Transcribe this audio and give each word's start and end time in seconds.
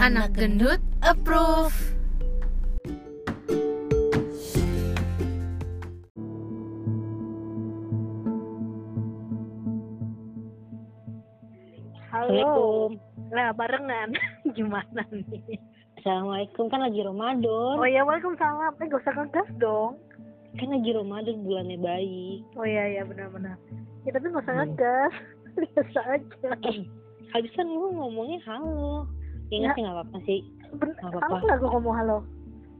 Anak 0.00 0.32
gendut 0.32 0.80
approve. 1.04 1.76
Halo. 12.10 12.90
Nah, 13.30 13.54
barengan. 13.54 14.10
Gimana 14.56 15.02
nih? 15.14 15.58
Assalamualaikum 16.00 16.66
kan 16.72 16.80
lagi 16.82 17.00
Ramadan. 17.04 17.76
Oh 17.78 17.86
iya, 17.86 18.02
waalaikumsalam. 18.02 18.72
Eh, 18.80 18.86
gak 18.88 19.02
usah 19.04 19.14
ngegas 19.14 19.48
dong. 19.60 20.00
Kan 20.58 20.68
lagi 20.74 20.90
Ramadan 20.90 21.46
bulannya 21.46 21.78
baik. 21.78 22.40
Oh 22.58 22.66
iya, 22.66 22.98
iya 22.98 23.02
benar-benar. 23.06 23.54
Ya, 24.02 24.10
tapi 24.16 24.26
gak 24.32 24.42
usah 24.42 24.54
Hmm. 24.56 24.62
ngegas. 24.64 25.14
Biasa 25.60 26.00
aja. 26.18 26.50
Eh, 26.66 26.78
habisan 27.30 27.68
lu 27.68 27.94
ngomongnya 27.94 28.40
halo. 28.48 29.06
Ya. 29.50 29.52
Ya 29.52 29.58
nggak 29.60 29.74
sih 29.74 29.82
nggak 29.82 29.96
apa-apa 29.96 30.18
sih. 30.22 30.40
Nggak 30.70 31.10
apa-apa. 31.10 31.36
nggak 31.42 31.58
gue 31.58 31.70
ngomong 31.70 31.94
halo? 31.96 32.18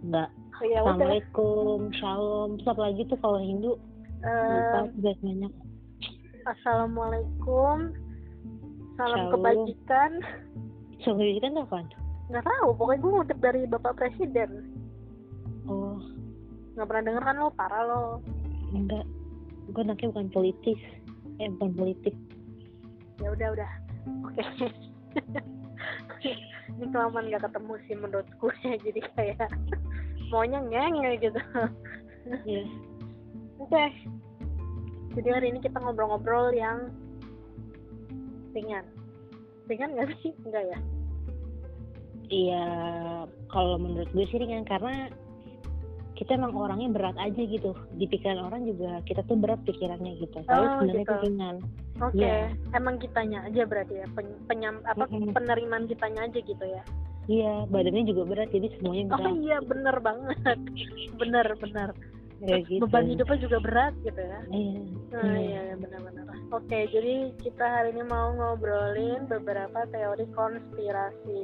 Enggak. 0.00 0.28
Oh 0.30 0.62
udah. 0.62 0.80
Assalamualaikum, 0.80 1.78
shalom. 1.92 2.48
Terus 2.56 2.68
apa 2.68 2.82
lagi 2.84 3.02
tuh 3.06 3.18
kalau 3.18 3.38
Hindu? 3.40 3.72
Lupa 4.20 4.78
Eh, 4.78 4.84
banyak 4.94 5.20
banyak. 5.20 5.52
Assalamualaikum. 6.46 7.76
Salam 8.94 9.16
Shalom. 9.16 9.32
kebajikan. 9.32 10.10
Soalnya 11.00 11.40
kan 11.40 11.50
tuh 11.50 11.64
apaan? 11.64 11.86
Nggak 12.28 12.44
tahu, 12.44 12.68
pokoknya 12.76 13.00
gue 13.00 13.10
ngutip 13.10 13.38
dari 13.40 13.60
Bapak 13.66 13.92
Presiden. 13.96 14.50
Oh, 15.64 15.96
Nggak 16.76 16.86
pernah 16.86 17.02
denger 17.02 17.24
kan 17.24 17.36
lo, 17.36 17.48
parah 17.50 17.82
lo. 17.82 18.02
enggak. 18.70 19.04
Gue 19.72 19.82
anaknya 19.82 20.12
bukan 20.12 20.28
politis. 20.30 20.80
Eh, 21.40 21.48
bukan 21.56 21.72
politik. 21.74 22.14
Ya 23.18 23.32
udah, 23.32 23.48
udah. 23.50 23.70
Oke. 24.28 24.44
Ini 26.78 26.86
kelamaan 26.92 27.26
nggak 27.32 27.44
ketemu 27.48 27.74
sih 27.88 27.94
menurutku 27.98 28.46
ya, 28.62 28.74
jadi 28.86 29.00
kayak 29.16 29.48
maunya 30.30 30.60
ngenge 30.62 31.10
gitu. 31.18 31.40
Iya. 32.46 32.64
Oke. 33.58 33.84
Jadi 35.18 35.28
hari 35.28 35.46
ini 35.50 35.58
kita 35.58 35.82
ngobrol-ngobrol 35.82 36.54
yang 36.54 36.94
ringan. 38.54 38.86
Ringan 39.66 39.98
nggak 39.98 40.14
sih? 40.22 40.30
Enggak 40.46 40.64
ya? 40.70 40.78
Iya, 42.30 42.66
kalau 43.50 43.74
menurut 43.74 44.06
gue 44.14 44.22
sih 44.30 44.38
ringan 44.38 44.62
karena 44.62 45.10
kita 46.20 46.36
emang 46.36 46.52
orangnya 46.52 46.92
berat 46.92 47.16
aja 47.16 47.40
gitu. 47.40 47.72
Di 47.90 48.04
pikiran 48.04 48.44
orang 48.44 48.68
juga 48.68 49.00
kita 49.02 49.24
tuh 49.24 49.34
berat 49.34 49.56
pikirannya 49.64 50.20
gitu. 50.20 50.36
Tapi 50.44 50.52
Oh, 50.60 50.68
sebenarnya 50.76 51.00
gitu. 51.00 51.08
itu 51.10 51.24
ringan. 51.24 51.56
Oke. 51.98 52.20
Iya. 52.20 52.36
Emang 52.70 52.94
kitanya 53.00 53.38
aja 53.42 53.62
berarti 53.64 53.94
ya 53.94 54.06
pen, 54.12 54.26
penyam 54.44 54.84
apa 54.84 55.04
penerimaan 55.08 55.88
kitanya 55.88 56.28
aja 56.28 56.38
gitu 56.38 56.60
ya. 56.60 56.84
Iya, 57.24 57.64
badannya 57.66 58.04
juga 58.04 58.22
berat 58.26 58.48
jadi 58.50 58.68
semuanya 58.76 59.02
Oh 59.08 59.16
berat. 59.16 59.32
iya 59.38 59.56
bener 59.62 59.96
banget. 59.98 60.58
bener 61.20 61.46
bener. 61.56 61.88
Kayak 62.40 62.62
gitu. 62.68 62.80
Beban 62.84 63.04
hidupnya 63.06 63.38
juga 63.38 63.58
berat 63.60 63.94
gitu 64.00 64.20
ya. 64.20 64.38
Iya. 64.50 64.80
Nah, 65.10 65.20
Hmm. 65.20 65.36
iya 65.36 65.60
iya, 65.62 65.74
benar-benar. 65.74 66.24
Oke, 66.50 66.78
jadi 66.88 67.14
kita 67.36 67.64
hari 67.64 67.92
ini 67.92 68.04
mau 68.04 68.28
ngobrolin 68.32 69.24
beberapa 69.24 69.88
teori 69.88 70.26
konspirasi. 70.32 71.40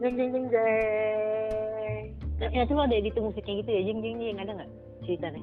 Jeng 0.00 0.14
jeng 0.16 0.30
jeng 0.30 0.46
jeng. 0.48 1.59
Ya 2.40 2.64
tuh 2.64 2.80
ada 2.80 2.96
editing 2.96 3.28
musiknya 3.28 3.60
gitu 3.60 3.70
ya, 3.70 3.80
jeng 3.84 4.00
jeng 4.00 4.16
jeng 4.16 4.38
ada 4.40 4.52
nggak 4.56 4.70
ceritanya? 5.04 5.42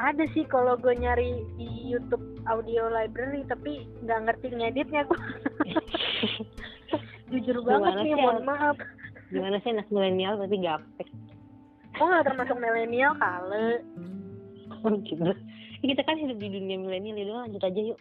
Ada 0.00 0.24
sih 0.32 0.42
kalau 0.48 0.74
gue 0.80 0.96
nyari 0.96 1.44
di 1.60 1.68
YouTube 1.92 2.24
audio 2.48 2.88
library 2.88 3.44
tapi 3.44 3.84
nggak 4.02 4.20
ngerti 4.26 4.46
ngeditnya 4.56 5.04
gue. 5.04 5.20
Jujur 7.30 7.60
banget 7.62 7.92
Gimana 7.92 8.00
nih, 8.00 8.08
sih, 8.08 8.16
mohon 8.16 8.42
maaf. 8.48 8.76
Gimana 9.28 9.56
sih 9.60 9.70
anak 9.76 9.88
milenial 9.92 10.40
tapi 10.40 10.56
gaptek? 10.64 11.08
Kok 11.94 12.06
nggak 12.08 12.24
termasuk 12.26 12.56
milenial 12.58 13.12
kali? 13.20 13.68
Oh 14.82 14.96
gitu. 15.04 15.28
Ya, 15.84 15.86
kita 15.92 16.02
kan 16.08 16.16
hidup 16.16 16.40
di 16.40 16.48
dunia 16.48 16.80
milenial 16.80 17.20
ya, 17.20 17.24
udah 17.28 17.36
lanjut 17.46 17.62
aja 17.62 17.80
yuk. 17.92 17.98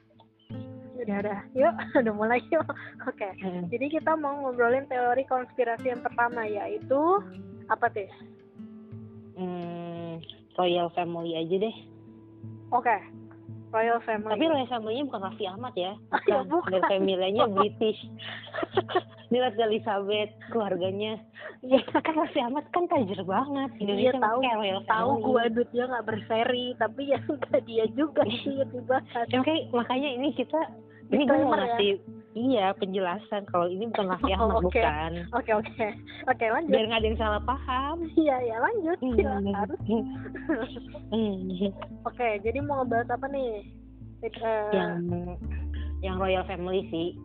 Udah 1.04 1.16
udah, 1.20 1.40
yuk 1.52 1.76
udah 2.02 2.14
mulai 2.16 2.40
yuk. 2.50 2.68
Oke, 3.04 3.28
Hmm. 3.44 3.68
jadi 3.68 4.00
kita 4.00 4.16
mau 4.16 4.34
ngobrolin 4.40 4.88
teori 4.88 5.28
konspirasi 5.28 5.92
yang 5.92 6.02
pertama 6.02 6.48
yaitu 6.48 7.20
apa 7.70 7.86
tuh? 7.92 8.10
Hmm, 9.34 10.22
Royal 10.56 10.88
Family 10.94 11.34
aja 11.38 11.56
deh. 11.58 11.76
Oke, 12.74 12.98
Royal 13.74 14.00
Family. 14.06 14.32
Tapi 14.38 14.46
Royal 14.46 14.70
Family-nya 14.70 15.04
bukan 15.10 15.22
Raffi 15.26 15.46
Ahmad 15.50 15.74
ya. 15.74 15.94
Ya, 16.30 16.46
bukan. 16.46 16.70
Royal 16.70 16.86
Family-nya 16.90 17.44
British. 17.50 18.00
Ratu 19.34 19.66
Elizabeth, 19.66 20.30
keluarganya. 20.54 21.18
Iya, 21.66 21.82
Kan 21.90 22.16
Raffi 22.16 22.38
Ahmad 22.38 22.70
kan 22.70 22.86
tajir 22.86 23.18
banget. 23.26 23.70
Iya 23.76 23.82
Indonesia 23.82 24.22
tahu, 24.22 24.40
pakai 24.40 24.56
Royal 24.62 24.82
tahu 24.86 25.10
Family. 25.10 25.26
gua 25.26 25.44
duitnya 25.50 25.84
nggak 25.90 26.06
berseri, 26.06 26.66
tapi 26.78 27.02
ya 27.10 27.20
enggak 27.34 27.62
dia 27.66 27.86
juga 27.98 28.22
sih 28.30 28.54
yang 28.62 28.70
dibahas. 28.70 29.26
Ya, 29.34 29.42
Oke, 29.42 29.56
makanya 29.74 30.10
ini 30.14 30.30
kita 30.38 30.60
ini 31.10 31.24
gue 31.26 31.38
mau 31.44 31.58
ya. 31.58 31.98
Iya 32.34 32.74
penjelasan 32.74 33.46
kalau 33.48 33.70
ini 33.70 33.90
bukan 33.90 34.14
Ahmad 34.14 34.38
Oh, 34.38 34.58
oke. 34.58 34.74
bukan. 34.74 35.12
Oke 35.34 35.52
oke, 35.54 35.86
oke 36.28 36.46
lanjut. 36.46 36.74
Biar 36.74 36.86
nggak 36.90 37.00
ada 37.00 37.10
yang 37.10 37.20
salah 37.22 37.42
paham. 37.42 37.98
Iya 38.14 38.36
ya 38.42 38.58
lanjut. 38.60 38.98
Silakan. 39.00 39.68
Hmm. 41.14 41.40
Oke, 42.10 42.28
jadi 42.42 42.60
mau 42.60 42.82
ngebahas 42.82 43.16
apa 43.16 43.28
nih? 43.30 43.64
Eh, 44.24 44.70
yang 44.74 44.94
yang 46.02 46.16
Royal 46.18 46.44
Family 46.44 46.88
sih. 46.90 47.16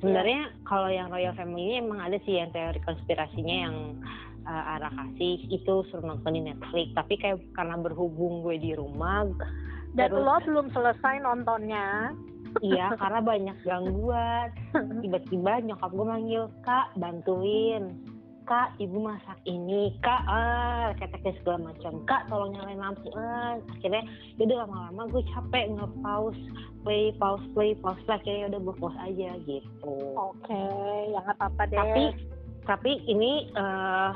Sebenarnya 0.00 0.48
kalau 0.64 0.88
yang 0.88 1.12
Royal 1.12 1.36
Family 1.36 1.62
ini 1.70 1.74
emang 1.84 2.00
ada 2.00 2.18
sih 2.24 2.40
yang 2.40 2.50
teori 2.50 2.80
konspirasinya 2.82 3.56
yang 3.68 3.76
uh, 4.44 4.72
arah 4.78 4.90
kasih 4.90 5.44
itu 5.50 5.84
suruh 5.90 6.04
nonton 6.04 6.34
di 6.34 6.42
Netflix. 6.42 6.94
Tapi 6.94 7.14
kayak 7.16 7.38
karena 7.52 7.76
berhubung 7.76 8.40
gue 8.40 8.56
di 8.56 8.72
rumah, 8.72 9.28
dan 9.92 10.08
terus- 10.10 10.24
lo 10.24 10.36
belum 10.40 10.66
selesai 10.72 11.20
nontonnya. 11.20 12.14
Iya 12.62 12.94
karena 12.94 13.20
banyak 13.24 13.56
gangguan. 13.64 14.48
Tiba-tiba 15.02 15.52
nyokap 15.64 15.90
gue 15.90 16.06
manggil 16.06 16.44
kak 16.62 16.92
bantuin. 16.98 17.94
Kak, 18.44 18.76
ibu 18.76 19.00
masak 19.00 19.40
ini. 19.48 19.88
Kak, 20.04 20.20
ah, 20.28 20.92
keteknya 21.00 21.32
segala 21.40 21.72
macam. 21.72 22.04
Kak, 22.04 22.28
tolong 22.28 22.52
nyalain 22.52 22.76
lampu. 22.76 23.08
Ah, 23.16 23.56
akhirnya, 23.72 24.04
yaudah 24.36 24.68
lama-lama 24.68 25.08
gue 25.16 25.24
capek 25.32 25.72
nge-pause, 25.72 26.42
play, 26.84 27.08
pause, 27.16 27.40
play, 27.56 27.72
pause. 27.80 28.04
Lah, 28.04 28.20
Akhirnya 28.20 28.52
udah 28.52 28.60
gue 28.68 28.74
pause 28.76 29.00
aja 29.00 29.30
gitu. 29.48 29.96
Oke, 30.12 30.60
ya 31.08 31.24
nggak 31.24 31.40
apa-apa 31.40 31.62
deh. 31.72 31.78
Tapi, 31.80 32.04
tapi 32.68 32.92
ini 33.08 33.48
eh 33.56 34.12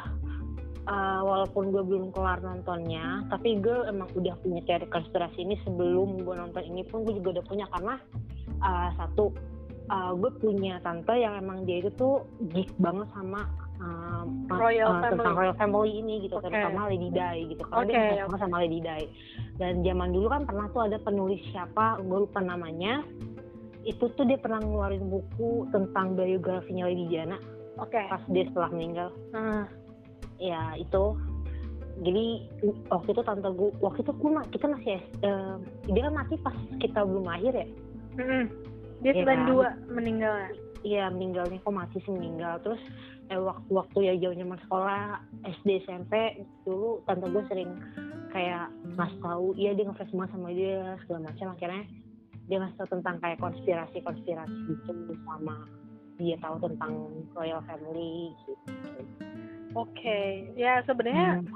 eh, 0.88 1.20
walaupun 1.20 1.68
gue 1.68 1.84
belum 1.84 2.10
kelar 2.10 2.40
nontonnya, 2.40 3.28
tapi 3.28 3.60
gue 3.60 3.86
emang 3.86 4.08
udah 4.16 4.34
punya 4.40 4.64
teori 4.64 4.88
konspirasi 4.88 5.44
ini 5.44 5.60
sebelum 5.62 6.24
gue 6.24 6.34
nonton 6.34 6.64
ini 6.64 6.82
pun 6.82 7.04
gue 7.04 7.20
juga 7.20 7.38
udah 7.38 7.44
punya 7.44 7.66
karena 7.68 7.94
eh, 8.58 8.88
satu 8.96 9.30
eh, 9.86 10.12
gue 10.16 10.30
punya 10.40 10.80
tante 10.80 11.12
yang 11.12 11.36
emang 11.36 11.62
dia 11.62 11.84
itu 11.84 11.92
tuh 11.94 12.24
geek 12.50 12.72
banget 12.80 13.06
sama 13.12 13.44
mas- 14.48 14.58
Royal 14.58 14.90
eh, 14.90 15.02
tentang 15.06 15.22
Family. 15.22 15.38
Royal 15.38 15.54
Family 15.54 15.90
ini 16.02 16.14
gitu, 16.26 16.34
Oke. 16.40 16.50
terutama 16.50 16.90
Lady 16.90 17.08
Di 17.14 17.40
gitu. 17.46 17.62
Karena 17.62 17.84
Oke, 17.86 17.94
dia 17.94 18.24
banget 18.26 18.40
sama 18.42 18.56
Lady 18.58 18.78
Di. 18.82 19.02
Dan 19.58 19.72
zaman 19.86 20.08
dulu 20.10 20.26
kan 20.26 20.42
pernah 20.50 20.66
tuh 20.70 20.82
ada 20.82 20.98
penulis 20.98 21.38
siapa, 21.54 22.02
gue 22.02 22.18
lupa 22.26 22.42
namanya. 22.42 23.06
Itu 23.86 24.10
tuh 24.12 24.26
dia 24.26 24.34
pernah 24.34 24.58
ngeluarin 24.58 25.06
buku 25.06 25.70
tentang 25.70 26.12
biografinya 26.12 26.90
Lady 26.90 27.06
Diana 27.06 27.38
Oke. 27.78 28.02
pas 28.10 28.20
dia 28.28 28.44
setelah 28.50 28.68
meninggal 28.68 29.08
Hmm. 29.30 29.64
Ya 30.38 30.74
itu 30.78 31.04
jadi 31.98 32.26
waktu 32.88 33.08
itu 33.10 33.22
tante 33.26 33.50
gue 33.50 33.70
waktu 33.82 34.06
itu 34.06 34.12
gue 34.14 34.30
kita 34.54 34.66
masih 34.70 34.98
eh, 35.02 35.54
dia 35.90 36.02
kan 36.06 36.14
mati 36.14 36.34
pas 36.38 36.54
kita 36.78 37.02
belum 37.02 37.26
lahir 37.26 37.52
ya 37.54 37.66
Mm-mm. 38.18 38.44
Dia 38.98 39.14
Iya 39.14 39.22
sembilan 39.22 39.38
kan? 39.38 39.48
dua 39.50 39.68
meninggalnya. 39.94 40.50
iya 40.82 41.04
meninggalnya 41.10 41.58
kok 41.58 41.74
mati 41.74 41.98
sih 42.02 42.14
meninggal 42.14 42.62
terus 42.62 42.78
eh, 43.28 43.38
waktu 43.38 43.66
waktu 43.70 43.98
ya 44.06 44.14
jauh 44.22 44.36
zaman 44.38 44.58
sekolah 44.62 45.02
SD 45.42 45.82
SMP 45.82 46.12
dulu 46.62 47.02
tante 47.02 47.26
gue 47.26 47.42
sering 47.50 47.70
kayak 48.30 48.70
ngasih 48.94 49.18
tahu 49.18 49.46
iya 49.58 49.74
dia 49.74 49.86
ngefans 49.86 50.14
banget 50.14 50.30
sama 50.34 50.48
dia 50.54 50.78
segala 51.02 51.20
macam 51.26 51.46
akhirnya 51.50 51.82
dia 52.46 52.56
ngasih 52.62 52.76
tahu 52.78 52.88
tentang 52.94 53.16
kayak 53.18 53.38
konspirasi 53.42 53.98
konspirasi 54.02 54.58
gitu 54.70 54.92
sama 55.26 55.66
dia 56.18 56.34
tahu 56.38 56.56
tentang 56.62 56.92
royal 57.34 57.62
family 57.66 58.30
gitu 58.46 58.54
Oke, 59.76 60.48
ya 60.56 60.80
sebenarnya 60.88 61.44
Hmm. 61.44 61.48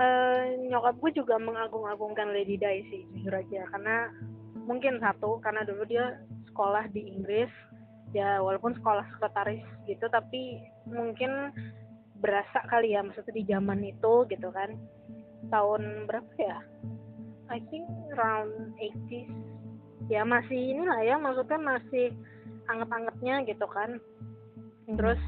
eh, 0.00 0.44
nyokap 0.72 0.96
gue 1.04 1.20
juga 1.20 1.36
mengagung-agungkan 1.36 2.32
Lady 2.32 2.56
Di 2.56 2.80
sih 2.88 3.02
jujur 3.12 3.36
aja. 3.36 3.68
Karena 3.68 4.08
mungkin 4.64 4.96
satu 5.02 5.36
karena 5.44 5.68
dulu 5.68 5.84
dia 5.84 6.16
sekolah 6.48 6.88
di 6.92 7.12
Inggris. 7.12 7.52
Ya 8.12 8.44
walaupun 8.44 8.76
sekolah 8.76 9.08
sekretaris 9.16 9.64
gitu 9.88 10.04
tapi 10.12 10.60
mungkin 10.84 11.52
berasa 12.20 12.60
kali 12.68 12.92
ya 12.92 13.00
maksudnya 13.00 13.36
di 13.36 13.44
zaman 13.48 13.80
itu 13.84 14.24
gitu 14.28 14.48
kan. 14.52 14.76
Tahun 15.48 16.08
berapa 16.08 16.32
ya? 16.40 16.60
I 17.52 17.60
think 17.68 17.84
around 18.16 18.72
80s 18.80 19.28
ya 20.08 20.24
masih 20.24 20.76
inilah 20.76 21.00
ya 21.04 21.16
maksudnya 21.20 21.60
masih 21.60 22.16
anget-angetnya 22.68 23.44
gitu 23.44 23.66
kan. 23.68 24.00
Terus 24.88 25.20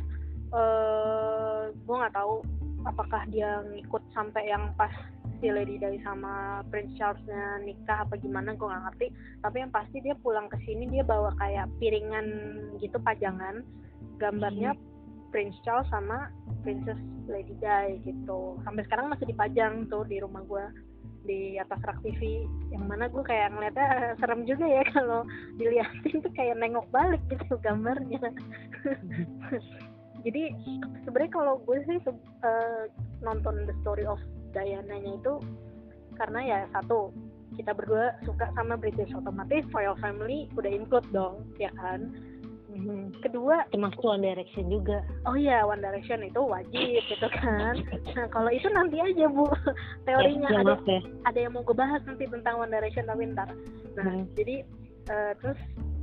eh 0.54 1.53
gue 1.72 1.96
nggak 1.96 2.16
tahu 2.16 2.44
apakah 2.84 3.24
dia 3.32 3.64
ngikut 3.64 4.02
sampai 4.12 4.52
yang 4.52 4.72
pas 4.76 4.92
si 5.40 5.48
Lady 5.52 5.76
Di 5.80 6.00
sama 6.04 6.64
Prince 6.72 6.96
Charlesnya 6.96 7.60
nikah 7.64 8.04
apa 8.04 8.16
gimana 8.20 8.56
gue 8.56 8.64
nggak 8.64 8.84
ngerti. 8.88 9.06
Tapi 9.44 9.56
yang 9.60 9.72
pasti 9.72 10.00
dia 10.00 10.14
pulang 10.20 10.48
ke 10.48 10.56
sini 10.64 10.88
dia 10.88 11.04
bawa 11.04 11.32
kayak 11.40 11.68
piringan 11.80 12.26
gitu 12.80 12.96
pajangan. 13.00 13.64
Gambarnya 14.20 14.76
Prince 15.34 15.58
Charles 15.66 15.88
sama 15.90 16.30
Princess 16.62 17.00
Lady 17.28 17.56
Di 17.58 18.00
gitu. 18.08 18.60
Sampai 18.64 18.84
sekarang 18.88 19.12
masih 19.12 19.28
dipajang 19.28 19.88
tuh 19.92 20.06
di 20.08 20.20
rumah 20.22 20.44
gue 20.48 20.64
di 21.24 21.56
atas 21.56 21.80
rak 21.80 21.98
TV 22.04 22.44
yang 22.68 22.84
mana 22.84 23.08
gue 23.08 23.24
kayak 23.24 23.52
ngeliatnya 23.56 23.88
serem 24.20 24.44
juga 24.44 24.68
ya 24.68 24.84
kalau 24.92 25.24
dilihatin 25.56 26.20
tuh 26.20 26.32
kayak 26.36 26.60
nengok 26.60 26.84
balik 26.92 27.20
gitu 27.32 27.56
gambarnya 27.64 28.20
jadi 30.24 30.50
sebenarnya 31.04 31.32
kalau 31.32 31.54
gue 31.62 31.78
sih 31.84 31.98
uh, 32.08 32.82
nonton 33.20 33.68
The 33.68 33.74
Story 33.84 34.08
of 34.08 34.18
Diana-nya 34.56 35.20
itu 35.20 35.38
karena 36.16 36.40
ya 36.42 36.58
satu 36.72 37.12
kita 37.54 37.70
berdua 37.70 38.18
suka 38.26 38.50
sama 38.58 38.74
British 38.74 39.14
otomatis 39.14 39.62
Royal 39.70 39.94
Family 40.02 40.50
udah 40.58 40.70
include 40.72 41.06
dong 41.14 41.46
ya 41.60 41.70
kan 41.78 42.10
Mhm. 42.74 43.22
kedua 43.22 43.62
termasuk 43.70 44.02
One 44.02 44.26
Direction 44.26 44.66
juga 44.66 45.06
oh 45.30 45.38
iya 45.38 45.62
One 45.62 45.78
Direction 45.78 46.26
itu 46.26 46.42
wajib 46.42 47.06
gitu 47.06 47.28
kan 47.30 47.78
nah 48.18 48.26
kalau 48.34 48.50
itu 48.50 48.66
nanti 48.74 48.98
aja 48.98 49.30
bu 49.30 49.46
teorinya 50.02 50.50
ya, 50.50 50.58
ada 50.58 50.74
maaf 50.74 50.82
ya. 50.82 51.00
ada 51.22 51.38
yang 51.38 51.54
mau 51.54 51.62
gue 51.62 51.76
bahas 51.78 52.02
nanti 52.02 52.26
tentang 52.26 52.58
One 52.58 52.74
Direction 52.74 53.06
tapi 53.06 53.30
ntar 53.30 53.54
nah 53.94 54.04
Hmm. 54.10 54.26
jadi 54.34 54.66
eh, 55.06 55.32
terus 55.38 55.58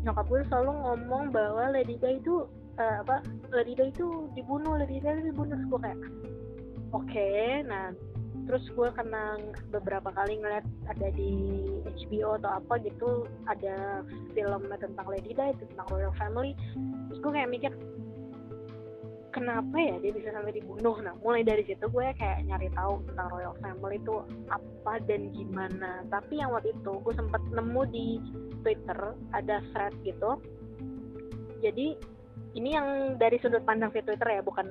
nyokap 0.08 0.26
gue 0.32 0.42
selalu 0.48 0.72
ngomong 0.72 1.24
bahwa 1.36 1.76
Lady 1.76 2.00
Di 2.00 2.24
itu 2.24 2.48
eh, 2.80 2.96
apa 3.04 3.20
Di 3.52 3.74
itu 3.76 4.32
dibunuh 4.38 4.80
Lady 4.80 5.04
itu 5.04 5.32
dibunuh. 5.32 5.58
Gue 5.68 5.80
kayak 5.82 6.00
oke 6.96 7.32
nah. 7.68 7.92
Terus 8.42 8.66
gue 8.74 8.90
kena 8.98 9.38
beberapa 9.70 10.10
kali 10.12 10.42
ngeliat 10.42 10.66
ada 10.90 11.08
di 11.14 11.62
HBO 11.86 12.42
atau 12.42 12.58
apa 12.58 12.74
gitu 12.82 13.30
ada 13.46 14.02
film 14.34 14.66
tentang 14.76 15.08
Lady 15.08 15.32
Di 15.32 15.56
tentang 15.56 15.88
Royal 15.92 16.16
Family. 16.18 16.58
Terus 17.12 17.20
gue 17.22 17.32
kayak 17.32 17.52
mikir 17.54 17.72
kenapa 19.32 19.76
ya 19.80 19.96
dia 20.04 20.12
bisa 20.12 20.30
sampai 20.36 20.58
dibunuh? 20.58 20.96
Nah 21.00 21.16
mulai 21.24 21.42
dari 21.42 21.64
situ 21.64 21.88
gue 21.88 22.06
kayak 22.20 22.44
nyari 22.46 22.68
tahu 22.76 23.00
tentang 23.08 23.28
Royal 23.32 23.56
Family 23.64 23.98
itu 23.98 24.16
apa 24.52 24.94
dan 25.08 25.32
gimana. 25.32 26.04
Tapi 26.12 26.42
yang 26.42 26.52
waktu 26.52 26.76
itu 26.76 26.92
gue 27.02 27.14
sempat 27.16 27.42
nemu 27.50 27.82
di 27.90 28.08
Twitter 28.62 29.00
ada 29.32 29.64
thread 29.72 29.94
gitu. 30.04 30.38
Jadi 31.62 31.96
ini 32.56 32.76
yang 32.76 33.16
dari 33.16 33.40
sudut 33.40 33.64
pandang 33.64 33.96
si 33.96 34.04
Twitter 34.04 34.28
ya 34.28 34.42
bukan 34.44 34.68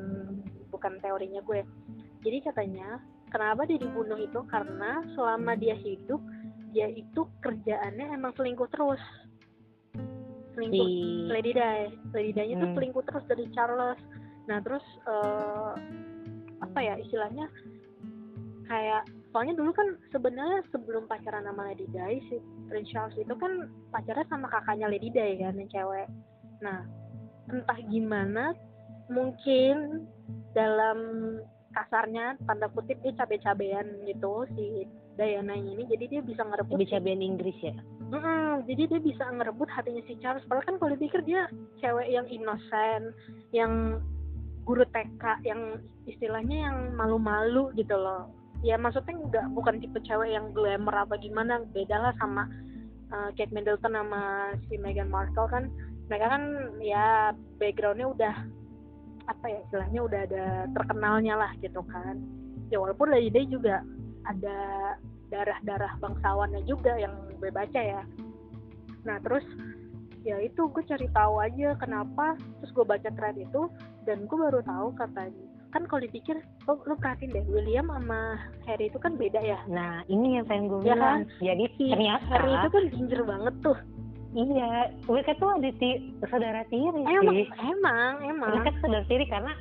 bukan 0.68 1.00
teorinya 1.00 1.40
gue. 1.44 1.64
Jadi 2.20 2.38
katanya 2.44 3.00
kenapa 3.32 3.64
dia 3.64 3.80
dibunuh 3.80 4.20
itu? 4.20 4.40
Karena 4.48 5.00
selama 5.16 5.56
dia 5.56 5.76
hidup 5.76 6.20
dia 6.70 6.86
itu 6.92 7.26
kerjaannya 7.42 8.14
emang 8.14 8.36
selingkuh 8.36 8.68
terus. 8.70 9.02
Selingkuh. 10.54 11.32
Lady 11.32 11.52
Di. 11.56 11.88
Lady 12.14 12.32
itu 12.36 12.64
Hmm. 12.64 12.74
selingkuh 12.76 13.04
terus 13.08 13.24
dari 13.26 13.48
Charles. 13.56 13.98
Nah 14.46 14.58
terus 14.60 14.84
eh, 15.08 15.72
apa 16.60 16.78
ya 16.78 16.94
istilahnya? 17.00 17.48
Kayak 18.70 19.02
soalnya 19.34 19.54
dulu 19.58 19.74
kan 19.74 19.98
sebenarnya 20.14 20.62
sebelum 20.70 21.06
pacaran 21.10 21.46
sama 21.46 21.70
Lady 21.70 21.86
Di 21.90 22.22
si 22.30 22.36
Prince 22.70 22.90
Charles 22.92 23.16
itu 23.18 23.34
kan 23.34 23.66
pacaran 23.90 24.26
sama 24.30 24.46
kakaknya 24.46 24.90
Lady 24.90 25.10
Di 25.10 25.40
kan 25.42 25.58
yang 25.58 25.70
cewek. 25.72 26.06
Nah 26.62 26.99
entah 27.50 27.80
gimana 27.90 28.54
mungkin 29.10 30.06
dalam 30.54 30.98
kasarnya 31.74 32.38
tanda 32.46 32.66
kutip 32.70 32.98
dia 33.02 33.14
cabe-cabean 33.14 34.06
gitu 34.06 34.46
si 34.54 34.86
Diana 35.14 35.54
ini 35.54 35.86
jadi 35.86 36.18
dia 36.18 36.20
bisa 36.22 36.42
ngerebut 36.42 36.74
lebih 36.78 36.90
cabean 36.90 37.22
Inggris 37.22 37.58
ya 37.62 37.74
Mm-mm, 38.10 38.66
jadi 38.66 38.90
dia 38.90 39.00
bisa 39.00 39.22
ngerebut 39.22 39.70
hatinya 39.70 40.02
si 40.10 40.18
Charles. 40.18 40.42
Padahal 40.50 40.66
kan 40.66 40.76
kalau 40.82 40.90
dipikir 40.98 41.22
dia 41.22 41.46
cewek 41.78 42.10
yang 42.10 42.26
innocent, 42.26 43.14
yang 43.54 44.02
guru 44.66 44.82
TK, 44.90 45.46
yang 45.46 45.78
istilahnya 46.10 46.66
yang 46.66 46.76
malu-malu 46.98 47.70
gitu 47.78 47.94
loh. 47.94 48.26
Ya 48.66 48.74
maksudnya 48.74 49.14
nggak 49.14 49.46
bukan 49.54 49.78
tipe 49.78 50.02
cewek 50.02 50.34
yang 50.34 50.50
glamour 50.50 51.06
apa 51.06 51.22
gimana. 51.22 51.62
Beda 51.70 52.02
lah 52.02 52.12
sama 52.18 52.50
uh, 53.14 53.30
Kate 53.38 53.54
Middleton 53.54 53.94
sama 53.94 54.52
si 54.66 54.74
Meghan 54.74 55.06
Markle 55.06 55.46
kan. 55.46 55.70
Mereka 56.10 56.26
kan 56.26 56.42
ya 56.82 57.30
backgroundnya 57.62 58.08
udah 58.10 58.34
apa 59.30 59.46
ya 59.46 59.58
istilahnya 59.62 60.00
udah 60.02 60.20
ada 60.26 60.44
terkenalnya 60.74 61.34
lah 61.38 61.50
gitu 61.62 61.86
kan. 61.86 62.18
Ya 62.74 62.82
walaupun 62.82 63.14
Lady 63.14 63.30
Di 63.30 63.46
juga 63.46 63.78
ada 64.26 64.58
darah-darah 65.30 65.94
bangsawannya 66.02 66.66
juga 66.66 66.98
yang 66.98 67.14
gue 67.38 67.50
baca 67.54 67.78
ya. 67.78 68.02
Nah 69.06 69.22
terus 69.22 69.46
ya 70.26 70.36
itu 70.42 70.66
gue 70.66 70.82
cari 70.82 71.06
tahu 71.14 71.38
aja 71.38 71.78
kenapa. 71.78 72.34
Terus 72.58 72.74
gue 72.74 72.82
baca 72.82 73.08
thread 73.14 73.38
itu 73.38 73.70
dan 74.02 74.26
gue 74.26 74.38
baru 74.38 74.66
tahu 74.66 74.90
katanya 74.98 75.46
kan 75.70 75.86
kalau 75.86 76.02
dipikir 76.02 76.34
lo, 76.66 76.82
lo 76.82 76.98
perhatiin 76.98 77.30
deh 77.30 77.46
William 77.46 77.86
sama 77.86 78.42
Harry 78.66 78.90
itu 78.90 78.98
kan 78.98 79.14
beda 79.14 79.38
ya? 79.38 79.62
Nah 79.70 80.02
ini 80.10 80.42
yang 80.42 80.46
pengen 80.50 80.66
gue 80.66 80.82
Ya 80.82 80.98
bilang. 80.98 81.30
Jadi 81.38 81.64
si 81.78 81.86
ternyata 81.94 82.26
Harry 82.26 82.50
itu 82.58 82.68
kan 82.74 82.84
ginger 82.90 83.22
banget 83.22 83.54
tuh 83.62 83.78
iya 84.34 84.94
mereka 85.10 85.34
tuh 85.38 85.50
ada 85.58 85.70
ti 85.78 86.14
saudara 86.30 86.62
tiri 86.70 87.02
emang 87.02 87.34
sih. 87.34 87.46
emang 87.66 88.14
emang. 88.22 88.50
Mereka 88.54 88.70
saudara 88.78 89.04
tiri 89.10 89.26
karena 89.26 89.52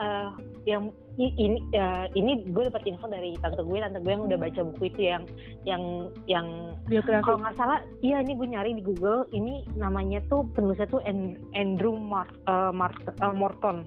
eh, 0.00 0.28
yang 0.68 0.92
ini 1.20 1.60
eh, 1.72 2.06
ini 2.16 2.44
gue 2.48 2.68
dapat 2.68 2.84
info 2.88 3.08
dari 3.08 3.36
tante 3.40 3.60
gue 3.60 3.78
tante 3.80 4.00
gue 4.00 4.12
yang 4.12 4.24
udah 4.28 4.38
baca 4.40 4.60
buku 4.72 4.92
itu 4.92 5.00
yang 5.08 5.22
yang 5.68 5.82
yang 6.28 6.46
biografi. 6.88 7.24
kalau 7.24 7.38
nggak 7.44 7.56
salah 7.60 7.78
iya 8.00 8.24
ini 8.24 8.32
gue 8.36 8.48
nyari 8.48 8.70
di 8.76 8.82
Google 8.84 9.28
ini 9.32 9.64
namanya 9.76 10.24
tuh 10.32 10.48
penulisnya 10.56 10.88
tuh 10.88 11.00
An- 11.04 11.40
Andrew 11.56 11.96
Mar 11.96 12.28
eh, 12.48 12.72
Mar- 12.72 13.04
eh, 13.08 13.34
Morton. 13.36 13.84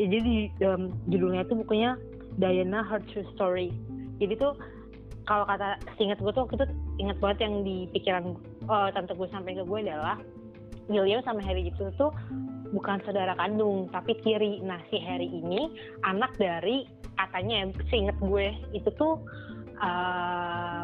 Ya, 0.00 0.08
jadi 0.08 0.24
di 0.24 0.38
em, 0.64 0.88
judulnya 1.12 1.44
tuh 1.52 1.60
bukunya 1.60 2.00
Diana 2.40 2.80
Her 2.80 3.04
True 3.12 3.28
Story. 3.36 3.68
Jadi 4.24 4.40
tuh 4.40 4.56
kalau 5.26 5.44
kata 5.46 5.78
seingat 5.98 6.18
gue 6.18 6.32
tuh 6.34 6.44
waktu 6.46 6.56
itu 6.58 6.66
ingat 6.98 7.16
banget 7.22 7.38
yang 7.46 7.54
di 7.62 7.76
pikiran 7.94 8.24
eh, 8.66 8.88
tante 8.94 9.12
gue 9.14 9.28
sampai 9.30 9.54
ke 9.54 9.62
gue 9.62 9.78
adalah 9.86 10.18
William 10.90 11.22
sama 11.22 11.38
Harry 11.46 11.70
itu 11.70 11.88
tuh 11.94 12.10
bukan 12.74 12.98
saudara 13.06 13.36
kandung 13.38 13.86
tapi 13.94 14.18
tiri. 14.24 14.58
Nah 14.64 14.80
si 14.90 14.98
Harry 14.98 15.30
ini 15.30 15.70
anak 16.02 16.34
dari 16.40 16.88
katanya 17.20 17.70
seingat 17.92 18.16
gue 18.18 18.50
itu 18.74 18.88
tuh 18.98 19.20
eh, 19.78 20.82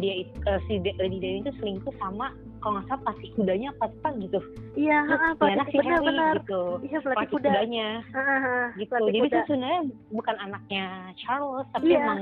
dia 0.00 0.24
eh, 0.24 0.60
si 0.68 0.80
Lady 0.80 1.20
Diana 1.20 1.48
itu 1.48 1.52
selingkuh 1.60 1.92
sama 2.00 2.32
kalau 2.62 2.78
nggak 2.78 2.86
salah 2.94 3.02
pasti 3.10 3.26
kudanya 3.34 3.68
apa 3.76 3.90
apa 3.90 4.08
gitu. 4.22 4.38
Iya 4.78 4.98
ah, 5.04 5.32
dia 5.34 5.52
anak 5.58 5.66
si 5.68 5.76
benar 5.80 5.90
Harry 5.98 6.06
benar. 6.08 6.34
gitu. 6.38 6.62
Iya 6.86 6.98
pelatih 7.02 7.18
pasti 7.18 7.32
kuda. 7.34 7.48
kudanya. 7.50 7.88
Ah, 8.14 8.18
ah, 8.20 8.38
ah, 8.46 8.66
gitu. 8.78 8.94
jadi 9.08 9.18
kuda. 9.18 9.28
itu 9.28 9.38
sebenarnya 9.50 9.80
bukan 10.14 10.36
anaknya 10.38 10.84
Charles 11.18 11.66
tapi 11.74 11.88
Iya. 11.92 11.98
emang 12.04 12.20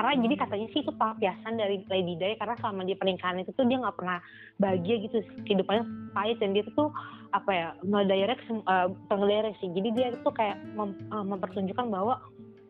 karena 0.00 0.16
jadi 0.16 0.34
katanya 0.40 0.66
sih 0.72 0.80
itu 0.80 0.92
pelampiasan 0.96 1.60
dari 1.60 1.84
Lady 1.92 2.16
Di 2.16 2.32
karena 2.40 2.56
selama 2.56 2.88
dia 2.88 2.96
pernikahan 2.96 3.36
itu 3.36 3.52
tuh 3.52 3.68
dia 3.68 3.76
nggak 3.84 4.00
pernah 4.00 4.16
bahagia 4.56 4.96
gitu. 5.04 5.20
Kehidupannya 5.44 5.84
pahit 6.16 6.40
dan 6.40 6.56
dia 6.56 6.64
tuh 6.72 6.88
apa 7.36 7.50
ya 7.52 7.68
ngedirect 7.84 8.40
sem- 8.48 8.64
eh, 8.64 8.86
bukan 8.88 9.16
ngedirect 9.20 9.60
sih. 9.60 9.68
Jadi 9.76 9.88
dia 9.92 10.06
itu 10.16 10.30
kayak 10.32 10.56
mem- 10.72 10.96
eh, 10.96 11.24
mempertunjukkan 11.28 11.86
bahwa 11.92 12.16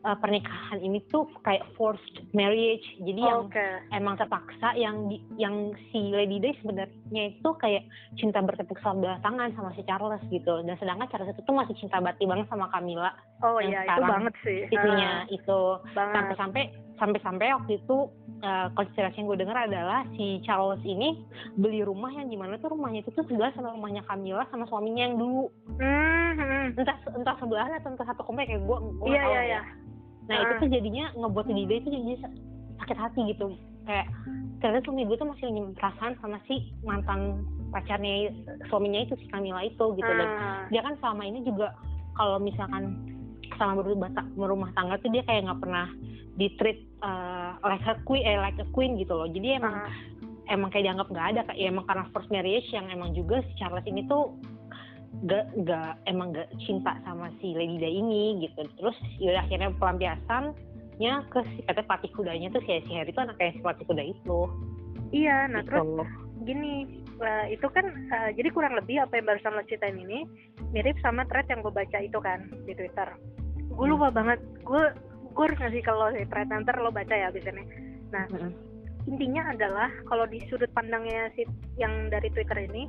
eh, 0.00 0.16
pernikahan 0.16 0.80
ini 0.80 1.04
tuh 1.12 1.28
kayak 1.44 1.64
forced 1.76 2.24
marriage. 2.32 2.84
Jadi 3.04 3.20
yang 3.20 3.48
oke. 3.48 3.66
emang 3.92 4.16
terpaksa 4.16 4.72
yang 4.76 5.12
di- 5.12 5.22
yang 5.36 5.76
si 5.92 6.08
Lady 6.08 6.40
Di 6.40 6.56
sebenarnya 6.64 7.22
itu 7.36 7.50
kayak 7.60 7.84
cinta 8.16 8.40
bertepuk 8.40 8.80
sebelah 8.80 9.20
tangan 9.20 9.52
sama 9.52 9.76
si 9.76 9.84
Charles 9.84 10.24
gitu. 10.32 10.64
Dan 10.64 10.76
sedangkan 10.80 11.08
Charles 11.12 11.36
itu 11.36 11.44
tuh 11.44 11.52
masih 11.52 11.76
cinta 11.76 12.00
bati 12.00 12.24
banget 12.24 12.48
sama 12.48 12.72
Camilla. 12.72 13.12
Oh 13.44 13.60
iya 13.60 13.84
itu 13.84 14.02
banget 14.04 14.34
sih. 14.40 14.64
istrinya 14.68 15.28
itu. 15.28 15.60
Ah, 15.60 15.92
banget 15.96 16.14
sampai-sampai 16.16 16.64
sampai-sampai 17.00 17.48
waktu 17.56 17.72
itu 17.80 17.96
eh, 18.40 18.68
konspirasi 18.76 19.20
yang 19.20 19.28
gue 19.28 19.40
dengar 19.40 19.56
adalah 19.68 20.04
si 20.16 20.40
Charles 20.44 20.80
ini 20.84 21.24
beli 21.56 21.84
rumah 21.84 22.12
yang 22.12 22.28
di 22.28 22.36
mana 22.40 22.56
tuh 22.56 22.72
rumahnya 22.72 23.04
itu 23.04 23.12
tuh 23.12 23.24
sebelah 23.28 23.52
sama 23.52 23.72
rumahnya 23.72 24.04
Camilla 24.08 24.44
sama 24.48 24.64
suaminya 24.68 25.08
yang 25.08 25.16
dulu. 25.20 25.48
Hmm, 25.76 26.32
hmm. 26.36 26.80
entah 26.80 26.96
entah 27.16 27.36
sebelahnya 27.36 27.76
atau 27.80 27.92
entah 27.92 28.08
satu 28.08 28.24
komplek 28.24 28.48
kayak 28.48 28.64
gue 28.64 28.76
gue 28.80 29.08
iya 29.12 29.24
iya 29.24 29.28
ya. 29.28 29.42
iya 29.44 29.60
Nah 30.30 30.36
itu 30.38 30.52
Ah. 30.54 30.58
tuh 30.62 30.68
jadinya 30.70 31.04
ngebuat 31.12 31.46
Lida 31.50 31.74
itu 31.76 31.88
jadi 31.90 32.14
sa- 32.22 32.36
sakit 32.78 32.96
hati 32.96 33.20
gitu. 33.28 33.58
Kayak 33.82 34.06
ternyata 34.62 34.84
suami 34.86 35.02
gue 35.04 35.16
tuh 35.16 35.26
masih 35.26 35.44
nyimpen 35.50 35.74
perasaan 35.74 36.12
sama 36.20 36.38
si 36.46 36.70
mantan 36.80 37.42
pacarnya 37.70 38.30
suaminya 38.68 39.02
itu 39.02 39.16
si 39.16 39.26
Camilla 39.26 39.60
itu 39.60 39.84
gitu 39.96 40.10
dan 40.10 40.28
Ah. 40.30 40.62
dia 40.70 40.80
kan 40.80 40.94
selama 41.00 41.22
ini 41.24 41.42
juga 41.42 41.74
kalau 42.14 42.38
misalkan 42.38 42.94
selama 43.56 43.82
berumah, 43.82 44.10
berumah 44.34 44.70
tangga 44.72 44.96
tuh 44.98 45.10
dia 45.10 45.24
kayak 45.24 45.48
nggak 45.48 45.60
pernah 45.60 45.86
di 46.36 46.46
treat 46.56 46.78
uh, 47.00 47.58
like 47.62 47.84
a 47.84 47.96
queen 48.04 48.22
eh 48.22 48.36
like 48.36 48.56
a 48.56 48.68
queen 48.70 48.94
gitu 48.94 49.12
loh 49.12 49.26
jadi 49.26 49.58
emang 49.58 49.74
Ah. 49.80 49.92
emang 50.48 50.68
kayak 50.68 50.86
dianggap 50.86 51.08
nggak 51.08 51.26
ada 51.30 51.40
kayak 51.46 51.68
emang 51.68 51.84
karena 51.84 52.04
first 52.10 52.28
marriage 52.28 52.68
yang 52.70 52.86
emang 52.88 53.10
juga 53.12 53.40
si 53.42 53.52
Charles 53.56 53.84
ini 53.84 54.04
tuh 54.06 54.34
gak 55.26 55.46
gak 55.66 55.98
emang 56.06 56.30
gak 56.30 56.46
cinta 56.62 56.94
sama 57.02 57.34
si 57.42 57.50
Lady 57.52 57.82
Di 57.82 57.90
ini 57.90 58.46
gitu 58.46 58.62
terus 58.78 58.96
ya 59.18 59.42
akhirnya 59.42 59.74
pelampiasannya 59.76 61.12
ke 61.28 61.40
si 61.54 61.60
kata 61.66 61.82
pelatih 61.82 62.10
kudanya 62.14 62.48
tuh 62.54 62.62
si, 62.62 62.78
si 62.86 62.92
Harry 62.94 63.10
itu 63.10 63.18
anaknya 63.18 63.58
si 63.58 63.60
pelatih 63.60 63.86
kuda 63.90 64.04
itu 64.06 64.40
iya 65.10 65.50
nah 65.50 65.66
gitu. 65.66 65.74
terus 65.74 66.08
gini 66.46 66.86
uh, 67.20 67.46
itu 67.50 67.66
kan 67.68 67.84
uh, 68.14 68.30
jadi 68.32 68.48
kurang 68.54 68.78
lebih 68.78 69.02
apa 69.02 69.18
yang 69.18 69.26
barusan 69.28 69.52
lo 69.58 69.66
ceritain 69.66 69.98
ini 69.98 70.24
mirip 70.70 70.96
sama 71.02 71.26
thread 71.28 71.50
yang 71.50 71.60
gue 71.60 71.74
baca 71.74 71.98
itu 72.00 72.18
kan 72.22 72.46
di 72.64 72.72
Twitter 72.72 73.08
gue 73.70 73.86
Hmm. 73.86 73.92
lupa 73.96 74.08
banget 74.14 74.38
gue 74.62 74.84
gue 75.30 75.44
harus 75.46 75.58
ngasih 75.58 75.82
ke 75.82 75.92
lo 75.92 76.06
sih 76.14 76.26
thread 76.30 76.48
nanti 76.48 76.70
lo 76.78 76.90
baca 76.94 77.14
ya 77.14 77.28
biasanya 77.34 77.64
nah 78.14 78.24
Mm-mm. 78.30 78.50
intinya 79.10 79.42
adalah 79.52 79.90
kalau 80.06 80.24
di 80.30 80.38
sudut 80.46 80.70
pandangnya 80.72 81.28
si 81.34 81.44
yang 81.76 82.08
dari 82.08 82.30
Twitter 82.30 82.56
ini 82.70 82.86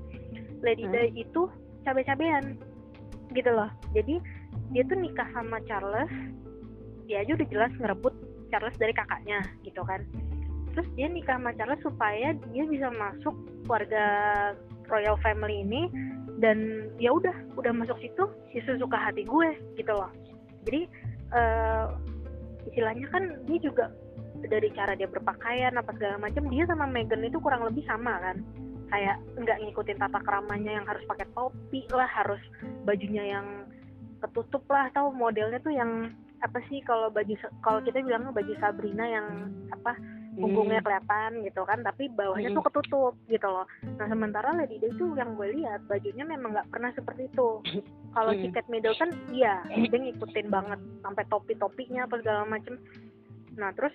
Lady 0.62 0.86
Hmm. 0.86 0.94
Di 0.94 1.26
itu 1.26 1.50
cabe-cabean 1.84 2.58
gitu 3.32 3.52
loh. 3.52 3.70
Jadi 3.96 4.20
dia 4.76 4.84
tuh 4.88 4.98
nikah 5.00 5.28
sama 5.32 5.60
Charles 5.68 6.12
dia 7.08 7.28
aja 7.28 7.36
udah 7.36 7.48
jelas 7.52 7.72
ngerebut 7.76 8.14
Charles 8.52 8.78
dari 8.80 8.94
kakaknya 8.96 9.40
gitu 9.68 9.84
kan. 9.84 10.04
Terus 10.72 10.88
dia 10.96 11.08
nikah 11.12 11.36
sama 11.36 11.52
Charles 11.60 11.84
supaya 11.84 12.32
dia 12.56 12.64
bisa 12.64 12.88
masuk 12.96 13.36
keluarga 13.68 14.06
royal 14.88 15.20
family 15.20 15.64
ini 15.64 15.92
dan 16.40 16.88
ya 16.98 17.12
udah 17.12 17.36
udah 17.60 17.72
masuk 17.76 18.00
situ 18.00 18.24
si 18.52 18.64
suka 18.64 18.96
hati 18.96 19.28
gue 19.28 19.50
gitu 19.76 19.92
loh. 19.92 20.12
Jadi 20.68 20.88
eh, 21.36 21.86
istilahnya 22.72 23.08
kan 23.12 23.24
dia 23.48 23.60
juga 23.60 23.92
dari 24.42 24.74
cara 24.74 24.98
dia 24.98 25.06
berpakaian 25.06 25.76
apa 25.78 25.94
segala 25.94 26.18
macam 26.18 26.50
dia 26.50 26.66
sama 26.66 26.90
Meghan 26.90 27.22
itu 27.22 27.38
kurang 27.38 27.68
lebih 27.68 27.86
sama 27.86 28.18
kan 28.18 28.42
kayak 28.92 29.18
nggak 29.40 29.60
ngikutin 29.64 29.98
tata 29.98 30.20
keramanya 30.22 30.72
yang 30.78 30.86
harus 30.86 31.04
pakai 31.08 31.28
topi 31.32 31.88
lah 31.96 32.08
harus 32.12 32.42
bajunya 32.84 33.40
yang 33.40 33.48
ketutup 34.20 34.64
lah. 34.68 34.92
Atau 34.92 35.16
modelnya 35.16 35.58
tuh 35.64 35.74
yang 35.74 36.12
apa 36.42 36.58
sih 36.68 36.82
kalau 36.84 37.08
baju 37.10 37.34
kalau 37.62 37.80
kita 37.86 38.02
bilangnya 38.02 38.34
baju 38.34 38.54
Sabrina 38.60 39.06
yang 39.06 39.28
apa 39.70 39.94
punggungnya 40.32 40.80
kelihatan 40.80 41.44
gitu 41.44 41.62
kan 41.68 41.84
tapi 41.84 42.08
bawahnya 42.08 42.56
tuh 42.56 42.64
ketutup 42.72 43.14
gitu 43.28 43.48
loh. 43.48 43.68
Nah 44.00 44.08
sementara 44.08 44.56
Lady 44.56 44.80
Di 44.80 44.90
itu 44.90 45.12
yang 45.20 45.36
gue 45.36 45.52
lihat 45.60 45.84
bajunya 45.92 46.24
memang 46.24 46.56
nggak 46.56 46.72
pernah 46.72 46.92
seperti 46.96 47.28
itu. 47.28 47.50
Kalau 48.16 48.32
si 48.36 48.48
Hmm. 48.48 48.56
Kate 48.56 48.70
Middleton 48.72 49.12
iya 49.32 49.64
dia 49.68 50.00
ngikutin 50.00 50.48
banget 50.52 50.80
sampai 51.04 51.24
topi-topinya 51.28 52.08
apa 52.08 52.16
segala 52.20 52.42
macem. 52.48 52.76
Nah 53.60 53.72
terus 53.76 53.94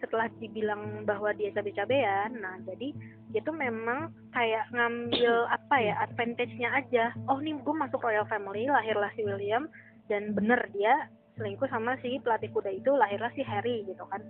setelah 0.00 0.26
dibilang 0.40 1.04
bahwa 1.04 1.30
dia 1.36 1.52
cabe-cabean 1.52 2.40
nah 2.40 2.56
jadi 2.64 2.92
dia 3.30 3.40
tuh 3.46 3.54
memang 3.54 4.10
kayak 4.34 4.66
ngambil 4.74 5.32
apa 5.56 5.76
ya 5.78 5.94
advantage-nya 6.10 6.68
aja. 6.74 7.04
Oh 7.30 7.38
nih 7.38 7.54
gue 7.62 7.74
masuk 7.74 8.02
royal 8.02 8.26
family 8.26 8.66
lahirlah 8.66 9.10
si 9.14 9.22
William 9.22 9.70
dan 10.10 10.34
bener 10.34 10.58
dia 10.74 11.06
selingkuh 11.38 11.70
sama 11.70 11.96
si 12.04 12.18
pelatih 12.20 12.50
kuda 12.52 12.74
itu 12.74 12.90
lahirlah 12.92 13.30
si 13.38 13.46
Harry 13.46 13.86
gitu 13.86 14.02
kan. 14.10 14.20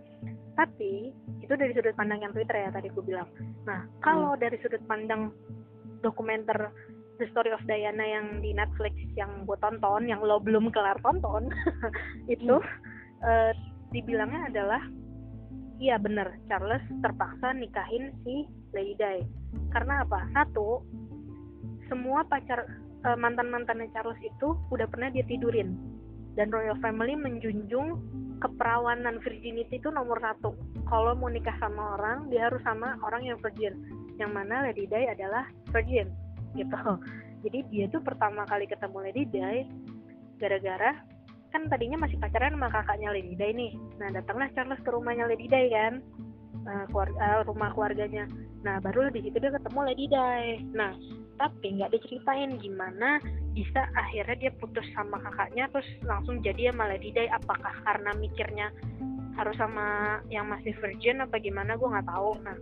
Tapi 0.54 1.10
itu 1.40 1.52
dari 1.56 1.72
sudut 1.72 1.96
pandang 1.96 2.20
yang 2.20 2.32
Twitter 2.36 2.68
ya 2.68 2.70
tadi 2.70 2.92
gue 2.92 3.04
bilang. 3.04 3.28
Nah 3.64 3.88
kalau 4.04 4.36
dari 4.36 4.60
sudut 4.60 4.84
pandang 4.84 5.32
dokumenter 6.04 6.70
The 7.20 7.28
Story 7.32 7.52
of 7.52 7.64
Diana 7.68 8.04
yang 8.04 8.40
di 8.40 8.52
Netflix 8.56 8.96
yang 9.16 9.44
gue 9.44 9.56
tonton 9.60 10.08
yang 10.08 10.24
lo 10.24 10.40
belum 10.40 10.72
kelar 10.72 10.96
tonton 11.04 11.52
itu 12.32 12.56
eh, 13.24 13.52
dibilangnya 13.92 14.48
adalah 14.48 14.82
iya 15.80 15.96
bener. 15.96 16.36
Charles 16.46 16.84
terpaksa 17.00 17.56
nikahin 17.56 18.12
si 18.22 18.46
Lady 18.76 18.94
Di. 18.94 19.24
Karena 19.72 20.04
apa? 20.04 20.28
Satu 20.36 20.84
semua 21.88 22.22
pacar 22.28 22.68
mantan 23.16 23.48
mantannya 23.48 23.88
Charles 23.96 24.20
itu 24.20 24.54
udah 24.70 24.86
pernah 24.86 25.08
dia 25.10 25.24
tidurin. 25.24 25.74
Dan 26.38 26.52
royal 26.54 26.78
family 26.78 27.18
menjunjung 27.18 27.98
keperawanan 28.38 29.18
virginity 29.24 29.80
itu 29.80 29.90
nomor 29.90 30.22
satu. 30.22 30.54
Kalau 30.86 31.18
mau 31.18 31.26
nikah 31.26 31.56
sama 31.58 31.98
orang 31.98 32.30
dia 32.30 32.46
harus 32.46 32.62
sama 32.62 32.94
orang 33.02 33.26
yang 33.26 33.40
virgin. 33.42 33.74
Yang 34.20 34.30
mana 34.30 34.68
Lady 34.68 34.86
Di 34.86 35.08
adalah 35.10 35.48
virgin 35.74 36.12
gitu. 36.54 36.76
Jadi 37.42 37.58
dia 37.72 37.88
tuh 37.88 38.04
pertama 38.04 38.44
kali 38.44 38.68
ketemu 38.68 38.98
Lady 39.00 39.24
Di 39.26 39.64
gara-gara 40.40 40.96
kan 41.50 41.66
tadinya 41.66 41.98
masih 41.98 42.16
pacaran 42.22 42.54
sama 42.54 42.70
kakaknya 42.70 43.10
Lady 43.10 43.34
Di 43.34 43.50
nih. 43.50 43.72
Nah 43.98 44.08
datanglah 44.14 44.48
Charles 44.54 44.80
ke 44.82 44.90
rumahnya 44.90 45.26
Lady 45.26 45.50
Di 45.50 45.70
kan. 45.70 46.02
Eh, 46.60 46.84
keluarga, 46.92 47.18
eh, 47.18 47.42
rumah 47.46 47.70
keluarganya. 47.74 48.24
Nah 48.62 48.78
baru 48.78 49.10
di 49.10 49.24
situ 49.26 49.36
dia 49.38 49.52
ketemu 49.52 49.80
Lady 49.86 50.04
Di 50.06 50.18
nah 50.74 50.92
tapi 51.40 51.72
nggak 51.72 51.96
diceritain 51.96 52.60
gimana 52.60 53.16
bisa 53.56 53.88
akhirnya 53.96 54.36
dia 54.36 54.52
putus 54.60 54.84
sama 54.92 55.16
kakaknya 55.24 55.72
terus 55.72 55.88
langsung 56.04 56.44
jadi 56.44 56.68
sama 56.68 56.92
Lady 56.92 57.10
Di 57.16 57.26
apakah 57.32 57.72
karena 57.82 58.12
mikirnya 58.20 58.68
harus 59.40 59.56
sama 59.56 60.20
yang 60.28 60.46
masih 60.52 60.76
virgin 60.78 61.24
apa 61.24 61.40
gimana? 61.40 61.74
Gue 61.74 61.88
nggak 61.88 62.08
tahu. 62.08 62.38
Nah 62.44 62.56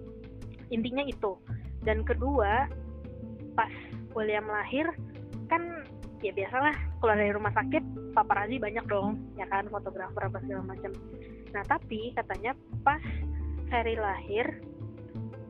intinya 0.70 1.02
itu. 1.04 1.34
Dan 1.82 2.06
kedua 2.06 2.70
pas 3.58 3.72
William 4.14 4.46
lahir 4.46 4.86
kan 5.50 5.82
ya 6.18 6.32
biasalah 6.34 6.74
keluar 6.98 7.16
dari 7.16 7.32
rumah 7.32 7.52
sakit 7.54 7.82
paparazi 8.12 8.58
banyak 8.58 8.84
dong 8.90 9.18
ya 9.38 9.46
kan 9.46 9.66
fotografer 9.70 10.22
apa 10.26 10.38
segala 10.42 10.62
macam. 10.66 10.92
Nah 11.54 11.62
tapi 11.66 12.10
katanya 12.14 12.52
pas 12.82 13.02
Harry 13.70 13.94
lahir 13.94 14.46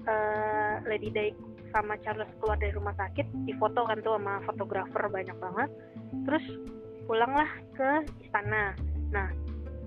eh, 0.04 0.74
Lady 0.84 1.08
Di 1.10 1.32
sama 1.68 2.00
Charles 2.00 2.28
keluar 2.40 2.56
dari 2.56 2.72
rumah 2.72 2.96
sakit 2.96 3.44
difoto 3.44 3.84
kan 3.84 4.00
tuh 4.00 4.16
sama 4.16 4.40
fotografer 4.44 5.02
banyak 5.08 5.36
banget. 5.36 5.70
Terus 6.24 6.44
pulanglah 7.08 7.48
ke 7.76 7.90
istana. 8.24 8.76
Nah 9.12 9.28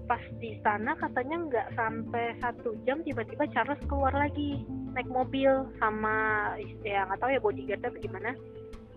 pas 0.10 0.22
di 0.44 0.60
istana 0.60 0.98
katanya 0.98 1.38
nggak 1.48 1.68
sampai 1.78 2.36
satu 2.44 2.76
jam 2.84 3.00
tiba-tiba 3.06 3.48
Charles 3.54 3.80
keluar 3.88 4.12
lagi 4.12 4.60
naik 4.92 5.08
mobil 5.08 5.48
sama 5.80 6.52
ya 6.84 7.08
nggak 7.08 7.20
tahu 7.22 7.32
ya 7.32 7.40
bodyguardnya 7.40 7.96
gimana 8.04 8.36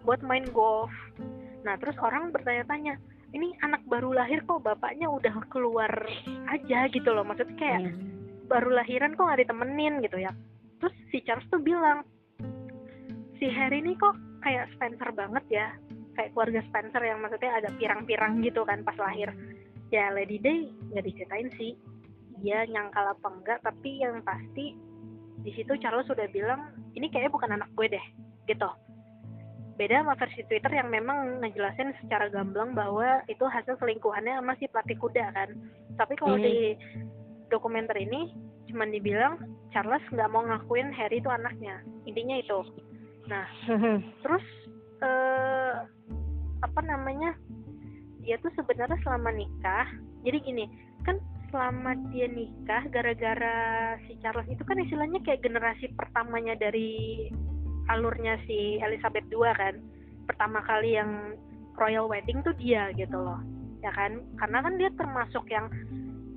buat 0.03 0.21
main 0.27 0.43
golf 0.51 0.91
nah 1.65 1.75
terus 1.81 1.97
orang 1.99 2.31
bertanya-tanya 2.31 3.01
ini 3.35 3.51
anak 3.67 3.83
baru 3.91 4.15
lahir 4.15 4.47
kok 4.47 4.63
bapaknya 4.63 5.11
udah 5.11 5.35
keluar 5.51 5.91
aja? 6.47 6.87
Gitu 6.87 7.11
loh. 7.11 7.27
Maksudnya 7.27 7.59
kayak 7.59 7.83
baru 8.47 8.79
lahiran 8.79 9.19
kok 9.19 9.27
nggak 9.27 9.43
ditemenin 9.43 9.99
gitu 10.07 10.23
ya. 10.23 10.31
Terus 10.79 10.95
si 11.11 11.19
Charles 11.27 11.45
tuh 11.51 11.59
bilang 11.59 12.07
si 13.43 13.51
Harry 13.51 13.83
ini 13.83 13.99
kok 13.99 14.15
kayak 14.47 14.71
Spencer 14.79 15.11
banget 15.11 15.45
ya. 15.51 15.67
Kayak 16.15 16.31
keluarga 16.31 16.61
Spencer 16.71 17.03
yang 17.03 17.19
maksudnya 17.19 17.59
ada 17.59 17.75
pirang-pirang 17.75 18.39
gitu 18.47 18.63
kan 18.63 18.87
pas 18.87 18.95
lahir. 19.03 19.35
Ya 19.91 20.15
Lady 20.15 20.39
Day 20.39 20.71
nggak 20.95 21.03
diceritain 21.03 21.51
sih. 21.59 21.75
Dia 22.39 22.63
nyangkal 22.71 23.19
apa 23.19 23.29
enggak 23.35 23.59
tapi 23.67 23.99
yang 23.99 24.23
pasti 24.23 24.79
di 25.43 25.51
situ 25.59 25.75
Charles 25.83 26.07
sudah 26.07 26.31
bilang 26.31 26.71
ini 26.95 27.11
kayaknya 27.11 27.35
bukan 27.35 27.51
anak 27.51 27.69
gue 27.75 27.99
deh 27.99 28.07
gitu 28.47 28.71
beda 29.75 30.03
sama 30.03 30.15
versi 30.15 30.41
Twitter 30.47 30.73
yang 30.75 30.89
memang 30.91 31.43
ngejelasin 31.43 31.95
secara 32.03 32.31
gamblang 32.31 32.73
bahwa 32.79 33.23
itu 33.27 33.43
hasil 33.43 33.75
selingkuhannya 33.79 34.39
sama 34.39 34.55
si 34.59 34.71
pelatih 34.71 34.99
kuda 34.99 35.25
kan. 35.35 35.51
Tapi 35.99 36.15
kalau 36.15 36.39
Hmm. 36.39 36.47
di 36.47 36.79
dokumenter 37.51 37.99
ini 37.99 38.31
cuman 38.71 38.91
dibilang 38.91 39.35
Charles 39.75 40.03
nggak 40.11 40.31
mau 40.31 40.47
ngakuin 40.47 40.95
Harry 40.95 41.19
itu 41.19 41.31
anaknya. 41.31 41.83
Intinya 42.07 42.39
itu. 42.39 42.61
Nah 43.27 43.47
terus 44.23 44.45
eh 45.03 45.73
apa 46.65 46.81
namanya 46.81 47.37
dia 48.25 48.41
tuh 48.41 48.49
sebenarnya 48.57 48.97
selama 49.05 49.37
nikah 49.37 49.85
jadi 50.25 50.41
gini 50.41 50.65
kan 51.05 51.21
selama 51.53 51.93
dia 52.09 52.27
nikah 52.27 52.83
gara-gara 52.89 53.57
si 54.09 54.17
Charles 54.25 54.49
itu 54.49 54.65
kan 54.65 54.81
istilahnya 54.81 55.21
kayak 55.23 55.45
generasi 55.45 55.93
pertamanya 55.93 56.57
dari 56.57 57.29
alurnya 57.93 58.41
si 58.49 58.81
Elizabeth 58.81 59.27
II 59.29 59.45
kan. 59.55 59.75
Pertama 60.25 60.65
kali 60.65 60.97
yang 60.97 61.37
royal 61.77 62.09
wedding 62.09 62.41
tuh 62.41 62.57
dia 62.57 62.91
gitu 62.97 63.17
loh 63.17 63.41
ya 63.85 63.93
kan? 63.93 64.25
Karena 64.41 64.59
kan 64.65 64.75
dia 64.81 64.91
termasuk 64.97 65.45
yang 65.53 65.69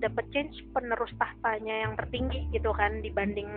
dapat 0.04 0.27
change 0.36 0.54
penerus 0.75 1.10
tahtanya 1.18 1.88
yang 1.88 1.94
tertinggi 1.98 2.46
gitu 2.54 2.70
kan 2.75 3.01
dibanding 3.01 3.50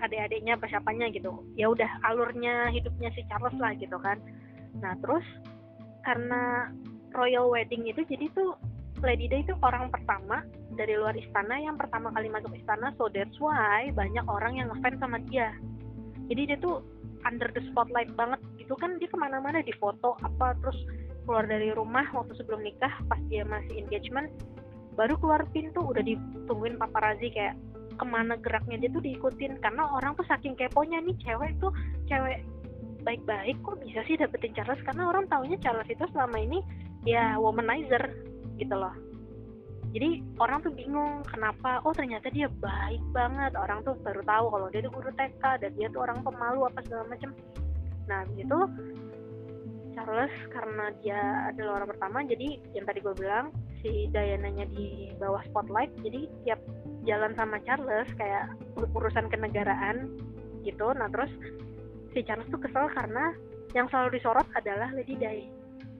adik-adiknya 0.00 0.56
apa 0.58 0.66
siapanya 0.66 1.12
gitu. 1.12 1.44
Ya 1.54 1.70
udah 1.70 1.88
alurnya 2.08 2.72
hidupnya 2.72 3.12
si 3.12 3.22
Charles 3.28 3.54
lah 3.60 3.76
gitu 3.76 4.00
kan. 4.00 4.18
Nah 4.80 4.96
terus 5.04 5.24
karena 6.02 6.72
royal 7.14 7.48
wedding 7.52 7.86
itu 7.86 8.02
jadi 8.08 8.28
tuh 8.34 8.56
Lady 9.04 9.28
Di 9.28 9.44
itu 9.44 9.52
orang 9.60 9.92
pertama 9.92 10.40
dari 10.80 10.96
luar 10.96 11.12
istana 11.12 11.60
yang 11.60 11.76
pertama 11.76 12.08
kali 12.16 12.32
masuk 12.32 12.56
istana. 12.56 12.88
So 12.96 13.12
that's 13.12 13.36
why 13.36 13.92
banyak 13.92 14.24
orang 14.24 14.56
yang 14.56 14.72
ngefans 14.72 14.96
sama 14.96 15.20
dia. 15.28 15.52
Jadi 16.32 16.42
dia 16.48 16.58
tuh 16.58 16.80
under 17.24 17.48
the 17.52 17.62
spotlight 17.72 18.08
banget 18.14 18.40
gitu 18.60 18.76
kan 18.76 18.96
dia 19.00 19.08
ke 19.08 19.16
mana-mana 19.16 19.64
di 19.64 19.72
foto 19.76 20.16
apa 20.20 20.56
terus 20.60 20.78
keluar 21.24 21.48
dari 21.48 21.72
rumah 21.72 22.04
waktu 22.12 22.36
sebelum 22.36 22.60
nikah 22.60 22.92
pas 23.08 23.20
dia 23.32 23.44
masih 23.48 23.80
engagement 23.80 24.28
baru 24.94 25.18
keluar 25.18 25.42
pintu 25.50 25.82
udah 25.82 26.04
ditungguin 26.04 26.78
paparazzi 26.78 27.32
kayak 27.34 27.58
ke 27.94 28.04
mana 28.06 28.34
geraknya 28.42 28.76
dia 28.78 28.90
tuh 28.90 29.02
diikutin. 29.02 29.58
Karena 29.62 29.86
orang 29.94 30.18
tuh 30.18 30.26
saking 30.26 30.58
keponya 30.58 31.02
nih 31.02 31.14
cewek 31.22 31.54
tuh 31.62 31.70
cewek 32.10 32.42
baik-baik 33.06 33.56
kok 33.62 33.78
bisa 33.84 34.00
sih 34.08 34.18
dapetin 34.18 34.54
Charles? 34.56 34.82
Karena 34.82 35.10
orang 35.10 35.30
taunya 35.30 35.58
Charles 35.62 35.86
itu 35.90 36.04
selama 36.10 36.36
ini 36.40 36.58
ya 37.04 37.36
womanizer 37.36 38.00
gitu 38.56 38.74
loh 38.74 38.94
jadi 39.94 40.18
orang 40.42 40.58
tuh 40.66 40.74
bingung 40.74 41.22
kenapa 41.22 41.78
oh 41.86 41.94
ternyata 41.94 42.26
dia 42.34 42.50
baik 42.58 42.98
banget. 43.14 43.54
Orang 43.54 43.86
tuh 43.86 43.94
baru 44.02 44.26
tahu 44.26 44.50
kalau 44.50 44.66
dia 44.74 44.82
tuh 44.82 44.90
guru 44.90 45.10
TK 45.14 45.42
dan 45.62 45.70
dia 45.78 45.86
tuh 45.94 46.02
orang 46.02 46.18
pemalu 46.26 46.66
apa 46.66 46.82
segala 46.82 47.06
macam. 47.06 47.30
Nah 48.10 48.26
itu 48.34 48.58
Charles 49.94 50.34
karena 50.50 50.90
dia 50.98 51.20
adalah 51.54 51.78
orang 51.78 51.94
pertama 51.94 52.18
jadi 52.26 52.58
yang 52.74 52.82
tadi 52.90 52.98
gue 53.06 53.14
bilang 53.14 53.54
si 53.78 54.10
Diana-nya 54.10 54.66
di 54.74 55.14
bawah 55.14 55.38
spotlight 55.46 55.94
jadi 56.02 56.26
tiap 56.42 56.60
jalan 57.06 57.30
sama 57.38 57.62
Charles 57.62 58.10
kayak 58.18 58.50
urusan 58.98 59.30
kenegaraan 59.30 60.10
gitu. 60.66 60.90
Nah 60.90 61.06
terus 61.06 61.30
si 62.10 62.26
Charles 62.26 62.50
tuh 62.50 62.58
kesel 62.58 62.90
karena 62.90 63.30
yang 63.78 63.86
selalu 63.94 64.18
disorot 64.18 64.46
adalah 64.58 64.90
Lady 64.90 65.14
Di 65.14 65.46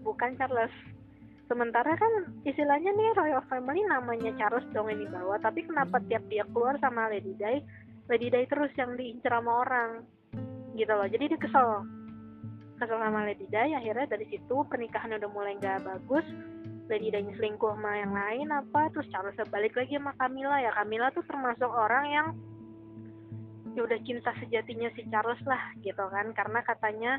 bukan 0.03 0.35
Charles 0.35 0.75
sementara 1.45 1.93
kan 1.97 2.13
istilahnya 2.49 2.91
nih 2.97 3.13
royal 3.17 3.43
family 3.53 3.85
namanya 3.85 4.33
Charles 4.41 4.65
dong 4.73 4.89
yang 4.89 5.05
dibawa. 5.05 5.37
Tapi 5.41 5.65
kenapa 5.69 6.01
tiap 6.09 6.25
dia 6.33 6.45
keluar 6.51 6.77
sama 6.81 7.09
Lady 7.13 7.37
Di 7.37 7.61
Lady 8.09 8.29
Di 8.33 8.45
terus 8.49 8.73
yang 8.77 8.97
diincar 8.97 9.41
sama 9.41 9.65
orang? 9.65 9.91
Gitu 10.77 10.93
loh. 10.93 11.09
Jadi 11.09 11.25
dia 11.31 11.41
kesel. 11.41 11.85
Kesel 12.81 12.99
sama 12.99 13.29
Lady 13.29 13.47
Di 13.49 13.73
akhirnya 13.77 14.07
dari 14.09 14.27
situ 14.33 14.57
pernikahan 14.69 15.17
udah 15.17 15.31
mulai 15.31 15.57
nggak 15.61 15.85
bagus. 15.85 16.27
Lady 16.89 17.09
Di 17.13 17.33
selingkuh 17.37 17.73
sama 17.77 17.93
yang 17.97 18.13
lain 18.13 18.49
apa 18.53 18.93
terus 18.93 19.09
Charles 19.09 19.37
balik 19.49 19.77
lagi 19.77 19.97
sama 19.97 20.13
Camilla 20.17 20.61
ya. 20.61 20.73
Camilla 20.73 21.09
tuh 21.13 21.25
termasuk 21.29 21.69
orang 21.69 22.05
yang 22.09 22.27
ya 23.75 23.83
udah 23.83 23.99
cinta 24.07 24.31
sejatinya 24.39 24.87
si 24.97 25.05
Charles 25.13 25.41
lah 25.45 25.73
gitu 25.81 26.05
kan. 26.09 26.33
Karena 26.33 26.61
katanya 26.65 27.13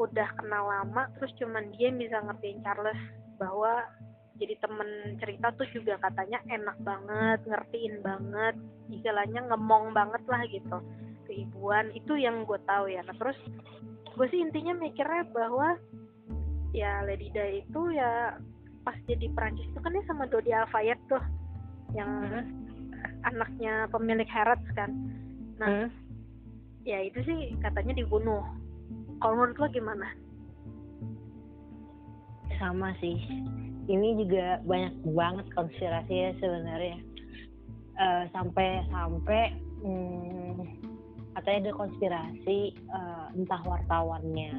udah 0.00 0.28
kenal 0.38 0.64
lama 0.64 1.12
terus 1.18 1.28
cuman 1.36 1.68
dia 1.76 1.92
yang 1.92 2.00
bisa 2.00 2.16
ngertiin 2.24 2.64
Charles 2.64 3.19
bahwa 3.40 3.88
jadi 4.36 4.56
temen 4.60 5.20
cerita 5.20 5.52
tuh 5.56 5.68
juga 5.72 5.96
katanya 6.00 6.40
enak 6.48 6.76
banget 6.84 7.40
ngertiin 7.44 8.00
banget 8.04 8.56
istilahnya 8.92 9.40
ngemong 9.48 9.96
banget 9.96 10.22
lah 10.28 10.44
gitu 10.48 10.78
keibuan. 11.28 11.88
Itu 11.96 12.16
yang 12.20 12.44
gue 12.44 12.60
tahu 12.68 12.92
ya. 12.92 13.00
Nah 13.04 13.16
terus 13.16 13.36
gue 14.16 14.26
sih 14.28 14.40
intinya 14.44 14.76
mikirnya 14.76 15.24
bahwa 15.32 15.80
ya 16.76 17.04
Lady 17.04 17.32
Di 17.32 17.64
itu 17.64 17.80
ya 17.92 18.36
pas 18.84 18.96
jadi 19.04 19.28
Prancis 19.36 19.68
itu 19.68 19.80
kan 19.80 19.92
dia 19.92 20.04
sama 20.08 20.24
Dodi 20.28 20.52
Alfayet 20.52 21.00
tuh 21.08 21.22
yang 21.92 22.10
Hmm. 22.28 22.44
anaknya 23.24 23.88
pemilik 23.92 24.28
Harrods 24.28 24.66
kan. 24.72 24.92
Nah 25.60 25.84
Hmm. 25.84 25.88
ya 26.88 27.04
itu 27.04 27.20
sih 27.28 27.56
katanya 27.60 27.96
dibunuh. 27.96 28.44
Kalau 29.20 29.36
menurut 29.36 29.60
lo 29.60 29.68
gimana 29.68 30.08
sama 32.60 32.92
sih. 33.00 33.16
Ini 33.90 34.08
juga 34.22 34.60
banyak 34.68 34.94
banget 35.16 35.46
konspirasinya 35.56 36.30
sebenarnya. 36.38 36.98
Eh, 38.00 38.24
sampai 38.30 38.86
sampai 38.92 39.42
hmm, 39.82 40.60
katanya 41.34 41.58
ada 41.68 41.72
konspirasi 41.74 42.58
eh, 42.76 43.26
entah 43.34 43.60
wartawannya. 43.64 44.52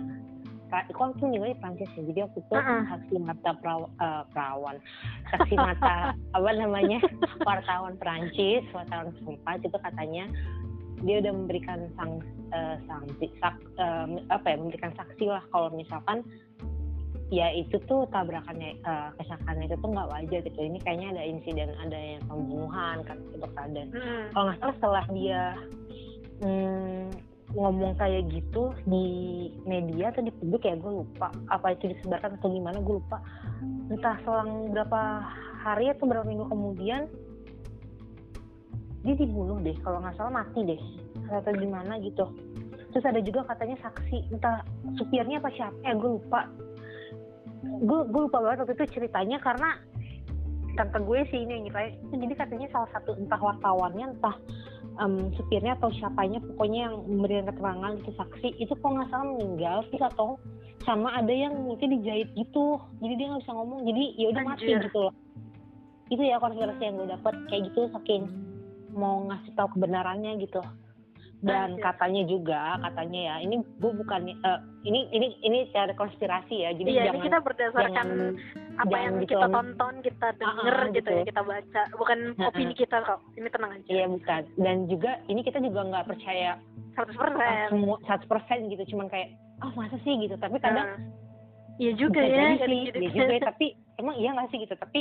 Pra- 0.72 0.88
kan 0.88 1.12
itu 1.12 1.27
tinggal 1.27 1.51
di 1.51 1.60
Prancis 1.60 1.91
ya 2.00 2.01
jadi 2.08 2.20
waktu 2.31 2.39
itu 2.48 2.55
Uh-uh. 2.55 2.84
saksi 2.88 3.15
mata 3.20 3.51
peraw- 3.60 3.93
eh, 4.01 4.24
perawan. 4.34 4.77
Saksi 5.31 5.55
mata 5.55 5.96
apa 6.38 6.50
namanya 6.58 7.00
wartawan 7.46 7.96
Prancis 8.01 8.65
wartawan 8.74 9.13
sempat 9.22 9.63
itu 9.63 9.77
katanya 9.79 10.25
dia 11.01 11.17
udah 11.17 11.34
memberikan 11.34 11.89
sang 11.98 12.22
eh, 12.53 12.77
sanksi 12.86 13.25
sak, 13.41 13.55
eh, 13.79 14.05
apa 14.29 14.46
ya 14.48 14.58
memberikan 14.60 14.93
saksi 14.96 15.25
lah 15.27 15.43
kalau 15.50 15.74
misalkan 15.74 16.24
ya 17.32 17.48
itu 17.56 17.80
tuh 17.88 18.04
tabrakannya 18.12 18.75
eh, 18.75 19.10
kesakannya 19.16 19.72
itu 19.72 19.75
tuh 19.79 19.90
nggak 19.90 20.10
wajar 20.12 20.40
gitu. 20.44 20.60
Ini 20.60 20.77
kayaknya 20.84 21.08
ada 21.16 21.24
insiden 21.24 21.72
ada 21.79 21.98
yang 21.98 22.22
pembunuhan 22.27 22.98
kan 23.08 23.18
gitu 23.32 23.48
dan 23.72 23.88
Hmm. 23.96 24.24
kalau 24.36 24.44
nggak 24.51 24.60
salah 24.60 24.75
setelah 24.75 25.05
dia 25.16 25.42
hmm, 26.44 27.08
ngomong 27.55 27.96
kayak 27.96 28.27
gitu 28.32 28.75
di 28.84 29.05
media 29.64 30.12
atau 30.12 30.24
di 30.24 30.32
publik 30.36 30.68
ya 30.68 30.75
gue 30.75 30.92
lupa 30.92 31.32
apa 31.48 31.75
itu 31.75 31.96
disebarkan 31.96 32.36
atau 32.36 32.51
gimana 32.51 32.77
gue 32.84 32.96
lupa. 33.00 33.24
Entah 33.88 34.20
selang 34.27 34.75
berapa 34.75 35.01
hari 35.64 35.88
atau 35.96 36.05
berapa 36.12 36.27
minggu 36.27 36.51
kemudian 36.51 37.08
dia 39.08 39.16
dibunuh 39.16 39.55
deh. 39.64 39.75
Kalau 39.79 40.03
nggak 40.03 40.20
salah 40.20 40.44
mati 40.44 40.68
deh 40.68 40.82
atau 41.32 41.51
gimana 41.55 41.96
gitu. 42.03 42.27
Terus 42.92 43.08
ada 43.08 43.24
juga 43.24 43.48
katanya 43.48 43.79
saksi 43.88 44.36
entah 44.36 44.68
supirnya 45.00 45.40
apa 45.40 45.48
siapa 45.55 45.79
ya 45.79 45.96
gue 45.96 46.20
lupa 46.20 46.44
gue 47.62 48.00
gue 48.10 48.22
lupa 48.26 48.40
banget 48.42 48.66
waktu 48.66 48.74
itu 48.78 48.86
ceritanya 48.98 49.38
karena 49.38 49.78
tante 50.74 50.98
gue 51.04 51.20
sih 51.30 51.40
ini 51.44 51.52
yang 51.60 51.64
nyeritain. 51.68 51.94
Jadi 52.16 52.34
katanya 52.36 52.68
salah 52.72 52.90
satu 52.96 53.12
entah 53.20 53.38
wartawannya 53.38 54.06
entah 54.18 54.36
em, 55.04 55.30
supirnya 55.36 55.76
atau 55.78 55.92
siapanya 55.94 56.40
pokoknya 56.42 56.90
yang 56.90 56.96
memberikan 57.06 57.46
keterangan 57.52 57.92
itu 58.00 58.12
saksi 58.16 58.50
itu 58.58 58.74
kok 58.74 58.90
nggak 58.90 59.10
salah 59.12 59.28
meninggal 59.36 59.78
sih 59.92 60.00
atau 60.00 60.40
sama 60.82 61.14
ada 61.14 61.30
yang 61.30 61.54
mulutnya 61.60 61.94
dijahit 62.00 62.30
gitu. 62.34 62.80
Jadi 63.04 63.14
dia 63.20 63.26
nggak 63.30 63.42
bisa 63.46 63.54
ngomong 63.54 63.80
jadi 63.86 64.04
ya 64.18 64.28
udah 64.32 64.44
mati 64.48 64.72
gitu 64.72 65.00
loh. 65.12 65.14
Itu 66.12 66.22
ya 66.24 66.38
konspirasi 66.40 66.82
yang 66.82 66.96
gue 66.98 67.08
dapet 67.08 67.36
kayak 67.48 67.62
gitu 67.72 67.82
saking 67.94 68.24
mau 68.92 69.24
ngasih 69.28 69.52
tahu 69.56 69.68
kebenarannya 69.76 70.36
gitu 70.44 70.60
dan 71.42 71.74
katanya 71.82 72.24
juga 72.30 72.77
katanya 72.86 73.20
ya 73.20 73.36
ini 73.42 73.56
gue 73.82 73.92
bukan 73.98 74.22
eh, 74.30 74.60
ini 74.86 75.10
ini 75.10 75.27
ini 75.42 75.58
secara 75.74 75.94
konspirasi 75.98 76.66
ya 76.66 76.70
jadi 76.77 76.90
iya 76.90 77.04
jangan 77.10 77.18
ini 77.18 77.25
kita 77.25 77.40
berdasarkan 77.42 77.94
jangan 77.94 78.20
apa 78.72 78.88
jangan 78.90 79.01
yang 79.04 79.16
gitu 79.18 79.32
kita 79.34 79.48
tonton 79.50 79.94
kita 80.01 80.27
denger 80.38 80.74
Ah, 80.74 80.86
ah, 80.86 80.94
gitu 80.94 81.10
ya 81.10 81.18
gitu. 81.22 81.30
kita 81.34 81.42
baca 81.42 81.82
bukan 81.98 82.20
Ah, 82.38 82.48
opini 82.50 82.74
kita 82.74 82.98
kok 83.01 83.20
ini 83.36 83.48
tenang 83.50 83.72
aja 83.74 83.90
Iya 83.90 84.06
bukan. 84.08 84.42
Dan 84.58 84.77
juga 84.86 85.12
ini 85.27 85.42
kita 85.42 85.60
juga 85.60 85.82
nggak 85.86 86.06
percaya 86.08 86.51
100% 86.94 87.18
uh, 87.18 87.68
semua 87.70 87.98
100% 88.06 88.72
gitu. 88.72 88.84
Cuman 88.96 89.08
kayak 89.10 89.30
oh 89.62 89.72
masa 89.74 89.98
sih 90.01 90.14
gitu. 90.22 90.36
Tapi 90.38 90.58
kadang 90.62 90.88
Nah, 90.88 90.98
iya 91.81 91.91
juga 91.98 92.22
bisa 92.22 92.37
ya 92.37 92.48
jadi 92.61 92.70
sih. 92.77 92.85
gitu. 92.85 92.98
Iya 93.01 93.09
juga. 93.09 93.33
ya, 93.33 93.41
Tapi 93.50 93.65
emang 93.98 94.15
iya 94.22 94.29
nggak 94.37 94.50
sih 94.53 94.57
gitu. 94.61 94.75
Tapi 94.77 95.00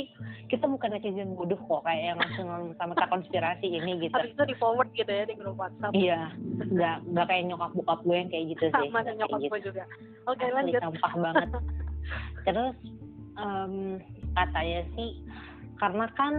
kita 0.49 0.65
bukan 0.65 0.89
netizen 0.97 1.37
bodoh 1.37 1.61
kok 1.61 1.85
kayak 1.85 2.03
yang 2.09 2.17
langsung 2.17 2.47
sama 2.81 2.93
konspirasi 2.97 3.67
ini 3.69 3.91
gitu. 4.01 4.13
habis 4.17 4.33
itu 4.33 4.43
di 4.49 4.55
forward 4.57 4.89
gitu 4.97 5.11
ya 5.13 5.23
di 5.29 5.37
grup 5.37 5.61
WhatsApp 5.61 5.93
Iya. 5.93 6.33
Nggak 6.65 6.95
nggak 7.13 7.25
kayak 7.29 7.43
nyokap 7.53 7.71
bokap 7.77 7.99
gue 8.01 8.15
yang 8.17 8.29
kayak 8.33 8.45
gitu 8.57 8.63
sih. 8.65 8.89
sama 8.89 8.99
nyokap 9.05 9.39
gue 9.39 9.45
gitu. 9.45 9.67
juga 9.69 9.83
oke 10.25 10.41
Asli 10.41 10.55
lanjut 10.57 10.81
sampah 10.81 11.13
banget. 11.21 11.49
Terus 12.49 12.75
em, 13.37 13.73
katanya 14.33 14.81
sih 14.97 15.09
karena 15.77 16.05
kan 16.17 16.33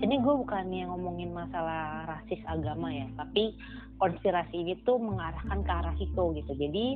ini 0.00 0.16
gue 0.16 0.34
bukannya 0.44 0.88
ngomongin 0.88 1.32
masalah 1.32 2.08
rasis 2.08 2.40
agama 2.48 2.88
ya, 2.88 3.04
tapi 3.20 3.52
konspirasi 4.00 4.56
ini 4.56 4.74
tuh 4.88 4.96
mengarahkan 4.96 5.60
ke 5.62 5.70
arah 5.70 5.94
situ 6.00 6.24
gitu. 6.40 6.52
Jadi 6.56 6.86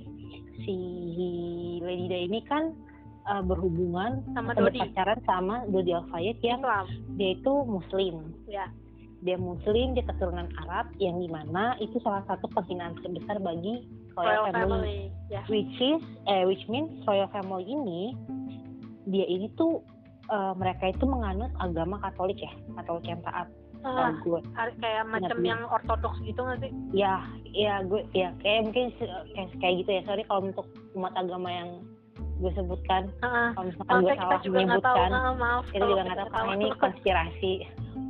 si 0.65 0.77
Lady 1.85 2.09
Di 2.09 2.19
ini 2.27 2.41
kan 2.49 2.73
eh, 3.29 3.43
berhubungan 3.45 4.25
sama 4.33 4.57
atau 4.57 4.67
Dodi? 4.67 4.81
berpacaran 4.81 5.21
sama 5.29 5.55
Dodi 5.69 5.93
Alfayet 5.93 6.41
yang 6.41 6.65
Islam. 6.65 6.87
dia 7.21 7.31
itu 7.37 7.53
Muslim. 7.69 8.15
ya. 8.49 8.67
Dia 9.25 9.41
Muslim, 9.41 9.97
dia 9.97 10.05
keturunan 10.05 10.53
Arab 10.69 10.93
yang 11.01 11.17
di 11.17 11.33
mana 11.33 11.81
itu 11.81 11.97
salah 12.05 12.21
satu 12.29 12.45
penghinaan 12.53 12.93
terbesar 13.01 13.41
bagi 13.41 13.89
royal 14.17 14.49
royal 14.49 14.53
family. 14.53 14.65
Family 14.69 15.01
ya. 15.33 15.43
Which 15.49 15.77
is 15.81 16.03
eh 16.29 16.45
which 16.49 16.65
means 16.69 16.93
royal 17.05 17.29
family 17.33 17.65
ini 17.65 18.03
dia 19.09 19.25
ini 19.29 19.53
tuh 19.57 19.85
eh, 20.33 20.53
mereka 20.57 20.93
itu 20.93 21.05
menganut 21.05 21.53
agama 21.61 22.01
Katolik 22.01 22.41
ya 22.41 22.53
Katolik 22.81 23.05
yang 23.09 23.21
taat 23.25 23.49
Ah, 23.85 24.09
Eh, 24.09 24.13
gue 24.25 24.41
kayak 24.81 25.05
macam 25.13 25.39
yang 25.45 25.61
ortodoks 25.69 26.17
gitu 26.25 26.41
nggak 26.41 26.59
sih? 26.65 26.73
Ya 26.97 27.21
ya 27.53 27.85
gue 27.85 28.01
ya 28.17 28.33
kayak 28.41 28.73
mungkin 28.73 28.85
kayak, 28.97 29.49
kayak 29.61 29.75
gitu 29.85 29.91
ya. 29.93 30.03
Sorry 30.09 30.23
kalau 30.25 30.49
untuk 30.49 30.67
umat 30.97 31.13
agama 31.21 31.53
yang 31.53 31.71
gue 32.41 32.53
sebutkan. 32.57 33.13
Ah, 33.21 33.53
kalau 33.53 33.69
misalkan 33.69 33.95
gue 34.01 34.15
salah 34.17 34.41
tahu 34.41 34.53
menyebutkan 34.57 35.11
ah, 35.13 35.33
maaf 35.37 35.65
kita 35.69 35.85
juga 35.85 36.03
nggak 36.09 36.19
tahu 36.19 36.31
karena 36.33 36.53
ini 36.57 36.67
konspirasi. 36.85 37.53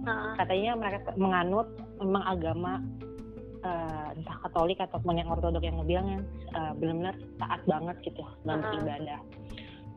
Ah, 0.07 0.33
katanya 0.39 0.73
mereka 0.79 1.11
menganut 1.19 1.69
memang 1.99 2.25
agama 2.25 2.73
eh, 3.67 4.09
entah 4.15 4.37
Katolik 4.47 4.79
ataupun 4.79 5.19
yang 5.19 5.29
Ortodok 5.29 5.65
yang 5.67 5.75
gue 5.83 5.89
bilang 5.91 6.07
yang 6.07 6.23
eh, 6.55 6.73
benar-benar 6.79 7.17
taat 7.43 7.61
banget 7.67 7.97
gitu 8.07 8.23
dalam 8.47 8.63
Uh-uh. 8.63 8.71
beribadah 8.79 9.21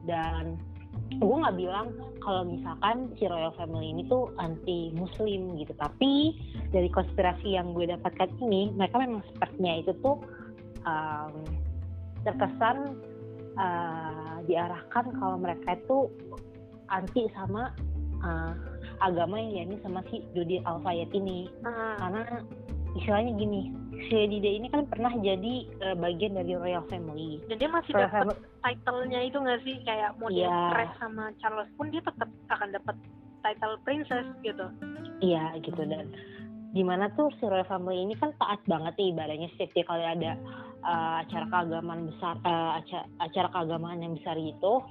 dan 0.08 0.44
gue 1.18 1.38
nggak 1.42 1.58
bilang 1.58 1.88
kalau 2.22 2.44
misalkan 2.44 3.10
si 3.16 3.26
royal 3.26 3.56
family 3.56 3.96
ini 3.96 4.04
tuh 4.12 4.30
anti 4.38 4.92
muslim 4.94 5.56
gitu. 5.58 5.74
Tapi 5.80 6.36
dari 6.70 6.90
konspirasi 6.92 7.56
yang 7.56 7.72
gue 7.72 7.88
dapatkan 7.88 8.30
ini 8.44 8.76
mereka 8.76 9.00
memang 9.00 9.24
sepertinya 9.32 9.74
itu 9.80 9.92
tuh 10.04 10.20
um, 10.84 11.34
terkesan 12.28 13.00
uh, 13.56 14.44
diarahkan 14.46 15.06
kalau 15.18 15.38
mereka 15.40 15.80
itu 15.80 16.12
anti 16.92 17.28
sama 17.32 17.72
uh, 18.24 18.54
agama 19.02 19.38
yang 19.38 19.68
yakni 19.68 19.76
sama 19.86 20.02
si 20.10 20.24
Dodi 20.34 20.60
Alfayet 20.66 21.12
ini. 21.14 21.48
Ah, 21.64 21.96
karena 22.02 22.22
istilahnya 22.98 23.32
gini 23.38 23.62
Di 23.98 24.38
ini 24.40 24.68
kan 24.70 24.86
pernah 24.86 25.12
jadi 25.18 25.54
eh, 25.82 25.96
bagian 25.98 26.38
dari 26.38 26.54
royal 26.54 26.86
family. 26.88 27.42
dan 27.50 27.58
dia 27.58 27.70
masih 27.70 27.92
dapat 27.98 28.38
title-nya 28.62 29.20
itu 29.26 29.38
nggak 29.40 29.62
sih 29.66 29.76
kayak 29.84 30.14
mau 30.22 30.30
dia 30.30 30.48
Iya. 30.48 30.70
crash 30.72 30.96
sama 31.02 31.26
Charles 31.42 31.70
pun 31.76 31.90
dia 31.90 32.02
tetap 32.06 32.30
akan 32.48 32.70
dapat 32.72 32.96
title 33.42 33.76
princess 33.82 34.28
gitu 34.44 34.66
Iya 35.18 35.58
gitu 35.64 35.82
dan 35.82 36.14
di 36.76 36.84
mana 36.84 37.10
tuh 37.16 37.32
si 37.40 37.48
royal 37.48 37.66
family 37.66 38.04
ini 38.04 38.14
kan 38.14 38.36
taat 38.38 38.62
banget 38.68 38.94
nih 39.00 39.16
ibaratnya 39.16 39.50
setiap 39.56 39.88
kali 39.88 40.04
ada 40.06 40.36
eh, 40.84 41.14
acara 41.26 41.46
keagamaan 41.50 42.12
besar 42.12 42.38
eh, 42.44 42.72
acara, 42.84 43.06
acara 43.24 43.48
keagamaan 43.50 44.04
yang 44.04 44.14
besar 44.20 44.36
gitu 44.38 44.84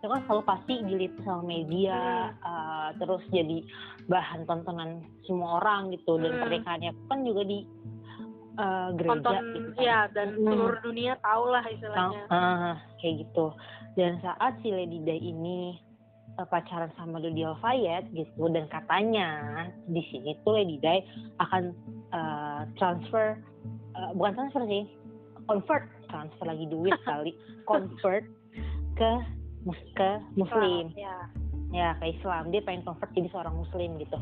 itu 0.00 0.08
kan 0.08 0.24
selalu 0.24 0.42
pasti 0.48 0.74
diliput 0.80 1.22
sama 1.24 1.44
media 1.46 2.00
eh, 2.34 2.88
terus 2.98 3.22
jadi 3.30 3.62
bahan 4.10 4.44
tontonan 4.44 5.00
semua 5.24 5.62
orang 5.62 5.94
gitu 5.94 6.18
dan 6.18 6.34
Hmm. 6.34 6.42
pernikahannya 6.42 6.90
kan 7.06 7.22
juga 7.22 7.42
di 7.46 7.62
eh, 8.58 8.88
gereja 8.98 9.14
nonton 9.20 9.42
gitu 9.54 9.70
kan. 9.76 9.82
ya 9.84 9.98
dan 10.14 10.28
Hmm. 10.34 10.46
seluruh 10.50 10.80
dunia 10.82 11.12
tahu 11.22 11.44
lah 11.50 11.64
istilahnya 11.68 12.22
ah, 12.30 12.74
kayak 12.98 13.26
gitu. 13.26 13.46
Dan 13.98 14.22
saat 14.22 14.52
si 14.62 14.70
Lady 14.70 15.02
Di 15.02 15.16
ini 15.18 15.76
eh, 16.38 16.46
pacaran 16.46 16.90
sama 16.94 17.18
Dodi 17.20 17.42
Alfayet 17.42 18.10
gitu 18.14 18.48
dan 18.50 18.70
katanya 18.70 19.28
di 19.90 20.02
sini 20.10 20.34
tuh 20.42 20.58
Lady 20.58 20.78
Di 20.78 21.02
akan 21.42 21.74
eh, 22.10 22.62
transfer 22.78 23.38
eh, 23.98 24.10
bukan 24.14 24.32
transfer 24.38 24.62
sih 24.66 24.84
convert 25.50 25.84
transfer 26.06 26.46
lagi 26.46 26.66
duit 26.70 26.94
kali 27.08 27.34
convert 27.66 28.22
ke 28.94 29.10
mus- 29.66 29.90
ke 29.98 30.10
muslim 30.38 30.94
ya 30.94 31.16
ya 31.70 31.94
ke 31.98 32.14
Islam 32.18 32.50
dia 32.50 32.62
pengen 32.62 32.86
convert 32.86 33.10
jadi 33.14 33.30
seorang 33.30 33.54
muslim 33.58 33.98
gitu 33.98 34.18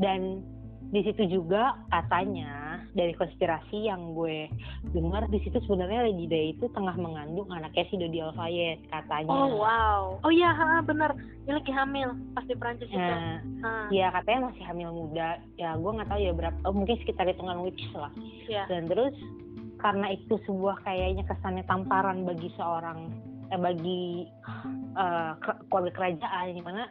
dan 0.00 0.44
di 0.86 1.00
situ 1.02 1.22
juga 1.26 1.74
katanya 1.90 2.78
dari 2.94 3.12
konspirasi 3.12 3.90
yang 3.90 4.14
gue 4.14 4.46
dengar 4.94 5.26
di 5.28 5.42
situ 5.42 5.58
sebenarnya 5.66 6.06
Lady 6.08 6.30
Di 6.30 6.42
itu 6.54 6.70
tengah 6.72 6.94
mengandung 6.94 7.50
anaknya 7.50 7.84
si 7.90 7.98
Dodi 7.98 8.22
Alfayet 8.22 8.80
katanya. 8.88 9.34
Oh 9.34 9.60
wow. 9.60 10.02
Oh 10.22 10.32
iya 10.32 10.54
ha, 10.54 10.80
bener. 10.80 11.12
Dia 11.44 11.58
lagi 11.58 11.72
hamil 11.74 12.14
pas 12.32 12.46
di 12.46 12.54
Prancis 12.54 12.88
itu. 12.88 12.96
Nah, 12.96 13.42
Ah, 13.66 13.90
ya 13.90 14.14
katanya 14.14 14.54
masih 14.54 14.62
hamil 14.62 14.90
muda. 14.94 15.42
Ya 15.58 15.74
gue 15.74 15.90
nggak 15.90 16.08
tahu 16.08 16.20
ya 16.22 16.32
berapa 16.32 16.58
oh, 16.64 16.72
mungkin 16.72 16.96
sekitar 17.02 17.26
hitungan 17.26 17.60
weeks 17.66 17.86
lah. 17.92 18.12
Ya 18.46 18.64
dan 18.70 18.86
terus 18.86 19.14
karena 19.82 20.14
itu 20.14 20.38
sebuah 20.46 20.80
kayaknya 20.86 21.26
kesannya 21.26 21.66
tamparan 21.66 22.24
bagi 22.24 22.48
seorang 22.54 23.10
eh, 23.50 23.58
bagi 23.60 24.24
eh, 24.96 25.32
ke- 25.42 25.60
keluarga 25.68 25.92
kerajaan 25.92 26.54
di 26.54 26.62
mana 26.62 26.88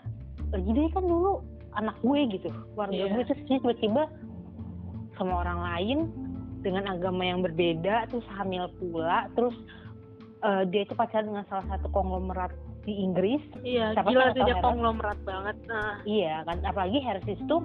Lady 0.53 0.71
Di 0.75 0.91
kan 0.93 1.07
dulu 1.07 1.54
anak 1.75 1.95
gue 2.01 2.19
gitu. 2.39 2.49
Keluarga 2.73 2.95
Iya. 2.95 3.11
gue 3.13 3.23
terus 3.27 3.41
tiba-tiba 3.47 4.03
sama 5.15 5.33
orang 5.43 5.59
lain 5.63 5.97
dengan 6.59 6.89
agama 6.89 7.23
yang 7.23 7.39
berbeda 7.39 8.09
terus 8.09 8.25
hamil 8.35 8.67
pula 8.81 9.29
terus 9.37 9.53
eh, 10.41 10.63
dia 10.69 10.81
itu 10.83 10.93
pacaran 10.93 11.29
dengan 11.29 11.45
salah 11.47 11.65
satu 11.71 11.87
konglomerat 11.93 12.51
di 12.85 12.93
Inggris. 13.01 13.41
Iya 13.65 13.97
Siapa 13.97 14.09
gila 14.13 14.33
tuh 14.33 14.45
dia 14.45 14.57
konglomerat 14.61 15.19
banget. 15.25 15.55
Nah. 15.65 15.97
Iya 16.05 16.45
kan. 16.45 16.57
Apalagi 16.63 16.99
Harris 17.01 17.25
itu 17.25 17.57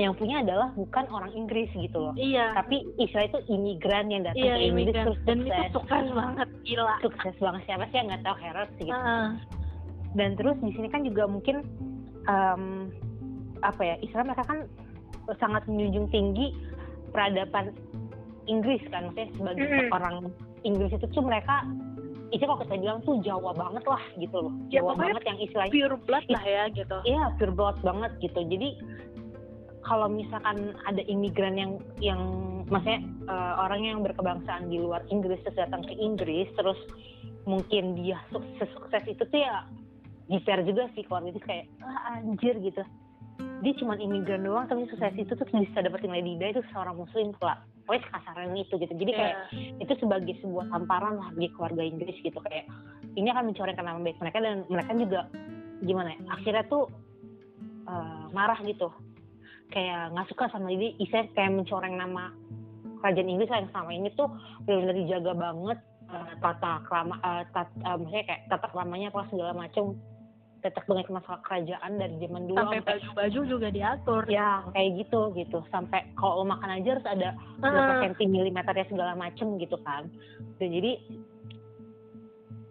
yang 0.00 0.16
punya 0.16 0.40
adalah 0.40 0.72
bukan 0.72 1.04
orang 1.12 1.32
Inggris 1.36 1.68
gitu 1.74 1.98
loh. 1.98 2.14
Iya. 2.16 2.54
Tapi 2.56 2.86
istilah 2.96 3.26
itu 3.28 3.38
imigran 3.50 4.08
yang 4.08 4.22
datang 4.24 4.40
iya 4.40 4.54
ke 4.56 4.62
Inggris 4.64 4.86
imigran. 4.88 5.04
terus 5.04 5.18
dan 5.26 5.36
itu 5.42 5.50
sukses 5.50 5.72
sukses 5.74 6.06
banget 6.14 6.48
gila. 6.64 6.94
Sukses 7.02 7.34
banget. 7.42 7.60
Siapa 7.66 7.84
sih 7.90 7.96
yang 8.00 8.06
nggak 8.08 8.22
tahu 8.24 8.36
Harris 8.38 8.72
gitu? 8.78 8.94
Ah, 8.94 9.28
dan 10.14 10.30
terus 10.38 10.56
di 10.62 10.70
sini 10.72 10.88
kan 10.88 11.02
juga 11.02 11.24
mungkin 11.26 11.56
em, 12.30 12.62
apa 13.62 13.82
ya 13.82 13.94
istilah 14.02 14.26
mereka 14.26 14.44
kan 14.46 14.58
sangat 15.38 15.62
menjunjung 15.70 16.10
tinggi 16.10 16.50
peradaban 17.14 17.70
Inggris 18.50 18.82
kan 18.90 19.10
maksudnya 19.10 19.30
sebagai 19.38 19.66
Mm-mm. 19.70 19.94
orang 19.94 20.16
Inggris 20.66 20.90
itu 20.94 21.06
tuh 21.10 21.22
mereka 21.22 21.62
itu 22.32 22.42
kalau 22.48 22.64
kita 22.64 22.74
bilang 22.80 22.98
tuh 23.04 23.20
Jawa 23.20 23.52
banget 23.52 23.84
lah 23.84 24.00
gitu 24.16 24.36
loh. 24.48 24.54
Ya, 24.72 24.80
Jawa 24.80 24.96
banget 24.96 25.22
yang 25.28 25.38
istilahnya 25.38 25.72
pure 25.76 25.98
blood 26.08 26.26
lah 26.32 26.44
ya 26.48 26.62
gitu. 26.72 26.96
iya 27.04 27.24
pure 27.36 27.52
blood 27.52 27.76
banget 27.84 28.12
gitu. 28.24 28.40
Jadi 28.40 28.68
kalau 29.84 30.08
misalkan 30.08 30.72
ada 30.88 31.02
imigran 31.04 31.60
yang 31.60 31.72
yang 32.00 32.20
maksudnya 32.72 33.04
eh, 33.28 33.54
orang 33.60 33.84
yang 33.84 33.98
berkebangsaan 34.00 34.72
di 34.72 34.80
luar 34.80 35.04
Inggris 35.12 35.44
terus 35.44 35.60
datang 35.60 35.84
ke 35.84 35.92
Inggris 35.92 36.48
terus 36.56 36.80
mungkin 37.44 38.00
dia 38.00 38.16
sukses 38.32 38.70
sukses 38.72 39.02
itu 39.04 39.22
tuh 39.28 39.40
ya 39.42 39.68
di 40.30 40.38
fair 40.46 40.64
juga 40.64 40.88
sih 40.96 41.04
keluarga 41.04 41.36
itu 41.36 41.42
kayak 41.42 41.66
ah, 41.84 42.16
anjir 42.16 42.54
gitu 42.62 42.80
dia 43.62 43.72
cuma 43.78 43.94
imigran 43.94 44.42
doang 44.42 44.66
tapi 44.66 44.90
sukses 44.90 45.14
itu 45.14 45.32
tuh 45.32 45.46
bisa 45.46 45.78
dapetin 45.80 46.10
Lady 46.10 46.34
Di 46.34 46.50
itu 46.50 46.62
seorang 46.74 46.98
muslim 46.98 47.30
pula 47.38 47.62
pokoknya 47.86 48.10
kasarnya 48.10 48.58
itu 48.58 48.74
gitu. 48.78 48.94
Jadi 48.94 49.12
kayak 49.14 49.34
Iya. 49.54 49.82
itu 49.86 49.92
sebagai 50.02 50.34
sebuah 50.42 50.66
tamparan 50.70 51.18
lah 51.18 51.28
bagi 51.34 51.50
keluarga 51.54 51.82
Inggris 51.82 52.18
gitu. 52.22 52.38
Kayak 52.42 52.66
ini 53.14 53.28
akan 53.30 53.54
mencorengkan 53.54 53.84
nama 53.86 53.98
baik 54.02 54.18
mereka 54.18 54.38
dan 54.42 54.56
mereka 54.66 54.90
juga 54.98 55.20
gimana 55.82 56.14
ya 56.14 56.20
akhirnya 56.30 56.64
tuh 56.66 56.84
eh, 57.86 58.24
marah 58.30 58.58
gitu. 58.62 58.90
Kayak 59.70 60.10
nggak 60.12 60.28
suka 60.28 60.44
sama 60.50 60.68
ini 60.68 60.94
Isa 60.98 61.26
kayak 61.32 61.54
mencoreng 61.54 61.94
nama 61.96 62.34
kerajaan 63.02 63.30
Inggris 63.30 63.50
lah 63.50 63.58
yang 63.62 63.70
selama 63.74 63.92
ini 63.94 64.08
tuh 64.14 64.28
benar-benar 64.62 64.96
dijaga 64.98 65.32
banget 65.34 65.78
eh, 66.10 66.32
tata 66.38 66.72
krama 66.86 67.14
eh, 67.18 67.42
tat- 67.50 67.78
eh, 67.78 67.96
maksudnya 67.98 68.24
kayak 68.26 68.42
tata 68.46 68.66
keramanya 68.70 69.08
apa 69.10 69.26
segala 69.30 69.52
macam 69.54 69.94
tetap 70.62 70.86
banget 70.86 71.10
masalah 71.10 71.42
kerajaan 71.42 71.98
dari 71.98 72.14
zaman 72.22 72.46
dulu 72.46 72.58
sampai 72.62 72.86
baju-baju 72.86 73.40
juga 73.50 73.68
diatur. 73.74 74.22
Ya 74.30 74.62
kayak 74.70 74.90
gitu 75.02 75.20
gitu. 75.34 75.58
Sampai 75.74 76.06
kalau 76.14 76.42
lo 76.42 76.44
makan 76.46 76.78
aja 76.78 76.88
harus 76.96 77.06
ada 77.06 77.28
berapa 77.58 77.92
Ah, 77.98 78.00
senti 78.06 78.24
milimeternya 78.30 78.86
segala 78.86 79.12
macem 79.18 79.58
gitu 79.58 79.74
kan. 79.82 80.06
Dan 80.62 80.70
jadi 80.70 80.92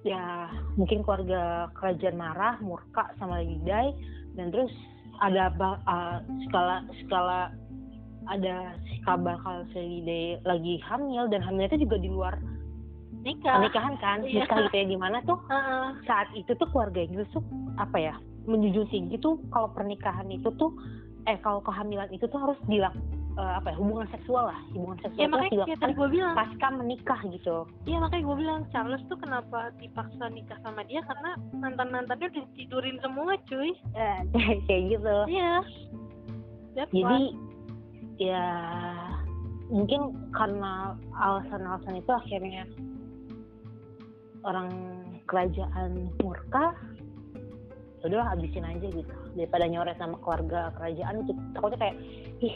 ya 0.01 0.49
mungkin 0.79 1.05
keluarga 1.05 1.69
kerajaan 1.77 2.17
marah 2.17 2.57
murka 2.63 3.11
sama 3.21 3.43
Lady 3.43 3.61
Di 3.61 3.93
dan 4.33 4.49
terus 4.49 4.73
ada 5.21 5.53
uh, 5.85 6.17
skala 6.49 6.81
skala 7.05 7.53
ada 8.29 8.73
kabar 9.05 9.37
kalau 9.45 9.61
si 9.73 9.77
Lady 9.77 10.01
Di 10.05 10.21
lagi 10.41 10.75
hamil 10.81 11.29
dan 11.29 11.45
hamilnya 11.45 11.77
itu 11.77 11.85
juga 11.85 11.97
di 12.01 12.09
luar 12.09 12.33
nikah 13.21 13.55
pernikahan 13.61 13.95
kan? 14.01 14.17
Iya. 14.25 14.45
nikah 14.45 14.57
gitu 14.67 14.75
ya 14.75 14.85
di 14.89 14.97
mana 14.97 15.17
tuh? 15.25 15.39
Ah, 15.49 15.93
saat 16.05 16.29
itu 16.33 16.51
tuh 16.57 16.67
keluarga 16.69 16.99
Inggris 17.01 17.29
tuh 17.33 17.43
apa 17.77 17.97
ya? 17.97 18.15
Menjunjung 18.49 18.89
tinggi 18.89 19.15
tuh 19.21 19.37
kalau 19.53 19.69
pernikahan 19.71 20.27
itu 20.29 20.49
tuh 20.57 20.73
eh 21.29 21.37
kalau 21.45 21.61
kehamilan 21.61 22.09
itu 22.09 22.25
tuh 22.25 22.41
harus 22.41 22.57
dilak 22.65 22.93
eh, 23.37 23.53
apa 23.61 23.73
ya? 23.73 23.75
Hubungan 23.77 24.09
seksual 24.09 24.49
lah. 24.49 24.59
Hubungan 24.73 24.97
seksual 25.05 25.21
ya 25.21 25.27
makanya 25.29 25.51
dilakukan 25.53 25.81
tadi 25.81 25.93
gue 25.93 26.09
bilang. 26.09 26.33
pasca 26.33 26.67
menikah 26.73 27.19
gitu. 27.29 27.57
Iya 27.85 27.97
makanya 28.01 28.23
gue 28.25 28.37
bilang 28.41 28.59
Charles 28.73 29.03
tuh 29.05 29.17
kenapa 29.21 29.59
dipaksa 29.77 30.25
nikah 30.33 30.57
sama 30.65 30.81
dia? 30.89 31.05
Karena 31.05 31.37
mantan 31.61 31.89
mantannya 31.93 32.27
udah 32.33 32.45
tidurin 32.57 32.97
semua 33.05 33.37
cuy. 33.45 33.71
Eh, 33.93 34.19
kayak 34.65 34.83
gitu. 34.97 35.15
Iya. 35.29 35.53
That's 36.71 36.91
jadi 36.95 37.35
ya 38.21 38.47
mungkin 39.71 40.13
karena 40.35 40.93
alasan-alasan 41.15 42.03
itu 42.03 42.11
akhirnya 42.11 42.63
orang 44.43 44.69
kerajaan 45.29 46.09
murka 46.19 46.73
udahlah 48.01 48.33
habisin 48.33 48.65
aja 48.65 48.87
gitu. 48.89 49.13
Daripada 49.37 49.65
nyoret 49.69 49.95
sama 50.01 50.17
keluarga 50.25 50.73
kerajaan 50.73 51.21
itu 51.21 51.31
takutnya 51.53 51.77
kayak 51.77 51.95
ih 52.41 52.55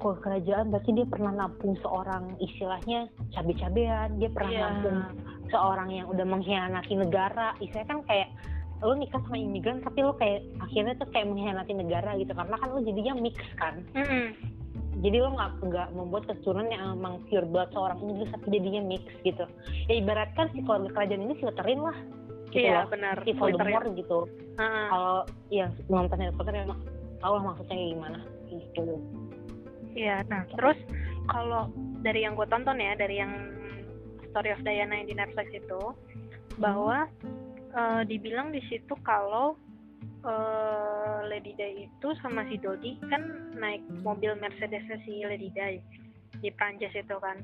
kalau 0.00 0.16
kerajaan 0.18 0.72
berarti 0.72 0.90
dia 0.96 1.06
pernah 1.06 1.32
nampung 1.36 1.76
seorang 1.84 2.34
istilahnya 2.42 3.06
cabe-cabean. 3.30 4.18
Dia 4.18 4.30
pernah 4.32 4.50
Iya. 4.50 4.62
nampung 4.66 4.98
seorang 5.52 5.88
yang 5.94 6.06
udah 6.10 6.26
mengkhianati 6.26 6.94
negara. 6.98 7.54
Istilahnya 7.62 7.88
kan 7.88 8.00
kayak 8.08 8.28
lu 8.80 8.96
nikah 8.96 9.20
sama 9.28 9.36
imigran 9.36 9.84
tapi 9.84 10.00
lu 10.00 10.16
kayak 10.16 10.40
akhirnya 10.58 10.96
tuh 10.96 11.08
kayak 11.12 11.28
mengkhianati 11.28 11.72
negara 11.76 12.10
gitu. 12.16 12.32
Karena 12.32 12.56
kan 12.58 12.68
lu 12.74 12.80
jadinya 12.82 13.14
mix 13.20 13.36
kan. 13.60 13.74
Mm-mm. 13.94 14.26
Jadi 15.00 15.16
lo 15.24 15.32
nggak 15.32 15.50
nggak 15.64 15.88
membuat 15.96 16.24
keturunan 16.28 16.68
yang 16.68 16.96
emang 16.96 17.24
pure 17.28 17.48
blood 17.48 17.72
seorang 17.72 17.98
Inggris 18.04 18.28
tapi 18.32 18.46
jadinya 18.52 18.82
mix 18.84 19.04
gitu. 19.24 19.44
Ya 19.88 19.94
ibaratkan 20.00 20.52
si 20.52 20.60
keluarga 20.60 20.88
kerajaan 20.92 21.24
ini 21.24 21.34
filterin 21.40 21.80
lah 21.80 21.96
gitu 22.50 22.66
Iya 22.66 22.84
loh. 22.84 22.90
benar. 22.92 23.16
si 23.24 23.32
Voldemort 23.32 23.86
gitu. 23.94 24.18
Ah, 24.58 24.88
kalau 24.90 25.18
yang 25.48 25.70
nonton 25.88 26.18
Harry 26.20 26.34
Potter 26.34 26.52
emang 26.52 26.80
tahu 27.22 27.32
lah 27.38 27.42
maksudnya 27.52 27.74
kayak 27.78 27.90
gimana. 27.96 28.18
Gitu. 28.50 28.84
Iya. 29.96 30.16
Nah 30.28 30.42
terus 30.52 30.78
kalau 31.30 31.70
dari 32.04 32.26
yang 32.26 32.34
gue 32.34 32.46
tonton 32.50 32.76
ya 32.76 32.92
dari 32.98 33.16
yang 33.22 33.32
Story 34.30 34.50
of 34.54 34.62
Diana 34.62 34.94
yang 35.00 35.08
di 35.10 35.16
Netflix 35.16 35.48
itu 35.54 35.80
bahwa 36.58 37.06
eh, 37.72 38.02
dibilang 38.06 38.50
di 38.50 38.60
situ 38.66 38.94
kalau 39.06 39.54
eh, 40.24 41.18
Lady 41.28 41.52
Di 41.56 41.88
itu 41.88 42.08
sama 42.20 42.44
si 42.48 42.56
Dodi 42.60 42.96
kan 43.08 43.52
naik 43.56 43.84
mobil 44.04 44.36
Mercedes 44.36 44.84
si 45.04 45.24
Lady 45.24 45.52
Di 45.52 45.80
di 46.40 46.48
Prancis 46.54 46.94
itu 46.96 47.16
kan. 47.20 47.40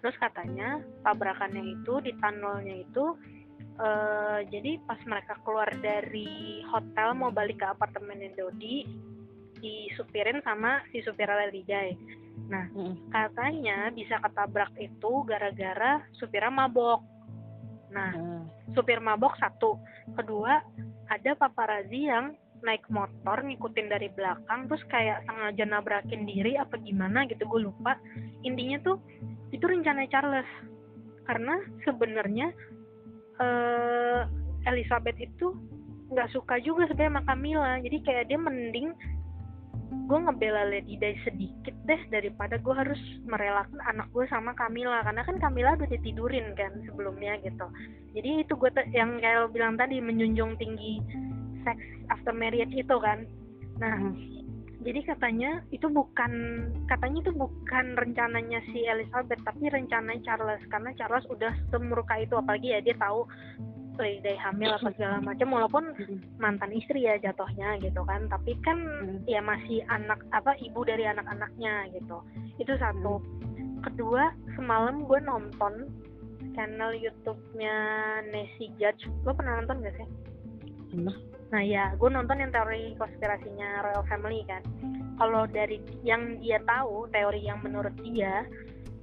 Terus 0.00 0.16
katanya 0.16 0.80
tabrakannya 1.04 1.60
itu 1.76 2.00
di 2.00 2.12
tunnelnya 2.18 2.84
itu 2.84 3.16
eh, 3.80 4.38
jadi 4.48 4.80
pas 4.88 5.00
mereka 5.04 5.36
keluar 5.44 5.68
dari 5.80 6.64
hotel 6.68 7.16
mau 7.16 7.28
balik 7.28 7.60
ke 7.60 7.66
apartemennya 7.68 8.32
Dodi 8.36 8.84
disupirin 9.60 10.40
sama 10.40 10.80
si 10.90 11.04
supir 11.04 11.28
Lady 11.28 11.62
Di. 11.68 11.92
Nah, 12.48 12.66
Mm-mm. 12.72 13.12
katanya 13.12 13.92
bisa 13.92 14.16
ketabrak 14.18 14.72
itu 14.80 15.12
gara-gara 15.28 16.00
supirnya 16.16 16.48
mabok. 16.48 17.04
Nah, 17.90 18.10
supir 18.74 19.02
mabok 19.02 19.34
satu. 19.38 19.78
Kedua, 20.14 20.62
ada 21.10 21.30
paparazi 21.34 22.06
yang 22.06 22.34
naik 22.60 22.84
motor 22.92 23.40
ngikutin 23.40 23.88
dari 23.88 24.12
belakang 24.12 24.68
terus 24.68 24.84
kayak 24.92 25.24
sengaja 25.24 25.64
nabrakin 25.64 26.28
diri 26.28 26.60
apa 26.60 26.76
gimana 26.76 27.24
gitu 27.26 27.48
gue 27.48 27.66
lupa. 27.66 27.96
Intinya 28.44 28.78
tuh 28.84 28.96
itu 29.50 29.64
rencana 29.64 30.06
Charles. 30.06 30.48
Karena 31.24 31.58
sebenarnya 31.86 32.50
eh 33.40 34.22
Elizabeth 34.68 35.16
itu 35.16 35.56
nggak 36.10 36.30
suka 36.34 36.58
juga 36.60 36.90
sebenarnya 36.90 37.16
sama 37.16 37.26
Camilla. 37.26 37.72
Jadi 37.80 37.98
kayak 38.04 38.24
dia 38.28 38.38
mending 38.38 38.92
gue 39.90 40.18
ngebela 40.18 40.66
Lady 40.70 40.94
Di 40.98 41.14
sedikit 41.26 41.74
deh 41.86 42.00
daripada 42.10 42.58
gue 42.58 42.74
harus 42.74 42.98
merelakan 43.26 43.78
anak 43.86 44.06
gue 44.14 44.26
sama 44.30 44.54
Camilla. 44.54 45.02
Karena 45.02 45.22
kan 45.26 45.36
Camilla 45.42 45.74
udah 45.74 45.88
ditidurin 45.90 46.54
kan 46.54 46.70
sebelumnya 46.86 47.38
gitu. 47.42 47.66
Jadi 48.14 48.46
itu 48.46 48.52
gue 48.54 48.70
yang 48.94 49.18
kayak 49.18 49.46
lo 49.46 49.48
bilang 49.50 49.78
tadi 49.78 50.02
menjunjung 50.02 50.58
tinggi 50.58 51.02
sex 51.66 51.78
after 52.10 52.34
marriage 52.34 52.74
itu 52.74 52.96
kan. 53.02 53.26
Nah 53.78 53.98
Mm. 54.00 54.16
jadi 54.80 55.12
katanya 55.12 55.60
itu 55.76 55.92
bukan 55.92 56.32
katanya 56.88 57.18
itu 57.20 57.32
bukan 57.36 58.00
rencananya 58.00 58.64
si 58.72 58.88
Elizabeth 58.88 59.42
tapi 59.44 59.68
rencananya 59.68 60.24
Charles. 60.24 60.62
Karena 60.72 60.90
Charles 60.96 61.26
udah 61.28 61.52
semurka 61.68 62.16
itu 62.16 62.34
apalagi 62.38 62.72
ya 62.72 62.80
dia 62.80 62.96
tahu 62.96 63.28
Lady 64.00 64.24
Di 64.24 64.34
hamil 64.40 64.72
apa 64.72 64.88
segala 64.96 65.20
macam 65.20 65.52
walaupun 65.52 65.84
mantan 66.40 66.72
istri 66.72 67.04
ya 67.04 67.20
jatuhnya 67.20 67.76
gitu 67.78 68.00
kan. 68.02 68.26
Tapi 68.26 68.56
kan 68.64 68.78
Mm. 68.80 69.28
ya 69.28 69.40
masih 69.44 69.84
anak 69.86 70.18
apa 70.32 70.56
ibu 70.58 70.80
dari 70.82 71.04
anak-anaknya 71.06 71.92
gitu. 71.94 72.18
Itu 72.56 72.72
satu. 72.80 73.20
Kedua 73.80 74.32
semalam 74.56 75.04
gue 75.04 75.20
nonton 75.20 75.88
channel 76.56 76.92
YouTube-nya 76.96 77.74
Nancy 78.28 78.72
Judge. 78.76 79.04
Lo 79.24 79.32
pernah 79.32 79.60
nonton 79.60 79.84
gak 79.84 79.94
sih? 79.96 80.08
Pernah. 80.90 81.16
nah 81.50 81.58
ya 81.66 81.90
gue 81.98 82.06
nonton 82.06 82.38
yang 82.38 82.54
teori 82.54 82.94
konspirasinya 82.94 83.82
Royal 83.82 84.06
Family 84.06 84.46
kan. 84.46 84.62
Kalau 85.18 85.50
dari 85.50 85.82
yang 86.06 86.38
dia 86.38 86.62
tahu 86.62 87.10
teori 87.10 87.42
yang 87.42 87.58
menurut 87.60 87.92
dia 88.00 88.46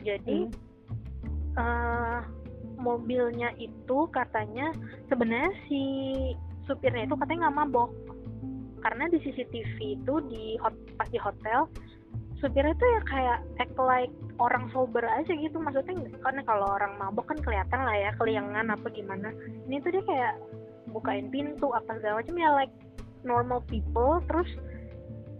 jadi 0.01 0.47
Hmm. 0.47 1.60
eh, 1.60 2.19
mobilnya 2.77 3.51
itu 3.57 4.07
katanya 4.13 4.71
sebenarnya 5.09 5.51
si 5.65 5.83
supirnya 6.69 7.09
itu 7.09 7.15
katanya 7.17 7.49
nggak 7.49 7.57
mabok. 7.65 7.91
Karena 8.85 9.09
di 9.09 9.17
CCTV 9.19 9.97
itu 9.99 10.13
di 10.29 10.55
hot, 10.61 10.75
pas 10.95 11.09
di 11.09 11.17
hotel 11.17 11.65
supirnya 12.37 12.77
itu 12.77 12.85
ya 12.85 13.01
kayak 13.09 13.39
act 13.57 13.77
like 13.81 14.13
orang 14.37 14.69
sober 14.69 15.01
aja 15.01 15.33
gitu. 15.33 15.57
Maksudnya 15.57 15.97
karena 16.21 16.41
kalau 16.45 16.77
orang 16.77 16.93
mabok 17.01 17.33
kan 17.33 17.39
kelihatan 17.41 17.81
lah 17.81 17.97
ya 17.97 18.11
keliangan 18.21 18.69
apa 18.69 18.87
gimana. 18.93 19.33
Ini 19.65 19.81
tuh 19.81 19.91
dia 19.97 20.03
kayak 20.05 20.33
bukain 20.93 21.33
pintu 21.33 21.73
apa 21.73 21.97
segala 21.97 22.21
macam 22.21 22.37
ya 22.37 22.49
like 22.53 22.75
normal 23.25 23.65
people. 23.65 24.21
Terus 24.29 24.49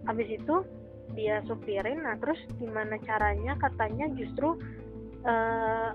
habis 0.10 0.28
itu 0.28 0.66
dia 1.14 1.46
supirin. 1.46 2.02
Nah 2.02 2.18
terus 2.18 2.42
gimana 2.58 2.98
caranya? 3.06 3.54
Katanya 3.62 4.10
justru 4.18 4.58
eh, 5.22 5.90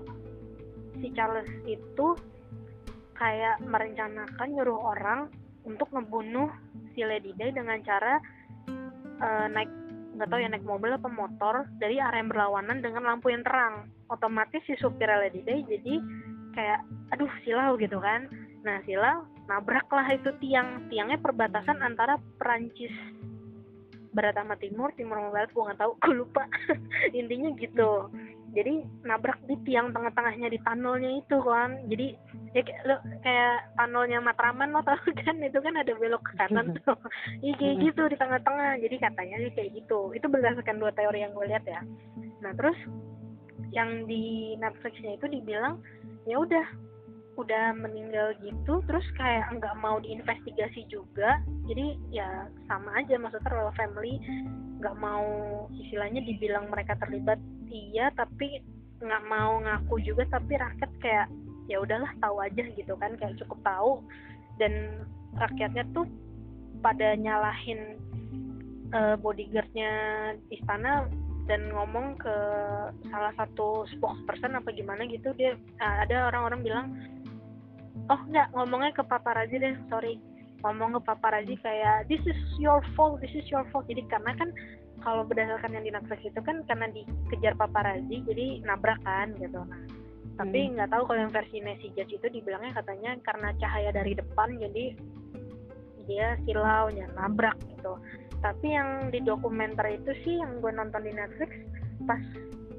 si 1.01 1.07
Charles 1.15 1.49
itu 1.65 2.17
kayak 3.17 3.61
merencanakan 3.63 4.47
nyuruh 4.51 4.79
orang 4.93 5.29
untuk 5.63 5.87
ngebunuh 5.95 6.51
si 6.93 7.01
Lady 7.07 7.31
Di 7.39 7.55
dengan 7.55 7.79
cara 7.85 8.19
eh, 9.21 9.47
naik 9.47 9.71
nggak 10.13 10.29
tahu 10.29 10.39
ya 10.45 10.49
naik 10.49 10.65
mobil 10.65 10.93
apa 10.93 11.09
motor 11.09 11.65
dari 11.81 11.97
area 11.97 12.21
yang 12.21 12.29
berlawanan 12.29 12.85
dengan 12.85 13.07
lampu 13.07 13.33
yang 13.33 13.41
terang. 13.41 13.89
Otomatis 14.11 14.61
si 14.69 14.77
supir 14.77 15.09
Lady 15.09 15.41
Di 15.41 15.63
jadi 15.65 15.95
kayak 16.53 16.79
aduh 17.15 17.31
silau 17.41 17.73
gitu 17.81 17.97
kan. 17.97 18.29
Nah 18.61 18.83
silau 18.85 19.25
nabrak 19.49 19.89
lah 19.89 20.05
itu 20.13 20.29
tiang. 20.43 20.85
Tiangnya 20.91 21.17
perbatasan 21.17 21.81
antara 21.81 22.21
Perancis 22.37 22.93
barat 24.13 24.37
sama 24.37 24.53
timur 24.61 24.93
timur 24.93 25.17
sama 25.17 25.33
barat 25.33 25.49
gue 25.49 25.63
nggak 25.65 25.79
tahu 25.81 25.91
gue 25.97 26.13
lupa. 26.13 26.43
Intinya 27.19 27.49
gitu 27.57 28.13
jadi 28.53 28.85
nabrak 29.01 29.41
di 29.49 29.57
tiang 29.65 29.89
tengah-tengahnya 29.97 30.53
di 30.53 30.61
tunnelnya 30.61 31.11
itu 31.25 31.37
kan. 31.41 31.73
Jadi 31.89 32.13
ya 32.53 32.61
kayak, 32.61 32.81
lo, 32.85 32.95
kayak 33.25 33.57
tunnelnya 33.81 34.21
Matraman 34.21 34.69
lo 34.69 34.85
tau 34.85 35.01
kan? 35.25 35.41
Itu 35.41 35.57
kan 35.57 35.73
ada 35.73 35.89
belok 35.97 36.21
ke 36.21 36.33
kanan 36.37 36.73
tuh. 36.85 36.93
Iya 37.41 37.53
kayak 37.57 37.75
gitu 37.81 38.01
di 38.13 38.17
tengah-tengah. 38.21 38.77
Jadi 38.77 38.95
katanya 39.01 39.35
sih 39.41 39.51
kayak 39.57 39.71
gitu. 39.73 40.13
Itu 40.13 40.29
berdasarkan 40.29 40.77
dua 40.77 40.93
teori 40.93 41.25
yang 41.25 41.33
gue 41.33 41.49
lihat 41.49 41.65
ya. 41.65 41.81
Nah 42.45 42.53
terus 42.53 42.77
yang 43.73 44.05
di 44.05 44.53
Netflixnya 44.61 45.17
itu 45.17 45.25
dibilang 45.33 45.81
ya 46.29 46.37
udah 46.37 46.65
udah 47.33 47.73
meninggal 47.73 48.37
gitu 48.45 48.85
terus 48.85 49.01
kayak 49.17 49.49
nggak 49.57 49.73
mau 49.81 49.97
diinvestigasi 49.97 50.85
juga. 50.93 51.41
Jadi 51.65 51.97
ya 52.13 52.45
sama 52.69 53.01
aja 53.01 53.17
maksudnya 53.17 53.49
royal 53.49 53.73
family 53.73 54.21
nggak 54.77 54.93
mau 55.01 55.25
istilahnya 55.73 56.21
dibilang 56.21 56.69
mereka 56.69 56.93
terlibat 57.01 57.41
iya 57.73 58.13
tapi 58.13 58.61
nggak 59.03 59.23
mau 59.27 59.59
ngaku 59.59 59.99
juga 60.05 60.23
tapi 60.29 60.55
rakyat 60.55 60.91
kayak 61.01 61.27
ya 61.67 61.81
udahlah 61.81 62.11
tahu 62.21 62.39
aja 62.39 62.63
gitu 62.77 62.93
kan 62.95 63.17
kayak 63.17 63.35
cukup 63.41 63.59
tahu. 63.65 63.91
Dan 64.61 65.03
rakyatnya 65.35 65.83
tuh 65.97 66.05
pada 66.85 67.17
nyalahin 67.17 67.97
eh, 68.93 69.15
bodyguardnya 69.17 69.91
istana 70.53 71.09
dan 71.43 71.67
ngomong 71.75 72.15
ke 72.15 72.35
salah 73.11 73.33
satu 73.35 73.83
spokesperson 73.91 74.55
apa 74.55 74.71
gimana 74.71 75.03
gitu 75.11 75.35
dia 75.35 75.59
ah, 75.83 76.07
ada 76.07 76.31
orang-orang 76.31 76.61
bilang 76.63 76.87
oh 78.07 78.21
nggak 78.31 78.47
ngomongnya 78.55 78.95
ke 78.95 79.03
paparazi 79.03 79.57
deh 79.59 79.75
sorry. 79.89 80.21
Ngomong 80.63 80.95
ke 80.95 81.01
paparazi 81.03 81.59
kayak 81.59 82.07
this 82.07 82.23
is 82.23 82.39
your 82.55 82.79
fault 82.95 83.19
this 83.19 83.33
is 83.35 83.43
your 83.51 83.67
fault. 83.75 83.83
Jadi 83.89 84.07
karena 84.07 84.31
kan 84.39 84.53
kalau 85.03 85.27
berdasarkan 85.27 85.75
yang 85.75 85.83
di 85.83 85.91
Netflix 85.91 86.23
itu 86.23 86.39
kan 86.41 86.63
karena 86.65 86.87
dikejar 86.95 87.53
paparazi 87.59 88.23
jadi 88.23 88.63
nabrak 88.63 88.99
kan 89.03 89.35
gitu. 89.37 89.61
Nah 89.61 90.03
tapi 90.33 90.73
nggak 90.73 90.89
tahu 90.89 91.03
kalau 91.05 91.19
yang 91.21 91.33
versi 91.33 91.61
Nancy 91.61 91.93
Judge 91.93 92.17
itu 92.17 92.27
dibilangnya 92.33 92.73
katanya 92.73 93.13
karena 93.21 93.53
cahaya 93.61 93.93
dari 93.93 94.17
depan 94.17 94.57
jadi 94.57 94.97
dia 96.09 96.35
silau 96.43 96.89
ya 96.89 97.05
nabrak 97.13 97.55
gitu. 97.69 98.01
Tapi 98.41 98.75
yang 98.75 99.13
di 99.13 99.23
dokumenter 99.23 99.87
itu 99.93 100.11
sih 100.25 100.41
yang 100.41 100.59
gue 100.59 100.73
nonton 100.73 101.05
di 101.05 101.13
Netflix 101.13 101.51
pas 102.09 102.19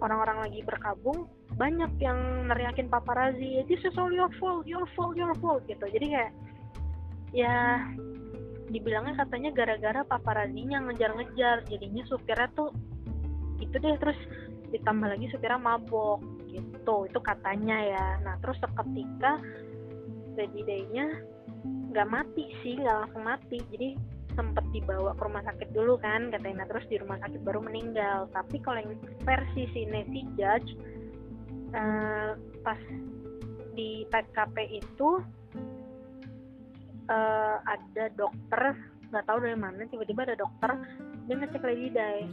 orang-orang 0.02 0.50
lagi 0.50 0.60
berkabung 0.66 1.30
banyak 1.54 1.88
yang 2.02 2.50
neriakin 2.50 2.90
paparazi 2.90 3.62
this 3.70 3.80
is 3.86 3.94
all 3.94 4.10
your 4.10 4.28
fault 4.42 4.66
your 4.66 4.84
fault 4.98 5.14
your 5.14 5.32
fault 5.38 5.62
gitu. 5.70 5.86
Jadi 5.86 6.06
kayak 6.10 6.32
ya 7.30 7.86
dibilangnya 8.68 9.14
katanya 9.20 9.50
gara-gara 9.52 10.00
paparazinya 10.08 10.80
ngejar-ngejar 10.88 11.68
jadinya 11.68 12.02
supirnya 12.08 12.48
tuh 12.56 12.72
itu 13.60 13.76
deh 13.76 13.96
terus 14.00 14.18
ditambah 14.72 15.06
lagi 15.06 15.30
supirnya 15.30 15.60
mabok 15.60 16.20
gitu. 16.50 17.06
Itu 17.06 17.18
katanya 17.22 17.76
ya. 17.78 18.06
Nah 18.22 18.34
terus 18.42 18.58
seketika 18.62 19.38
Lady 20.34 20.62
Day-nya 20.66 21.06
nggak 21.94 22.10
mati 22.10 22.50
sih 22.62 22.78
nggak 22.78 23.06
langsung 23.06 23.22
mati. 23.22 23.58
Jadi 23.70 23.88
sempet 24.34 24.66
dibawa 24.74 25.14
ke 25.14 25.22
rumah 25.22 25.42
sakit 25.46 25.68
dulu 25.70 25.94
kan 26.02 26.30
katanya. 26.34 26.66
Nah, 26.66 26.68
terus 26.74 26.84
di 26.90 26.98
rumah 26.98 27.18
sakit 27.22 27.40
baru 27.46 27.62
meninggal. 27.62 28.26
Tapi 28.34 28.58
kalau 28.60 28.82
yang 28.82 28.98
versi 29.22 29.70
si 29.70 29.86
Nancy 29.86 30.26
Judge 30.34 30.70
eh, 31.74 32.30
pas 32.62 32.80
di 33.74 34.06
TKP 34.10 34.56
itu 34.82 35.22
eh, 37.08 37.56
ada 37.64 38.04
dokter 38.14 38.62
nggak 39.14 39.26
tahu 39.30 39.38
dari 39.46 39.58
mana 39.58 39.86
tiba-tiba 39.86 40.26
ada 40.26 40.34
dokter 40.34 40.70
dia 41.24 41.34
ngecek 41.38 41.62
Lady 41.64 41.88
Di 41.94 42.26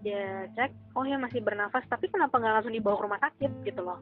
dia 0.00 0.48
cek 0.56 0.96
oh 0.96 1.04
ya 1.04 1.20
masih 1.20 1.44
bernafas 1.44 1.84
tapi 1.88 2.08
kenapa 2.08 2.40
nggak 2.40 2.54
langsung 2.60 2.74
dibawa 2.74 2.96
ke 2.96 3.04
rumah 3.04 3.20
sakit? 3.20 3.52
Gitu 3.68 3.80
loh. 3.84 4.00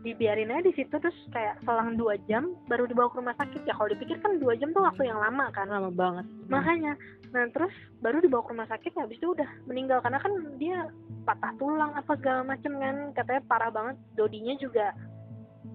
Dibiarin 0.00 0.48
aja 0.48 0.64
di 0.64 0.72
situ 0.72 0.94
terus 0.96 1.16
kayak 1.28 1.60
selang 1.66 1.98
dua 1.98 2.16
jam 2.24 2.56
baru 2.70 2.86
dibawa 2.86 3.10
ke 3.10 3.18
rumah 3.18 3.36
sakit. 3.36 3.66
Ya 3.66 3.74
kalau 3.74 3.90
dipikir 3.90 4.16
kan 4.22 4.38
dua 4.38 4.54
jam 4.56 4.70
tuh 4.70 4.86
waktu 4.86 5.10
yang 5.10 5.18
lama 5.18 5.50
kan. 5.50 5.66
Lama 5.68 5.90
banget. 5.90 6.26
Makanya 6.48 6.94
nah 7.30 7.46
terus 7.50 7.74
baru 7.98 8.22
dibawa 8.22 8.46
ke 8.46 8.50
rumah 8.54 8.70
sakit 8.70 8.90
ya 8.94 9.02
habis 9.04 9.18
itu 9.18 9.28
udah 9.34 9.50
meninggal. 9.66 9.98
Karena 10.00 10.22
kan 10.22 10.32
dia 10.56 10.86
patah 11.26 11.52
tulang 11.58 11.92
apa 11.98 12.12
segala 12.16 12.46
macem 12.46 12.72
kan. 12.78 12.96
Katanya 13.12 13.42
parah 13.50 13.70
banget 13.74 13.96
dodinya 14.14 14.54
juga 14.56 14.94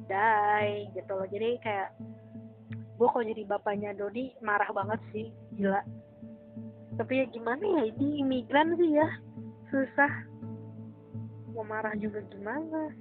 die 0.07 0.87
gitu 0.95 1.11
loh. 1.11 1.27
Jadi 1.27 1.59
kayak 1.59 1.89
gue 2.95 3.07
kalau 3.11 3.25
jadi 3.27 3.43
bapaknya 3.43 3.91
Dodi 3.91 4.31
marah 4.39 4.71
banget 4.71 4.99
sih 5.11 5.27
gila. 5.59 5.83
Tapi 6.95 7.13
ya 7.19 7.25
gimana 7.27 7.63
ya 7.63 7.83
ini 7.91 8.23
imigran 8.23 8.79
sih 8.79 8.95
ya 8.95 9.07
susah. 9.67 10.11
Mau 11.51 11.67
marah 11.67 11.91
juga 11.99 12.23
gimana? 12.31 12.95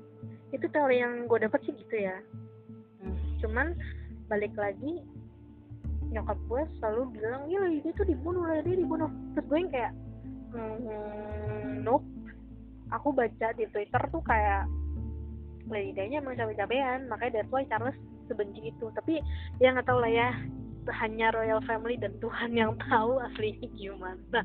Itu 0.51 0.67
teori 0.71 0.99
yang 0.99 1.31
gue 1.31 1.39
dapet 1.47 1.63
sih 1.67 1.75
gitu 1.75 1.97
ya. 1.99 2.19
Hmm. 3.05 3.21
cuman 3.45 3.77
balik 4.33 4.57
lagi 4.57 5.05
nyokap 6.09 6.41
gue 6.49 6.63
selalu 6.81 7.21
bilang 7.21 7.45
ya 7.53 7.61
dia 7.85 7.93
tuh 7.93 8.09
dibunuh 8.09 8.43
lah 8.49 8.59
dia 8.67 8.75
dibunuh. 8.75 9.11
Terus 9.39 9.47
gue 9.47 9.59
yang 9.63 9.71
kayak 9.71 9.93
hmm, 10.55 11.87
nope. 11.87 12.07
Aku 12.91 13.11
baca 13.11 13.51
di 13.59 13.67
Twitter 13.71 14.03
tuh 14.11 14.23
kayak 14.23 14.71
Lady 15.71 15.97
Di-nya 15.97 16.21
emang 16.21 16.37
capek-capean 16.37 17.09
makanya 17.09 17.41
that's 17.41 17.51
why 17.53 17.65
Charles 17.65 17.97
sebenci 18.27 18.71
itu. 18.71 18.87
Tapi 18.95 19.21
ya 19.61 19.73
nggak 19.75 19.87
tahu 19.89 20.01
lah 20.01 20.13
ya 20.13 20.29
hanya 21.01 21.33
royal 21.33 21.65
family 21.65 21.97
dan 21.97 22.13
Tuhan 22.21 22.53
yang 22.53 22.77
tahu 22.91 23.21
aslinya 23.21 23.69
gimana. 23.73 24.41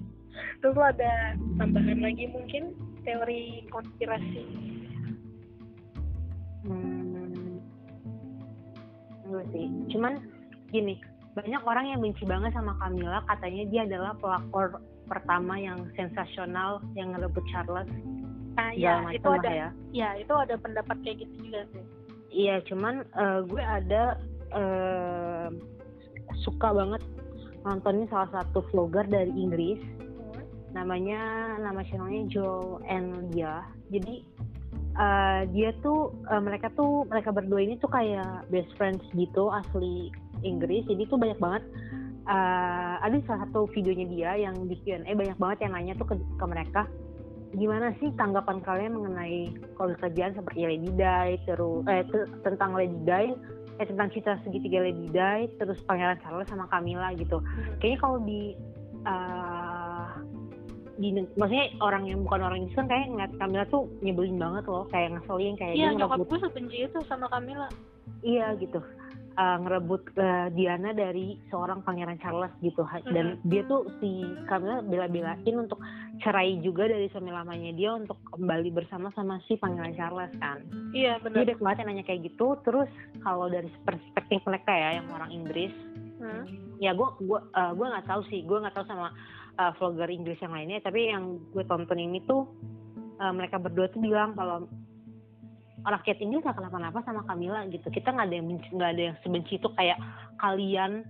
Terus 0.63 0.75
lo 0.75 0.85
ada 0.87 1.35
tambahan 1.59 1.99
lagi 1.99 2.31
mungkin? 2.31 2.75
Teori 3.03 3.65
konspirasi. 3.71 4.43
Hmm, 6.67 7.59
sih. 9.51 9.67
Cuman 9.95 10.19
gini, 10.69 10.99
banyak 11.33 11.63
orang 11.63 11.85
yang 11.91 11.99
benci 12.03 12.23
banget 12.27 12.51
sama 12.51 12.75
Camilla, 12.77 13.23
katanya 13.27 13.63
dia 13.71 13.81
adalah 13.87 14.11
pelakor 14.19 14.83
pertama 15.09 15.57
yang 15.57 15.89
sensasional 15.97 16.83
yang 16.93 17.15
ngerebut 17.17 17.41
Charles. 17.49 17.89
nah 18.59 18.75
ya 18.75 18.99
itu 19.15 19.23
ada. 19.23 19.47
ya. 19.47 19.69
ya 19.95 20.09
itu 20.19 20.33
ada 20.35 20.59
pendapat 20.59 20.99
kayak 21.07 21.23
gitu 21.23 21.47
juga 21.47 21.63
sih 21.71 21.85
Iya, 22.29 22.61
cuman 22.69 23.01
eh, 23.09 23.39
gue 23.49 23.63
ada 23.63 24.03
eh, 24.53 25.47
suka 26.45 26.69
banget 26.71 27.01
nontonin 27.65 28.07
salah 28.07 28.29
satu 28.31 28.63
vlogger 28.71 29.03
dari 29.09 29.33
Inggris 29.33 29.81
namanya 30.69 31.57
nama 31.57 31.81
channelnya 31.81 32.29
Joel 32.29 32.85
and 32.85 33.33
Dia. 33.33 33.65
Jadi 33.89 34.21
eh, 34.93 35.41
dia 35.49 35.69
tuh 35.81 36.13
eh, 36.29 36.41
mereka 36.41 36.69
tuh 36.77 37.09
mereka 37.09 37.33
berdua 37.33 37.65
ini 37.65 37.81
tuh 37.81 37.89
kayak 37.89 38.45
best 38.53 38.69
friends 38.77 39.01
gitu 39.17 39.49
asli 39.49 40.13
Inggris. 40.45 40.85
Jadi 40.85 41.09
tuh 41.09 41.17
banyak 41.17 41.41
banget 41.41 41.65
eh, 42.29 42.95
ada 43.01 43.17
salah 43.25 43.49
satu 43.49 43.65
videonya 43.73 44.05
dia 44.05 44.31
yang 44.49 44.55
di 44.69 44.77
Q&A 44.85 45.09
banyak 45.17 45.37
banget 45.41 45.57
yang 45.65 45.73
nanya 45.73 45.93
tuh 45.97 46.07
ke, 46.13 46.15
ke 46.15 46.45
mereka 46.45 46.85
gimana 47.53 47.89
sih 47.97 48.13
tanggapan 48.13 48.61
kalian 48.61 48.93
mengenai 48.93 49.49
kalau 49.73 49.97
kerjaan 49.97 50.37
seperti 50.37 50.69
Lady 50.69 50.89
Di 50.93 51.37
terus 51.49 51.81
eh 51.89 52.05
te- 52.05 52.29
tentang 52.45 52.77
Lady 52.77 52.99
Di 53.01 53.33
eh 53.79 53.87
tentang 53.87 54.09
cita 54.13 54.37
segitiga 54.45 54.85
Lady 54.85 55.09
Di 55.09 55.49
terus 55.57 55.81
Pangeran 55.85 56.19
Charles 56.21 56.49
sama 56.49 56.69
Camilla 56.69 57.09
gitu. 57.17 57.41
Kayaknya 57.81 57.99
kalau 58.01 58.17
di 58.21 58.53
eh, 59.01 60.07
di 60.99 61.09
maksudnya 61.39 61.67
orang 61.79 62.03
yang 62.11 62.27
bukan 62.27 62.41
orang 62.43 62.59
kan 62.75 62.85
kayak 62.85 63.07
ngeliat 63.07 63.31
Camilla 63.39 63.65
tuh 63.71 63.87
nyebelin 64.03 64.35
banget 64.35 64.63
loh 64.67 64.83
kayak 64.91 65.15
ngeselin 65.15 65.55
kayak 65.55 65.73
iya 65.73 65.89
nyokap 65.95 66.19
gue 66.27 66.39
sebenci 66.43 66.77
itu 66.85 66.99
sama 67.07 67.25
Camilla. 67.31 67.71
Iya 68.19 68.51
gitu 68.59 68.83
Eh, 69.39 69.57
ngerebut 69.63 70.19
eh, 70.19 70.51
Diana 70.51 70.91
dari 70.91 71.39
seorang 71.47 71.79
Pangeran 71.87 72.19
Charles 72.19 72.51
gitu 72.59 72.83
dan 73.07 73.39
dia 73.47 73.63
tuh 73.71 73.87
si 74.03 74.27
Camilla 74.51 74.83
bela-belain 74.83 75.55
untuk 75.55 75.79
cerai 76.19 76.59
juga 76.59 76.91
dari 76.91 77.07
suami 77.07 77.31
lamanya 77.31 77.71
dia 77.71 77.95
untuk 77.95 78.19
kembali 78.35 78.67
bersama 78.75 79.07
sama 79.15 79.39
si 79.47 79.55
Pangeran 79.55 79.95
Charles 79.95 80.35
kan. 80.43 80.59
Iya 80.91 81.23
dia 81.23 81.23
benar. 81.23 81.47
udah 81.47 81.55
banget 81.55 81.87
nanya 81.87 82.03
kayak 82.03 82.27
gitu 82.27 82.59
terus 82.67 82.91
kalau 83.23 83.47
dari 83.47 83.71
perspektif 83.87 84.43
mereka 84.43 84.75
ya 84.75 84.99
yang 84.99 85.07
orang 85.07 85.31
Inggris 85.31 85.71
Hmm. 86.19 86.43
ya 86.83 86.91
gue 86.91 87.07
gua 87.23 87.39
eh, 87.39 87.71
gua 87.79 87.95
nggak 87.95 88.11
tahu 88.11 88.21
sih. 88.27 88.43
Gue 88.43 88.59
nggak 88.59 88.75
tahu 88.75 88.91
sama 88.91 89.07
eh, 89.55 89.71
vlogger 89.79 90.11
Inggris 90.11 90.43
yang 90.43 90.51
lainnya. 90.51 90.83
Tapi 90.83 91.15
yang 91.15 91.39
gue 91.55 91.63
tonton 91.63 91.95
ini 91.95 92.19
tuh 92.27 92.43
eh, 93.23 93.31
mereka 93.31 93.55
berdua 93.55 93.87
tuh 93.87 94.03
bilang 94.03 94.35
kalau 94.35 94.67
rakyat 95.85 96.17
Inggris 96.19 96.43
nggak 96.43 96.57
kenapa-napa 96.59 96.99
sama 97.07 97.23
Camilla 97.23 97.63
gitu 97.67 97.87
kita 97.87 98.11
nggak 98.11 98.27
ada 98.27 98.35
yang 98.35 98.47
benci 98.51 98.67
nggak 98.75 98.91
ada 98.95 99.03
yang 99.11 99.17
sebenci 99.23 99.53
itu 99.55 99.69
kayak 99.79 99.97
kalian 100.37 101.07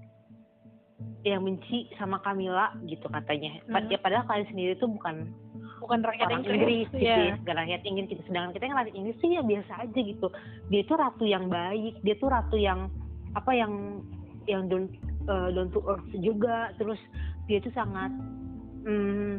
yang 1.23 1.41
benci 1.43 1.87
sama 1.95 2.19
Camilla 2.23 2.75
gitu 2.87 3.07
katanya 3.07 3.59
Hmm. 3.67 3.87
ya 3.87 3.99
padahal 3.99 4.27
kalian 4.27 4.47
sendiri 4.51 4.73
tuh 4.79 4.87
bukan 4.91 5.31
bukan 5.79 6.03
rakyat 6.03 6.27
orang 6.27 6.43
Inggris, 6.43 6.59
Inggris 6.59 6.87
gitu 6.91 7.05
Iya. 7.07 7.17
ya, 7.17 7.35
bukan 7.39 7.55
rakyat 7.55 7.81
Inggris 7.87 8.07
gitu. 8.11 8.21
Sedangkan 8.27 8.51
kita 8.51 8.63
yang 8.67 8.77
rakyat 8.77 8.95
Inggris 8.99 9.17
sih 9.23 9.29
ya 9.31 9.41
biasa 9.41 9.73
aja 9.79 9.99
gitu. 10.03 10.27
Dia 10.69 10.81
tuh 10.83 10.97
ratu 10.99 11.23
yang 11.23 11.45
baik, 11.47 11.93
dia 12.03 12.15
tuh 12.19 12.29
ratu 12.29 12.57
yang 12.59 12.91
apa 13.31 13.51
yang 13.55 14.03
yang 14.43 14.67
down 14.67 14.91
eh, 15.23 15.49
down 15.55 15.71
to 15.71 15.79
earth 15.87 16.03
juga. 16.19 16.75
Terus 16.75 16.99
dia 17.47 17.63
tuh 17.63 17.71
sangat 17.71 18.11
mm, 18.83 19.33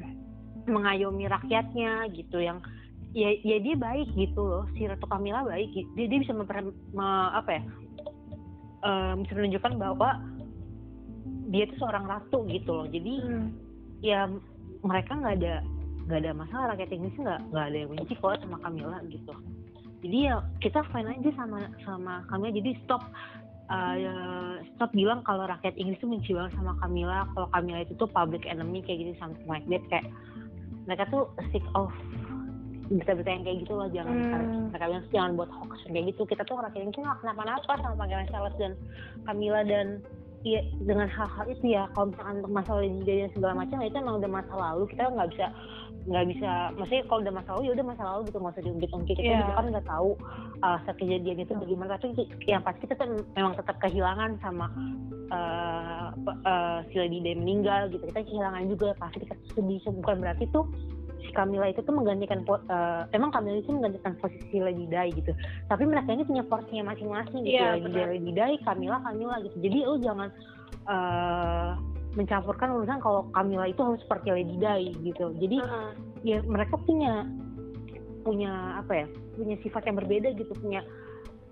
mengayomi 0.65 1.29
rakyatnya 1.29 2.09
gitu 2.17 2.41
yang 2.41 2.65
ya 3.13 3.31
ya 3.43 3.57
dia 3.59 3.75
baik 3.75 4.09
gitu 4.15 4.41
loh. 4.41 4.65
Si 4.75 4.87
Ratu 4.87 5.07
Camilla 5.07 5.43
baik. 5.43 5.71
gitu. 5.73 5.89
Dia 5.99 6.07
dia 6.07 6.19
bisa 6.23 6.33
memper, 6.33 6.63
me- 6.65 7.33
apa 7.35 7.51
ya? 7.59 7.63
eh, 8.81 9.13
bisa 9.21 9.33
menunjukkan 9.37 9.73
bahwa 9.77 10.11
dia 11.51 11.69
tuh 11.69 11.79
seorang 11.85 12.09
ratu 12.09 12.49
gitu 12.49 12.71
loh. 12.73 12.87
Jadi 12.89 13.15
Hmm. 13.21 13.49
ya 14.01 14.25
mereka 14.81 15.13
nggak 15.13 15.37
ada 15.45 15.55
nggak 16.09 16.21
ada 16.27 16.33
masalah 16.33 16.67
rakyat 16.75 16.91
Inggris 16.91 17.15
nggak 17.21 17.41
nggak 17.53 17.67
ada 17.71 17.77
yang 17.77 17.91
benci 17.95 18.15
kok 18.17 18.41
sama 18.41 18.57
Camilla 18.65 18.99
gitu 19.07 19.33
jadi 20.01 20.19
ya 20.27 20.35
kita 20.59 20.81
fine 20.91 21.07
aja 21.13 21.31
sama 21.37 21.59
sama 21.85 22.25
Camilla 22.27 22.57
jadi 22.57 22.73
stop 22.83 23.05
uh, 23.69 23.95
stop 24.75 24.91
bilang 24.91 25.21
kalau 25.23 25.47
rakyat 25.47 25.77
Inggris 25.79 26.01
tuh 26.01 26.11
benci 26.11 26.35
banget 26.35 26.57
sama 26.59 26.75
Camilla 26.81 27.29
kalau 27.37 27.47
Camilla 27.53 27.85
itu 27.85 27.95
tuh 27.95 28.09
public 28.11 28.43
enemy 28.49 28.81
kayak 28.83 28.99
gitu 29.07 29.13
something 29.21 29.47
like 29.47 29.63
that 29.71 29.85
kayak 29.93 30.09
mereka 30.89 31.05
tuh 31.13 31.29
sick 31.55 31.63
of 31.77 31.93
berita-berita 32.91 33.31
yang 33.31 33.45
kayak 33.47 33.59
gitu 33.63 33.73
loh 33.79 33.89
jangan 33.95 34.15
Hmm. 34.19 34.67
mereka 34.75 34.85
bilang 34.91 35.07
jangan 35.15 35.31
buat 35.39 35.51
hoax 35.55 35.73
kayak 35.87 36.07
gitu. 36.11 36.23
Kita 36.27 36.43
tuh 36.43 36.59
rakyat 36.59 36.83
Inggris 36.83 37.03
nggak 37.07 37.19
kenapa-napa 37.23 37.73
sama 37.79 37.95
Pangeran 37.95 38.27
Charles 38.29 38.57
dan 38.59 38.73
Camilla 39.25 39.63
dan 39.63 39.87
Iya 40.41 40.65
dengan 40.81 41.05
hal-hal 41.05 41.45
itu 41.53 41.65
ya. 41.69 41.85
Kalau 41.93 42.09
misalkan 42.09 42.41
untuk 42.41 42.53
masalah 42.57 42.81
dan 42.81 43.29
segala 43.37 43.53
macam 43.61 43.77
ya 43.77 43.87
itu 43.93 43.99
emang 44.01 44.17
udah 44.25 44.31
masa 44.33 44.53
lalu. 44.57 44.83
Kita 44.89 45.13
nggak 45.13 45.29
bisa 45.37 45.47
nggak 46.01 46.27
bisa 46.33 46.51
maksudnya 46.81 47.05
kalau 47.13 47.21
udah 47.21 47.35
masa 47.37 47.49
lalu 47.53 47.63
ya 47.69 47.73
udah 47.77 47.87
masa 47.93 48.03
lalu 48.09 48.21
gitu 48.25 48.37
nggak 48.41 48.55
usah 48.57 48.65
diungkit-ungkit. 48.65 49.17
Kita 49.21 49.35
juga 49.37 49.53
kan 49.53 49.67
nggak 49.69 49.89
tahu 49.93 50.11
uh, 50.65 50.79
saat 50.89 50.97
kejadian 50.97 51.45
itu 51.45 51.53
bagaimana. 51.53 52.01
Tapi 52.01 52.25
yang 52.49 52.63
pasti 52.65 52.81
kita 52.89 52.95
tuh 52.97 53.21
memang 53.37 53.53
tetap 53.53 53.77
kehilangan 53.85 54.31
sama 54.41 54.67
uh, 55.29 56.09
uh, 56.49 56.79
si 56.89 56.97
Lady 56.97 57.21
Di 57.21 57.37
meninggal 57.37 57.93
gitu. 57.93 58.09
Kita 58.09 58.25
kehilangan 58.25 58.65
juga 58.65 58.97
pasti. 58.97 59.21
Kita 59.29 59.37
sedih 59.53 59.85
bukan 59.93 60.25
berarti 60.25 60.49
tuh 60.49 60.65
si 61.31 61.33
Camilla 61.39 61.71
itu 61.71 61.79
tuh 61.87 61.95
menggantikan 61.95 62.43
uh, 62.43 63.07
emang 63.15 63.31
Camilla 63.31 63.63
itu 63.63 63.71
menggantikan 63.71 64.19
posisi 64.19 64.59
Lady 64.59 64.91
Di 64.91 65.23
gitu. 65.23 65.31
Tapi 65.71 65.87
mereka 65.87 66.11
ini 66.11 66.27
punya 66.27 66.43
porsinya 66.43 66.91
masing-masing 66.91 67.47
gitu 67.47 67.55
Iya, 67.55 67.79
Lady 67.79 67.87
Di 67.87 67.95
benar. 67.95 68.07
Lady 68.11 68.31
Di 68.35 68.55
Camilla 68.67 68.99
Camilla 69.07 69.37
gitu. 69.47 69.57
Jadi 69.63 69.79
lu 69.87 69.97
jangan 70.03 70.29
uh, 70.91 71.71
mencampurkan 72.19 72.69
urusan 72.75 72.99
kalau 72.99 73.31
Camilla 73.31 73.71
itu 73.71 73.79
harus 73.79 74.03
seperti 74.03 74.29
Lady 74.35 74.55
Di 74.59 74.91
gitu. 75.07 75.31
Jadi 75.39 75.57
Heeh. 75.63 75.91
ya 76.27 76.39
mereka 76.43 76.75
punya 76.83 77.23
punya 78.27 78.83
apa 78.83 78.93
ya 78.93 79.07
punya 79.39 79.57
sifat 79.63 79.89
yang 79.89 79.97
berbeda 79.97 80.29
gitu 80.37 80.53
punya 80.61 80.85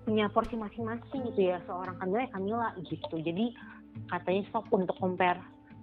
punya 0.03 0.27
porsi 0.35 0.59
masing-masing 0.59 1.31
gitu 1.31 1.55
ya. 1.55 1.63
Seorang 1.63 1.95
Camilla 2.03 2.27
ya 2.27 2.31
Camilla 2.35 2.67
gitu. 2.83 3.15
Jadi 3.15 3.55
katanya 4.11 4.43
stop 4.51 4.67
untuk 4.75 4.99
compare 4.99 5.39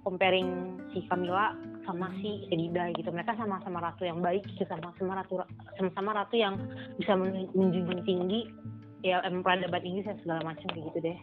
comparing 0.06 0.78
si 0.94 1.02
Camilla 1.10 1.58
sama 1.82 2.14
si 2.22 2.46
Edida 2.54 2.94
gitu. 2.94 3.10
Mereka 3.10 3.34
sama-sama 3.34 3.82
ratu 3.82 4.06
yang 4.06 4.22
baik 4.22 4.46
gitu 4.54 4.62
sama-sama 4.70 5.18
ratu 5.18 5.42
sama-sama 5.74 6.10
ratu 6.22 6.38
yang 6.38 6.54
bisa 6.94 7.18
men- 7.18 7.50
menjunjung 7.50 8.06
tinggi 8.06 8.46
ya 9.02 9.18
emang 9.26 9.42
peradaban 9.42 9.82
Inggris 9.82 10.06
dan 10.06 10.18
segala 10.22 10.40
macam 10.54 10.68
gitu 10.70 10.98
deh. 11.02 11.18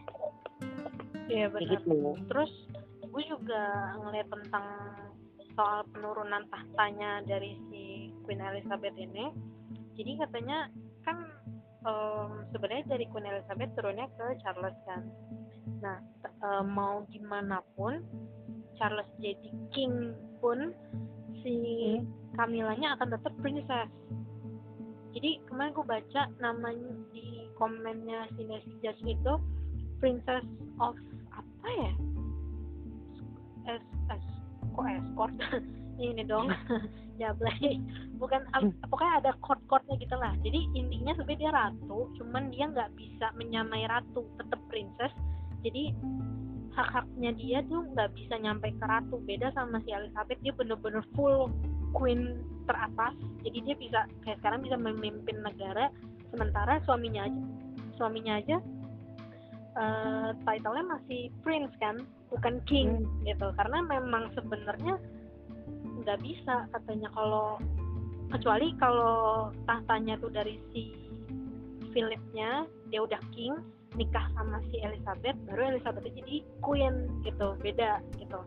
Iya 1.32 1.48
benar. 1.48 1.80
gitu. 1.80 2.20
Terus 2.28 2.52
gue 3.08 3.22
juga 3.24 3.62
ngeliat 4.04 4.28
tentang 4.28 4.66
soal 5.54 5.86
penurunan 5.94 6.44
tahtanya 6.50 7.24
dari 7.24 7.56
si 7.72 7.82
Queen 8.28 8.42
Elizabeth 8.42 8.96
ini. 9.00 9.32
Jadi 9.96 10.12
katanya 10.20 10.68
kan 11.06 11.24
em, 11.86 12.30
sebenarnya 12.52 12.84
dari 12.90 13.06
Queen 13.08 13.28
Elizabeth 13.28 13.72
turunnya 13.78 14.10
ke 14.18 14.26
Charles 14.44 14.76
kan. 14.84 15.02
Nah 15.80 15.96
t- 16.20 16.34
em, 16.42 16.66
mau 16.68 17.06
gimana 17.08 17.62
pun 17.78 18.02
Charles 18.76 19.08
jadi 19.18 19.48
king 19.72 20.14
pun 20.42 20.74
si 21.44 21.54
Camillanya 22.34 22.98
akan 22.98 23.14
tetap 23.14 23.32
princess. 23.38 23.90
Jadi 25.14 25.38
kemarin 25.46 25.70
gue 25.70 25.86
baca 25.86 26.22
namanya 26.42 26.90
di 27.14 27.46
komennya 27.54 28.26
si 28.34 28.42
Nancy 28.42 28.74
Judge 28.82 29.02
itu 29.06 29.32
princess 30.02 30.42
of 30.82 30.98
apa 31.30 31.68
ya? 31.70 31.92
Es 33.70 33.82
es 34.10 34.24
kok 34.74 34.86
escort 34.90 35.34
ini 36.02 36.26
dong 36.26 36.50
ya 37.22 37.30
Blay 37.38 37.78
bukan 38.18 38.42
ap- 38.58 38.74
pokoknya 38.90 39.14
ada 39.22 39.30
court-courtnya 39.38 39.94
gitu 40.02 40.16
lah. 40.18 40.34
Jadi 40.42 40.66
intinya 40.74 41.14
sebenarnya 41.14 41.38
dia 41.38 41.52
ratu 41.54 41.98
cuman 42.18 42.50
dia 42.50 42.64
nggak 42.66 42.90
bisa 42.98 43.30
menyamai 43.38 43.86
ratu 43.86 44.26
tetap 44.42 44.58
princess. 44.66 45.14
Jadi 45.62 45.94
hak-haknya 46.74 47.30
dia 47.38 47.58
tuh 47.70 47.86
nggak 47.94 48.10
bisa 48.18 48.34
nyampe 48.42 48.74
ke 48.74 48.84
ratu. 48.84 49.22
Beda 49.22 49.54
sama 49.54 49.78
si 49.86 49.94
Elizabeth 49.94 50.38
dia 50.42 50.52
bener-bener 50.54 51.02
full 51.14 51.50
queen 51.94 52.42
teratas. 52.66 53.14
Jadi 53.46 53.58
dia 53.62 53.74
bisa 53.78 54.00
kayak 54.26 54.38
sekarang 54.42 54.60
bisa 54.66 54.76
memimpin 54.78 55.38
negara 55.40 55.88
sementara 56.34 56.82
suaminya 56.82 57.30
aja 57.30 57.42
suaminya 57.94 58.42
aja 58.42 58.58
eh 59.74 60.30
title-nya 60.42 60.98
masih 60.98 61.30
prince 61.46 61.70
kan 61.78 62.02
bukan 62.30 62.58
king 62.66 63.06
gitu. 63.22 63.54
Karena 63.54 63.82
memang 63.82 64.34
sebenarnya 64.34 64.98
nggak 66.02 66.18
bisa 66.22 66.66
katanya 66.74 67.08
kalau 67.14 67.58
kecuali 68.34 68.74
kalau 68.82 69.50
tahtanya 69.66 70.18
tuh 70.18 70.30
dari 70.34 70.58
si 70.74 70.90
Philipnya 71.94 72.66
dia 72.90 73.00
udah 73.06 73.22
king 73.30 73.54
nikah 73.94 74.26
sama 74.34 74.58
si 74.70 74.82
Elizabeth 74.82 75.38
baru 75.46 75.74
Elizabeth 75.74 76.06
jadi 76.10 76.42
queen 76.62 77.06
gitu 77.22 77.54
beda 77.62 78.02
gitu. 78.18 78.38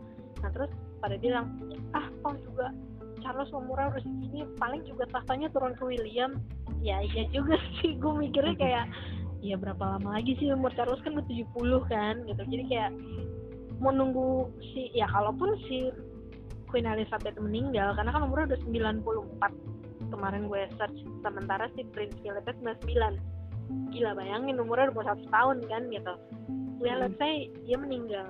Nah 0.43 0.49
terus 0.51 0.71
pada 0.99 1.15
bilang 1.19 1.55
ah 1.95 2.07
toh 2.23 2.35
juga 2.43 2.71
Charles 3.23 3.49
umurnya 3.51 3.97
udah 3.97 4.03
segini 4.03 4.45
paling 4.61 4.83
juga 4.85 5.07
tahtanya 5.09 5.49
turun 5.55 5.73
ke 5.73 5.83
William. 5.83 6.37
Ya 6.83 7.01
iya 7.01 7.25
juga 7.31 7.57
sih 7.81 7.97
gue 7.97 8.13
mikirnya 8.13 8.55
kayak 8.59 8.85
ya 9.41 9.55
berapa 9.55 9.97
lama 9.97 10.19
lagi 10.19 10.35
sih 10.37 10.51
umur 10.51 10.71
Charles? 10.75 11.01
Kan 11.01 11.17
udah 11.17 11.27
70 11.27 11.91
kan 11.91 12.15
gitu. 12.27 12.41
Jadi 12.43 12.63
kayak 12.69 12.91
mau 13.79 13.93
nunggu 13.93 14.51
si 14.73 14.89
ya 14.93 15.05
kalaupun 15.09 15.55
si 15.69 15.89
Queen 16.67 16.83
Elizabeth 16.83 17.39
meninggal 17.39 17.95
karena 17.95 18.11
kan 18.11 18.27
umurnya 18.27 18.53
udah 18.53 18.59
94 18.99 20.11
kemarin 20.11 20.47
gue 20.47 20.61
search 20.75 20.99
sementara 21.23 21.67
si 21.75 21.83
Prince 21.91 22.15
Philip 22.23 22.43
99 22.43 23.36
gila 23.91 24.11
bayangin 24.15 24.59
umurnya 24.59 24.91
udah 24.93 25.15
satu 25.15 25.25
tahun 25.31 25.57
kan 25.67 25.83
gitu 25.91 26.13
ya 26.83 26.93
hmm. 26.93 27.01
let's 27.03 27.17
say 27.17 27.49
dia 27.65 27.77
meninggal 27.77 28.27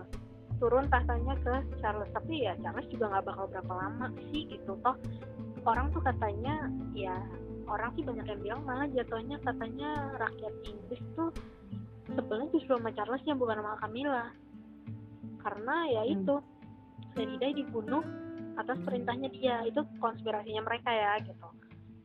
turun 0.58 0.90
tahtanya 0.90 1.38
ke 1.46 1.54
Charles 1.82 2.10
tapi 2.16 2.48
ya 2.50 2.58
Charles 2.66 2.88
juga 2.90 3.14
nggak 3.14 3.26
bakal 3.30 3.46
berapa 3.52 3.74
lama 3.78 4.06
sih 4.34 4.50
gitu 4.50 4.74
toh 4.82 4.98
orang 5.68 5.94
tuh 5.94 6.02
katanya 6.02 6.72
ya 6.98 7.14
orang 7.68 7.94
sih 7.94 8.04
banyak 8.08 8.26
yang 8.26 8.42
bilang 8.42 8.62
malah 8.64 8.88
jatuhnya 8.90 9.38
katanya 9.44 10.16
rakyat 10.18 10.54
Inggris 10.66 11.04
tuh 11.14 11.30
sebenarnya 12.08 12.50
justru 12.56 12.74
sama 12.80 12.92
Charlesnya 12.96 13.36
bukan 13.36 13.60
sama 13.60 13.78
Camilla 13.84 14.26
karena 15.44 15.76
ya 15.92 16.04
hmm. 16.08 16.16
itu 16.18 16.36
Di 17.18 17.26
dibunuh 17.34 18.06
atas 18.62 18.78
perintahnya 18.86 19.34
dia 19.34 19.66
itu 19.66 19.82
konspirasinya 19.98 20.62
mereka 20.66 20.90
ya 20.94 21.18
gitu 21.26 21.50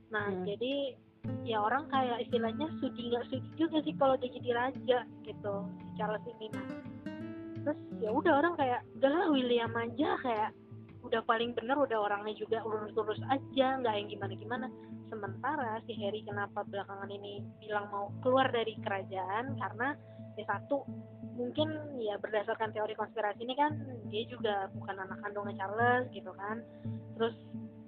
nah 0.08 0.28
hmm. 0.28 0.44
jadi 0.48 0.96
ya 1.46 1.58
orang 1.62 1.86
kayak 1.90 2.26
istilahnya 2.26 2.66
sudi 2.82 3.10
nggak 3.10 3.26
sudi 3.30 3.48
juga 3.54 3.78
sih 3.82 3.94
kalau 3.98 4.14
dia 4.18 4.30
jadi 4.30 4.50
raja 4.54 4.98
gitu 5.22 5.54
ini 6.02 6.46
nah 6.50 6.66
terus 7.62 7.78
ya 8.02 8.10
udah 8.10 8.42
orang 8.42 8.54
kayak 8.58 8.80
udahlah 8.98 9.30
William 9.30 9.70
aja 9.78 10.18
kayak 10.18 10.50
udah 11.02 11.20
paling 11.26 11.50
bener 11.54 11.74
udah 11.74 11.98
orangnya 11.98 12.34
juga 12.38 12.62
lurus-lurus 12.62 13.18
aja 13.30 13.78
nggak 13.82 13.94
yang 13.94 14.08
gimana-gimana. 14.08 14.66
Sementara 15.10 15.82
si 15.84 15.92
Harry 15.98 16.22
kenapa 16.24 16.62
belakangan 16.64 17.10
ini 17.10 17.42
bilang 17.58 17.90
mau 17.90 18.08
keluar 18.22 18.48
dari 18.48 18.78
kerajaan 18.80 19.58
karena 19.58 19.98
ya 20.38 20.44
satu 20.48 20.86
mungkin 21.36 21.68
ya 22.00 22.16
berdasarkan 22.22 22.72
teori 22.72 22.94
konspirasi 22.96 23.44
ini 23.44 23.54
kan 23.58 23.76
dia 24.08 24.24
juga 24.30 24.70
bukan 24.78 24.96
anak 24.96 25.18
kandungnya 25.20 25.58
Charles 25.58 26.06
gitu 26.14 26.32
kan. 26.32 26.62
Terus 27.18 27.36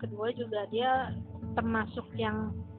kedua 0.03 0.29
juga 0.35 0.67
dia 0.69 1.15
termasuk 1.55 2.05
yang 2.19 2.51
ya 2.51 2.74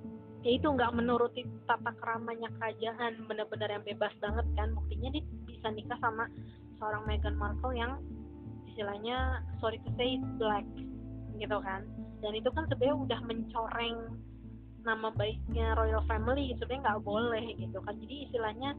itu 0.49 0.67
nggak 0.69 0.93
menuruti 0.93 1.41
tata 1.65 1.91
keramanya 1.97 2.49
kerajaan 2.61 3.25
benar-benar 3.25 3.69
yang 3.73 3.85
bebas 3.85 4.13
banget 4.21 4.45
kan. 4.53 4.69
Buktinya 4.77 5.09
dia 5.09 5.23
bisa 5.49 5.67
nikah 5.73 5.97
sama 5.97 6.29
seorang 6.77 7.03
Meghan 7.09 7.33
Markle 7.33 7.73
yang 7.73 7.97
istilahnya 8.69 9.41
sorry 9.63 9.81
to 9.81 9.89
say 9.97 10.21
black 10.37 10.65
gitu 11.41 11.57
kan. 11.65 11.81
Dan 12.21 12.37
itu 12.37 12.49
kan 12.53 12.69
sebenarnya 12.69 12.97
udah 12.97 13.19
mencoreng 13.25 13.97
nama 14.85 15.09
baiknya 15.17 15.73
royal 15.73 16.05
family 16.05 16.53
sebenarnya 16.53 16.93
nggak 16.93 17.01
boleh 17.01 17.45
gitu 17.57 17.79
kan. 17.81 17.95
Jadi 17.97 18.15
istilahnya 18.29 18.77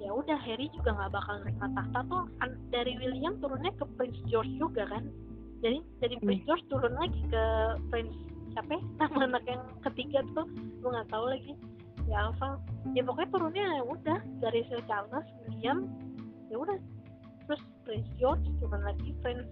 ya 0.00 0.10
udah 0.16 0.38
Harry 0.40 0.72
juga 0.72 0.96
nggak 0.96 1.12
bakal 1.12 1.34
nerima 1.44 1.68
tahta 1.76 2.00
tuh. 2.08 2.24
Dari 2.72 2.96
William 2.96 3.36
turunnya 3.44 3.72
ke 3.76 3.84
Prince 4.00 4.20
George 4.32 4.52
juga 4.56 4.88
kan. 4.88 5.04
Jadi 5.60 5.84
dari 6.00 6.16
Prince 6.24 6.40
hmm. 6.40 6.48
George 6.48 6.64
turun 6.72 6.94
lagi 6.96 7.20
ke 7.28 7.44
Prince 7.92 8.16
ya? 8.68 8.80
nama 9.00 9.18
anak 9.30 9.44
yang 9.48 9.62
ketiga 9.86 10.20
tuh 10.36 10.46
gue 10.52 10.90
nggak 10.90 11.10
tahu 11.12 11.24
lagi. 11.30 11.52
Ya 12.08 12.26
Alpha 12.26 12.58
ya 12.96 13.02
pokoknya 13.06 13.30
turunnya 13.30 13.64
ya 13.78 13.82
udah 13.86 14.18
dari 14.42 14.60
Sir 14.66 14.82
Charles 14.90 15.28
William 15.46 15.86
ya 16.50 16.56
udah. 16.58 16.76
Terus 17.46 17.62
Prince 17.86 18.10
George 18.18 18.46
turun 18.62 18.82
lagi 18.82 19.10
Prince 19.22 19.46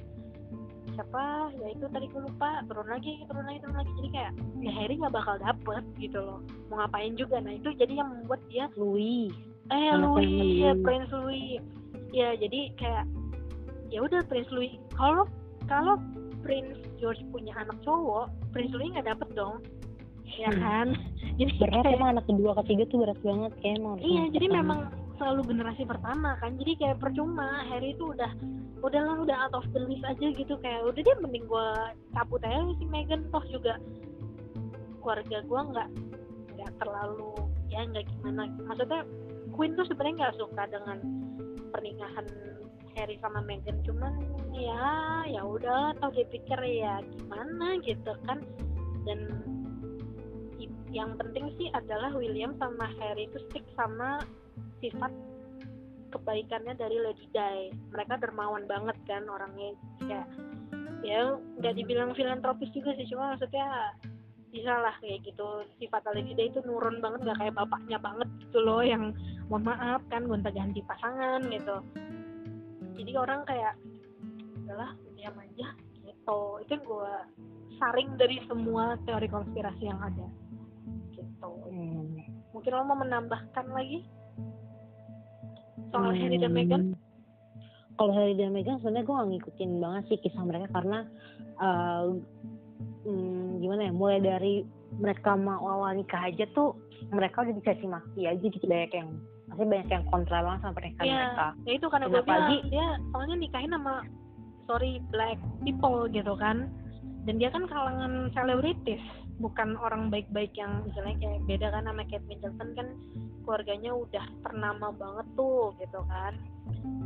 siapa? 0.98 1.54
Ya 1.62 1.66
itu 1.70 1.86
tadi 1.94 2.06
gue 2.11 2.22
lupa. 2.26 2.66
Turun 2.66 2.88
lagi 2.90 3.22
turun 3.30 3.46
lagi 3.46 3.59
turun 3.62 3.76
lagi. 3.78 3.92
Jadi 4.02 4.09
kayak 4.11 4.32
ya 4.64 4.70
Harry 4.74 4.94
nggak 4.98 5.14
bakal 5.14 5.34
dapet 5.38 5.84
gitu 6.02 6.18
loh. 6.18 6.40
Mau 6.72 6.82
ngapain 6.82 7.14
juga? 7.14 7.38
Nah 7.38 7.54
itu 7.54 7.70
jadi 7.78 8.02
yang 8.02 8.11
membuat 8.11 8.42
dia 8.50 8.66
Louis. 8.74 9.30
Eh 9.70 9.92
Louis. 9.94 10.64
ya 10.64 10.72
Prince 10.82 11.11
Louis. 11.14 11.62
Ya 12.11 12.34
jadi 12.34 12.72
kayak 12.74 13.04
ya 13.92 14.02
udah 14.02 14.20
Prince 14.26 14.50
Louis. 14.50 14.74
Kalau 14.96 15.28
kalau 15.70 16.00
Prince 16.42 16.88
George 16.99 17.22
punya 17.30 17.55
anak 17.57 17.78
cowok 17.82 18.30
Prince 18.53 18.74
Louis 18.74 18.92
nggak 18.94 19.09
dapet 19.09 19.28
dong. 19.34 19.62
Ya 20.36 20.51
hmm. 20.53 20.61
kan? 20.61 20.88
Jadi 21.38 21.51
berat 21.57 21.86
kayak, 21.86 21.96
emang 21.96 22.11
anak 22.18 22.24
kedua 22.26 22.53
ketiga 22.62 22.82
tuh 22.90 22.99
berat 23.07 23.20
banget 23.22 23.53
kayak 23.62 23.74
emang 23.78 23.94
iya 24.03 24.22
jadi 24.34 24.46
pertama. 24.51 24.59
memang 24.59 24.80
selalu 25.18 25.40
generasi 25.55 25.82
pertama 25.86 26.30
kan. 26.42 26.51
Jadi 26.59 26.72
kayak 26.78 26.96
percuma 26.99 27.46
Harry 27.70 27.94
itu 27.94 28.05
udah 28.11 28.30
udahlah 28.82 29.16
udah 29.22 29.36
out 29.46 29.55
of 29.55 29.66
the 29.70 29.80
list 29.86 30.03
aja 30.03 30.26
gitu. 30.34 30.55
Kayak 30.59 30.82
udah 30.90 31.03
dia 31.03 31.14
mending 31.22 31.46
gue 31.46 31.68
cabut 32.14 32.42
aja 32.42 32.59
si 32.78 32.84
Meghan. 32.90 33.22
Toh 33.30 33.44
juga 33.51 33.78
keluarga 34.99 35.38
gue 35.46 35.61
nggak 35.74 35.88
nggak 36.59 36.72
terlalu 36.82 37.34
ya 37.70 37.86
nggak 37.86 38.07
gimana. 38.11 38.51
Maksudnya 38.66 39.01
Queen 39.55 39.74
tuh 39.78 39.86
sebenarnya 39.86 40.14
nggak 40.26 40.36
suka 40.38 40.62
dengan 40.70 40.99
pernikahan 41.70 42.26
Harry 42.99 43.14
sama 43.22 43.38
Meghan 43.46 43.78
cuman 43.86 44.11
ya 44.51 45.22
ya 45.30 45.46
udah 45.46 45.94
tau 46.03 46.11
dia 46.11 46.26
pikir 46.26 46.59
ya 46.59 46.99
gimana 47.14 47.78
gitu 47.86 48.12
kan. 48.26 48.42
Dan 49.07 49.20
yang 50.90 51.14
penting 51.14 51.55
sih 51.57 51.70
adalah 51.70 52.11
William 52.18 52.59
sama 52.59 52.90
Harry 52.99 53.30
itu 53.30 53.38
stick 53.49 53.62
sama 53.78 54.18
sifat 54.82 55.14
kebaikannya 56.11 56.74
dari 56.74 56.99
Lady 56.99 57.30
Di. 57.30 57.70
Mereka 57.94 58.18
dermawan 58.18 58.66
banget 58.66 58.99
kan 59.07 59.30
orangnya. 59.30 59.78
Ya 60.11 60.20
ya 61.07 61.38
nggak 61.62 61.78
dibilang 61.78 62.11
filantropis 62.18 62.74
juga 62.74 62.90
sih 62.99 63.07
cuma 63.07 63.38
maksudnya 63.38 63.94
bisa 64.51 64.74
lah 64.74 64.96
kayak 64.99 65.22
gitu. 65.22 65.46
Sifat 65.78 66.03
Lady 66.11 66.34
Di 66.34 66.51
itu 66.51 66.59
nurun 66.66 66.99
banget 66.99 67.30
nggak 67.30 67.38
kayak 67.46 67.55
bapaknya 67.55 67.99
banget 68.03 68.28
gitu 68.42 68.59
loh 68.59 68.82
yang 68.82 69.14
mohon 69.46 69.64
maaf 69.70 70.03
kan 70.11 70.26
gonta 70.26 70.51
ganti 70.51 70.82
pasangan 70.84 71.40
gitu 71.49 71.78
jadi 72.99 73.12
orang 73.14 73.46
kayak 73.46 73.78
adalah 74.66 74.92
diam 75.14 75.36
aja 75.38 75.68
gitu 76.03 76.38
itu 76.66 76.74
gue 76.76 77.14
saring 77.78 78.11
dari 78.18 78.42
semua 78.51 78.99
teori 79.07 79.30
konspirasi 79.30 79.86
yang 79.86 80.01
ada 80.03 80.26
gitu 81.14 81.53
hmm. 81.70 82.18
mungkin 82.53 82.70
lo 82.74 82.84
mau 82.84 82.99
menambahkan 82.99 83.66
lagi 83.70 84.05
soal 85.94 86.12
hmm. 86.12 86.20
Harry 86.20 86.38
dan 86.42 86.53
Meghan 86.53 86.82
kalau 87.99 88.12
Harry 88.14 88.34
dan 88.34 88.53
Meghan 88.53 88.82
sebenarnya 88.82 89.07
gue 89.07 89.14
gak 89.14 89.30
ngikutin 89.32 89.70
banget 89.80 90.03
sih 90.11 90.18
kisah 90.20 90.44
mereka 90.44 90.66
karena 90.74 90.99
uh, 91.62 92.12
hmm, 93.07 93.62
gimana 93.62 93.88
ya 93.88 93.92
mulai 93.94 94.18
dari 94.20 94.55
mereka 94.99 95.38
mau 95.38 95.64
awal 95.64 95.96
nikah 95.96 96.28
aja 96.28 96.44
tuh 96.53 96.76
mereka 97.09 97.46
udah 97.46 97.55
dicaci 97.55 97.86
maki 97.86 98.26
aja 98.26 98.42
gitu 98.42 98.66
banyak 98.66 98.92
yang 98.92 99.11
pasti 99.59 99.66
banyak 99.74 99.90
yang 99.90 100.04
kontra 100.06 100.38
banget 100.46 100.61
sama 100.62 100.74
pernikahan 100.78 101.06
yeah, 101.11 101.18
mereka. 101.18 101.46
Ya 101.66 101.72
itu 101.74 101.86
karena 101.90 102.06
gue 102.06 102.22
bilang 102.22 102.46
dia 102.70 102.86
soalnya 103.11 103.36
nikahin 103.42 103.72
sama 103.74 103.94
sorry 104.70 104.92
black 105.11 105.38
people 105.66 106.06
gitu 106.06 106.34
kan. 106.38 106.70
Dan 107.26 107.42
dia 107.42 107.50
kan 107.52 107.66
kalangan 107.68 108.32
selebritis, 108.32 109.02
bukan 109.42 109.76
orang 109.82 110.09
baik-baik 110.09 110.54
yang 110.56 110.86
misalnya 110.86 111.18
kayak 111.20 111.44
beda 111.44 111.66
kan 111.74 111.84
sama 111.84 112.02
Kate 112.09 112.24
Middleton 112.24 112.70
kan 112.72 112.88
keluarganya 113.44 113.90
udah 113.92 114.24
ternama 114.46 114.94
banget 114.94 115.26
tuh 115.34 115.74
gitu 115.82 116.00
kan. 116.06 116.38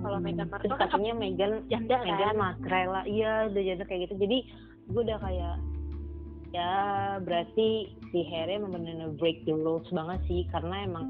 Kalau 0.05 0.19
hmm. 0.21 0.27
Meghan 0.29 0.49
Markle 0.53 0.77
kan 0.77 0.91
katanya 0.93 1.13
Meghan 1.17 1.53
janda 1.73 1.97
Meghan 2.05 2.37
kan. 2.37 2.55
rela 2.69 3.03
iya 3.09 3.49
udah 3.49 3.63
janda 3.65 3.85
kayak 3.89 4.07
gitu. 4.07 4.15
Jadi 4.21 4.39
gue 4.93 5.01
udah 5.03 5.19
kayak 5.19 5.55
ya 6.53 6.73
berarti 7.25 7.97
si 8.13 8.21
Harry 8.29 8.61
memang 8.61 8.85
benar-benar 8.85 9.17
break 9.17 9.41
the 9.49 9.57
rules 9.57 9.89
banget 9.89 10.21
sih 10.29 10.45
karena 10.53 10.85
emang 10.85 11.07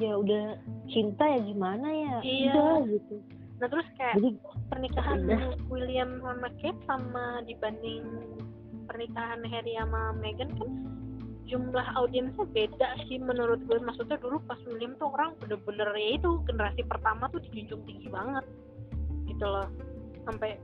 ya 0.00 0.16
udah 0.16 0.56
cinta 0.88 1.24
ya 1.24 1.40
gimana 1.44 1.88
ya 1.88 2.16
iya. 2.24 2.52
udah 2.52 2.72
gitu 2.88 3.14
nah 3.56 3.68
terus 3.72 3.88
kayak 3.96 4.20
Jadi, 4.20 4.30
pernikahan 4.68 5.18
udah. 5.24 5.40
William 5.72 6.10
sama 6.20 6.48
Kate 6.60 6.80
sama 6.88 7.24
dibanding 7.44 8.04
pernikahan 8.88 9.40
Harry 9.48 9.76
sama 9.76 10.16
Meghan 10.20 10.52
kan 10.56 10.70
jumlah 11.46 11.86
audiensnya 11.94 12.44
beda 12.50 12.88
sih 13.06 13.22
menurut 13.22 13.62
gue 13.70 13.78
maksudnya 13.78 14.18
dulu 14.18 14.42
pas 14.44 14.58
William 14.66 14.98
tuh 14.98 15.14
orang 15.14 15.36
bener-bener 15.38 15.88
ya 15.94 16.18
itu 16.18 16.42
generasi 16.48 16.82
pertama 16.84 17.30
tuh 17.30 17.38
dijunjung 17.48 17.86
tinggi 17.86 18.08
banget 18.10 18.44
gitu 19.30 19.46
loh 19.46 19.68
sampai 20.26 20.58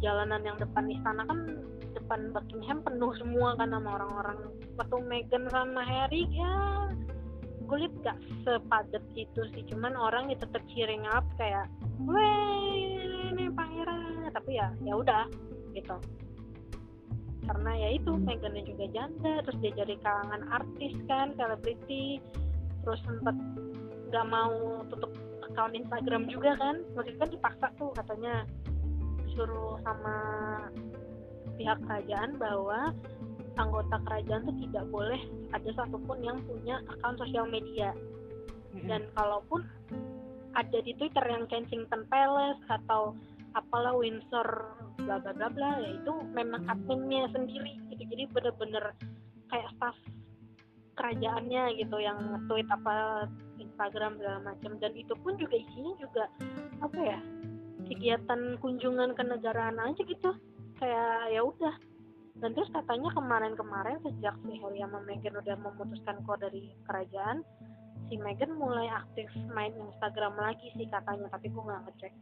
jalanan 0.00 0.40
yang 0.42 0.56
depan 0.56 0.88
istana 0.88 1.22
kan 1.28 1.38
depan 1.94 2.32
Buckingham 2.32 2.80
penuh 2.84 3.12
semua 3.20 3.54
kan 3.56 3.70
sama 3.72 4.00
orang-orang. 4.00 4.38
Waktu 4.80 4.96
Meghan 5.06 5.44
sama 5.52 5.82
Harry 5.84 6.24
ya 6.32 6.54
gue 7.62 7.88
liat 7.88 7.94
gak 8.04 8.18
sepadet 8.44 9.04
itu 9.16 9.40
sih. 9.56 9.64
Cuman 9.72 9.96
orang 9.96 10.28
ya 10.28 10.36
tetap 10.36 10.60
cheering 10.72 11.08
up 11.08 11.24
kayak 11.40 11.68
weh 12.04 13.32
ini 13.32 13.48
pangeran. 13.52 14.28
Tapi 14.32 14.50
ya 14.60 14.68
ya 14.84 14.94
udah 14.98 15.24
gitu. 15.72 15.96
Karena 17.42 17.72
ya 17.74 17.88
itu 17.96 18.12
Megannya 18.16 18.62
juga 18.68 18.86
janda 18.92 19.42
terus 19.42 19.58
dia 19.64 19.72
jadi 19.72 19.94
kalangan 20.04 20.42
artis 20.52 20.94
kan 21.08 21.32
selebriti. 21.34 22.20
Terus 22.84 23.00
sempet 23.08 23.36
nggak 24.12 24.26
mau 24.28 24.84
tutup 24.92 25.12
akun 25.48 25.72
Instagram 25.72 26.28
juga 26.28 26.56
kan. 26.60 26.84
Maksudnya 26.92 27.20
kan 27.24 27.30
dipaksa 27.32 27.66
tuh 27.80 27.90
katanya 27.96 28.34
disuruh 29.24 29.80
sama 29.80 30.16
pihak 31.56 31.78
kerajaan 31.84 32.36
bahwa 32.40 32.92
anggota 33.60 34.00
kerajaan 34.08 34.48
tuh 34.48 34.56
tidak 34.68 34.84
boleh 34.88 35.20
ada 35.52 35.70
satupun 35.76 36.18
yang 36.24 36.38
punya 36.48 36.80
akun 36.88 37.16
sosial 37.20 37.46
media. 37.48 37.92
Dan 38.88 39.04
kalaupun 39.12 39.68
ada 40.56 40.78
di 40.80 40.96
Twitter 40.96 41.24
yang 41.28 41.44
Kensington 41.48 42.08
Palace 42.08 42.60
atau 42.72 43.12
apalah 43.52 43.92
Windsor 43.92 44.48
bla 45.04 45.20
bla 45.20 45.32
bla 45.36 45.48
bla 45.52 45.70
ya 45.80 46.00
itu 46.00 46.12
memang 46.32 46.64
adminnya 46.68 47.28
sendiri 47.36 47.76
gitu. 47.92 48.02
Jadi 48.08 48.24
bener-bener 48.32 48.96
kayak 49.52 49.68
staff 49.76 49.96
kerajaannya 50.96 51.76
gitu 51.76 51.96
yang 52.00 52.16
tweet 52.48 52.68
apa 52.72 53.28
Instagram 53.60 54.16
segala 54.16 54.40
macam. 54.40 54.80
Dan 54.80 54.92
itu 54.96 55.12
pun 55.20 55.36
juga 55.36 55.56
isinya 55.60 55.92
juga 56.00 56.24
apa 56.80 56.96
ya 56.96 57.20
kegiatan 57.92 58.56
kunjungan 58.62 59.12
ke 59.12 59.22
negaraan 59.26 59.76
aja 59.76 60.00
gitu 60.00 60.32
kayak 60.82 61.30
ya 61.30 61.40
udah. 61.46 61.74
Dan 62.42 62.58
terus 62.58 62.66
katanya 62.74 63.14
kemarin-kemarin 63.14 64.02
sejak 64.02 64.34
si 64.42 64.58
Harry 64.58 64.82
sama 64.82 64.98
Meghan 65.06 65.38
udah 65.38 65.54
memutuskan 65.62 66.18
keluar 66.26 66.42
dari 66.42 66.74
kerajaan 66.90 67.46
si 68.10 68.18
Meghan 68.18 68.58
mulai 68.58 68.90
aktif 68.90 69.30
main 69.54 69.70
Instagram 69.78 70.34
lagi 70.34 70.74
sih 70.74 70.90
katanya 70.90 71.30
tapi 71.30 71.46
gue 71.46 71.62
nggak 71.62 71.82
ngecek. 71.86 72.12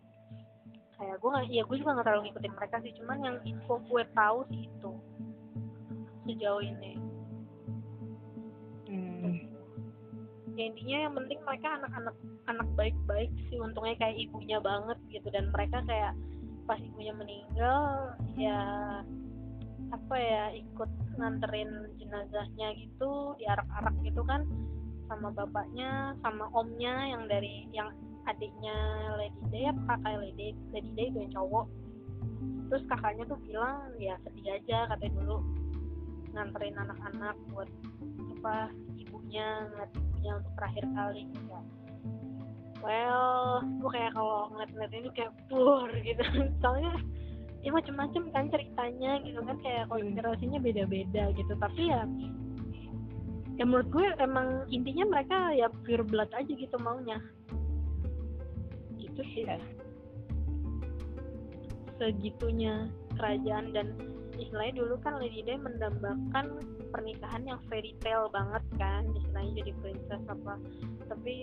Kayak 1.01 1.17
gue 1.17 1.31
nggak 1.33 1.47
ya 1.49 1.63
gue 1.65 1.77
juga 1.81 1.91
nggak 1.97 2.07
terlalu 2.07 2.23
ngikutin 2.29 2.55
mereka 2.55 2.77
sih 2.85 2.93
cuman 3.01 3.19
yang 3.25 3.37
info 3.49 3.81
gue 3.89 4.03
tahu 4.13 4.39
sih 4.53 4.69
itu 4.69 4.93
sejauh 6.29 6.61
ini. 6.61 6.93
Hmm. 8.91 9.39
ya 10.59 10.67
intinya 10.67 10.99
yang 11.07 11.15
penting 11.15 11.39
mereka 11.47 11.79
anak-anak 11.79 12.17
anak 12.51 12.69
baik-baik 12.75 13.31
sih 13.49 13.63
untungnya 13.63 13.95
kayak 14.03 14.19
ibunya 14.19 14.59
banget 14.59 14.99
gitu 15.15 15.31
dan 15.31 15.47
mereka 15.55 15.79
kayak 15.87 16.13
pas 16.71 16.79
ibunya 16.79 17.11
meninggal 17.19 18.15
ya 18.39 18.63
apa 19.91 20.15
ya 20.15 20.55
ikut 20.55 20.87
nganterin 21.19 21.67
jenazahnya 21.99 22.79
gitu 22.79 23.35
diarak-arak 23.43 23.91
gitu 24.07 24.23
kan 24.23 24.47
sama 25.11 25.35
bapaknya 25.35 26.15
sama 26.23 26.47
omnya 26.55 27.11
yang 27.11 27.27
dari 27.27 27.67
yang 27.75 27.91
adiknya 28.31 28.79
Lady 29.19 29.43
Day 29.51 29.67
apa 29.67 29.99
kakak 29.99 30.23
Lady 30.23 30.55
Lady 30.71 30.91
Day 30.95 31.11
itu 31.11 31.35
cowok. 31.35 31.67
Terus 32.71 32.87
kakaknya 32.87 33.27
tuh 33.27 33.41
bilang 33.43 33.91
ya 33.99 34.15
sedih 34.23 34.55
aja 34.55 34.87
katanya 34.95 35.19
dulu 35.19 35.43
nganterin 36.31 36.79
anak-anak 36.79 37.35
buat 37.51 37.67
apa 38.39 38.71
ibunya 38.95 39.67
ngeliat 39.75 39.91
ibunya 39.99 40.33
untuk 40.39 40.53
terakhir 40.55 40.85
kali 40.95 41.23
gitu 41.35 41.51
well 42.81 43.61
gue 43.65 43.91
kayak 43.93 44.13
kalau 44.17 44.49
ngeliat-ngeliat 44.53 44.93
ini 44.93 45.11
kayak 45.17 45.33
pur 45.49 45.89
gitu. 46.01 46.23
Soalnya 46.63 46.95
ya 47.61 47.71
macem-macem 47.77 48.33
kan 48.33 48.49
ceritanya 48.49 49.21
gitu 49.21 49.41
kan 49.45 49.57
kayak 49.61 49.89
konspirasinya 49.93 50.59
beda-beda 50.61 51.33
gitu. 51.37 51.53
Tapi 51.57 51.83
ya 51.93 52.03
ya 53.61 53.65
menurut 53.69 53.89
gue 53.93 54.07
emang 54.17 54.65
intinya 54.73 55.05
mereka 55.09 55.53
ya 55.53 55.69
pure 55.85 56.05
blood 56.05 56.33
aja 56.33 56.53
gitu 56.53 56.77
maunya. 56.81 57.21
Gitu 58.97 59.21
sih 59.37 59.45
segitunya 62.01 62.89
kerajaan 63.21 63.77
dan 63.77 63.93
istilahnya 64.41 64.81
dulu 64.81 64.97
kan 65.05 65.21
Lady 65.21 65.45
Di 65.45 65.61
mendambakan 65.61 66.65
pernikahan 66.91 67.45
yang 67.45 67.61
fairy 67.69 67.93
tale 68.01 68.33
banget 68.33 68.65
kan 68.81 69.05
istilahnya 69.13 69.53
jadi 69.61 69.73
princess 69.85 70.25
apa. 70.27 70.57
Tapi 71.07 71.37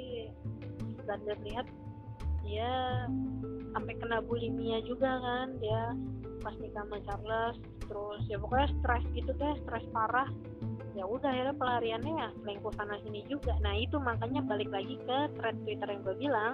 dan 1.08 1.20
lihat 1.42 1.66
dia 2.44 2.72
sampai 3.76 3.94
kena 4.00 4.24
bulimia 4.24 4.80
juga 4.88 5.20
kan 5.20 5.56
dia 5.60 5.96
pas 6.40 6.56
nikah 6.64 6.86
sama 6.86 6.98
Charles 7.04 7.56
terus 7.88 8.22
ya 8.28 8.38
pokoknya 8.40 8.68
stres 8.80 9.04
gitu 9.16 9.32
deh 9.36 9.56
stres 9.64 9.86
parah. 9.96 10.30
Ya 10.98 11.06
udah 11.06 11.30
akhirnya 11.30 11.56
pelariannya 11.62 12.14
ya 12.18 12.28
selingkuh 12.42 12.74
sana 12.74 12.98
sini 13.06 13.22
juga. 13.30 13.54
Nah 13.62 13.78
itu 13.78 14.02
makanya 14.02 14.42
balik 14.44 14.74
lagi 14.74 14.98
ke 15.06 15.18
thread 15.38 15.58
Twitter 15.62 15.88
yang 15.94 16.02
gue 16.02 16.16
bilang 16.18 16.54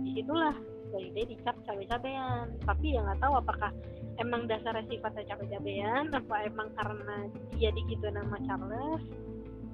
di 0.00 0.10
situlah 0.18 0.56
Lady 0.94 1.26
Di 1.26 1.36
dicap 1.36 1.56
cabe-cabean. 1.68 2.54
Tapi 2.64 2.86
ya 2.96 3.04
nggak 3.04 3.20
tahu 3.20 3.34
apakah 3.36 3.70
emang 4.22 4.46
dasarnya 4.46 4.86
sifatnya 4.88 5.34
cabe-cabean 5.34 6.14
apa 6.14 6.34
emang 6.46 6.68
karena 6.78 7.16
dia 7.58 7.70
digitu 7.74 8.06
nama 8.14 8.38
Charles 8.46 9.02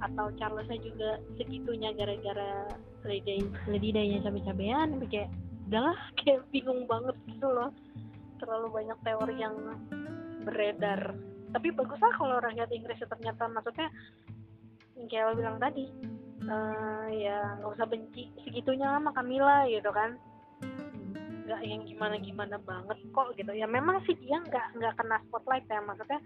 atau 0.01 0.33
Charlesnya 0.41 0.81
juga 0.81 1.21
segitunya 1.37 1.93
gara-gara 1.93 2.73
Lady 3.05 3.45
Di-nya 3.69 4.25
cabe-cabean 4.25 4.97
kayak 5.09 5.29
udahlah 5.69 5.97
kayak 6.19 6.45
bingung 6.51 6.89
banget 6.89 7.17
gitu 7.29 7.47
loh. 7.47 7.71
Terlalu 8.41 8.69
banyak 8.73 8.99
teori 9.05 9.37
yang 9.37 9.55
beredar. 10.49 11.13
Tapi 11.51 11.69
bagus 11.77 12.01
lah 12.01 12.13
kalau 12.17 12.41
rakyat 12.41 12.73
Inggris 12.73 13.05
ternyata. 13.05 13.45
Maksudnya 13.47 13.89
kayak 15.09 15.25
lo 15.29 15.33
bilang 15.37 15.57
tadi 15.61 15.89
eh, 16.45 17.07
ya 17.21 17.61
nggak 17.61 17.73
usah 17.77 17.87
benci 17.89 18.33
segitunya 18.45 18.97
sama 18.97 19.13
Camilla 19.13 19.69
gitu 19.69 19.93
kan. 19.93 20.17
Nggak 21.45 21.61
yang 21.69 21.83
gimana 21.85 22.17
gimana 22.17 22.57
banget 22.65 22.99
kok 23.13 23.37
gitu. 23.37 23.53
Ya 23.53 23.69
memang 23.69 24.01
sih 24.09 24.17
dia 24.17 24.41
nggak 24.41 24.81
nggak 24.81 24.95
kena 24.97 25.21
spotlight 25.29 25.69
ya. 25.69 25.85
Maksudnya 25.85 26.21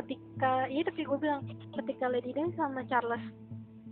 ketika 0.00 0.64
ya 0.72 0.80
sih 0.96 1.04
gue 1.04 1.18
bilang 1.20 1.44
ketika 1.76 2.08
Lady 2.08 2.32
Di 2.32 2.42
sama 2.56 2.80
Charles 2.88 3.20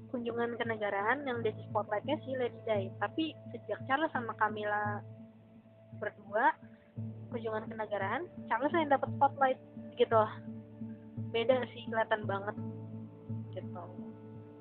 kunjungan 0.09 0.57
kenegaraan 0.57 1.29
yang 1.29 1.45
jadi 1.45 1.61
spotlightnya 1.69 2.17
si 2.25 2.33
Lady 2.37 2.61
Di. 2.65 2.89
Tapi 2.97 3.37
sejak 3.53 3.81
Charles 3.85 4.13
sama 4.17 4.33
Camilla 4.41 5.05
berdua 6.01 6.57
kunjungan 7.29 7.69
kenegaraan 7.69 8.25
Charles 8.49 8.73
yang 8.73 8.89
dapat 8.89 9.09
spotlight 9.21 9.61
gitu. 10.01 10.23
Beda 11.29 11.61
sih 11.77 11.85
kelihatan 11.93 12.25
banget 12.25 12.57
gitu. 13.53 13.85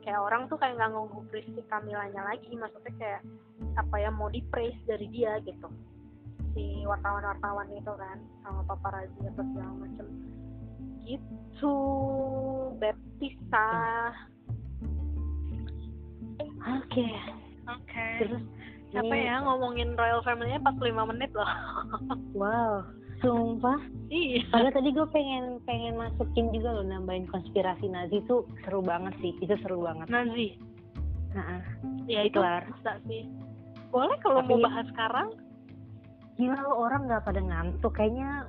Kayak 0.03 0.23
orang 0.23 0.51
tuh 0.51 0.59
kayak 0.59 0.75
nggak 0.79 0.91
ngegubris 0.91 1.47
si 1.47 1.61
Camillanya 1.71 2.27
lagi 2.27 2.51
maksudnya 2.55 2.91
kayak 2.99 3.21
apa 3.79 3.95
ya 3.99 4.09
mau 4.11 4.27
di 4.27 4.43
praise 4.51 4.79
dari 4.83 5.07
dia 5.11 5.39
gitu. 5.47 5.71
Si 6.51 6.83
wartawan-wartawan 6.83 7.69
itu 7.71 7.93
kan 7.95 8.17
sama 8.43 8.65
paparazzi 8.67 9.21
atau 9.31 9.43
segala 9.53 9.71
macem 9.77 10.07
gitu 11.07 11.75
Baptista 12.77 13.67
Oke. 16.59 17.07
oke 17.65 18.07
Terus 18.19 18.43
siapa 18.87 19.13
ya 19.13 19.39
ngomongin 19.41 19.95
royal 19.95 20.19
family-nya 20.21 20.59
45 20.61 21.11
menit 21.11 21.31
loh 21.31 21.47
Wow. 22.37 22.83
Sumpah. 23.17 23.81
iya 24.07 24.45
Padahal 24.47 24.69
tadi 24.71 24.93
gue 24.93 25.07
pengen 25.09 25.57
pengen 25.63 25.97
masukin 25.97 26.53
juga 26.53 26.69
loh 26.71 26.85
nambahin 26.85 27.25
konspirasi 27.25 27.89
Nazi 27.89 28.21
itu 28.21 28.45
seru 28.61 28.85
banget 28.85 29.17
sih. 29.17 29.33
Itu 29.41 29.57
seru 29.57 29.81
banget. 29.81 30.05
Nazi 30.05 30.53
Nah, 31.33 31.61
ya 32.05 32.21
itu 32.23 32.37
Kelar. 32.37 32.69
bisa 32.69 32.97
sih 33.05 33.25
boleh 33.89 34.17
kalau 34.21 34.41
Tapi- 34.41 34.49
mau 34.51 34.61
bahas 34.61 34.85
sekarang 34.87 35.33
gila 36.35 36.61
lo 36.61 36.73
orang 36.79 37.09
nggak 37.09 37.25
pada 37.25 37.41
ngantuk. 37.41 37.89
Kayaknya 37.91 38.45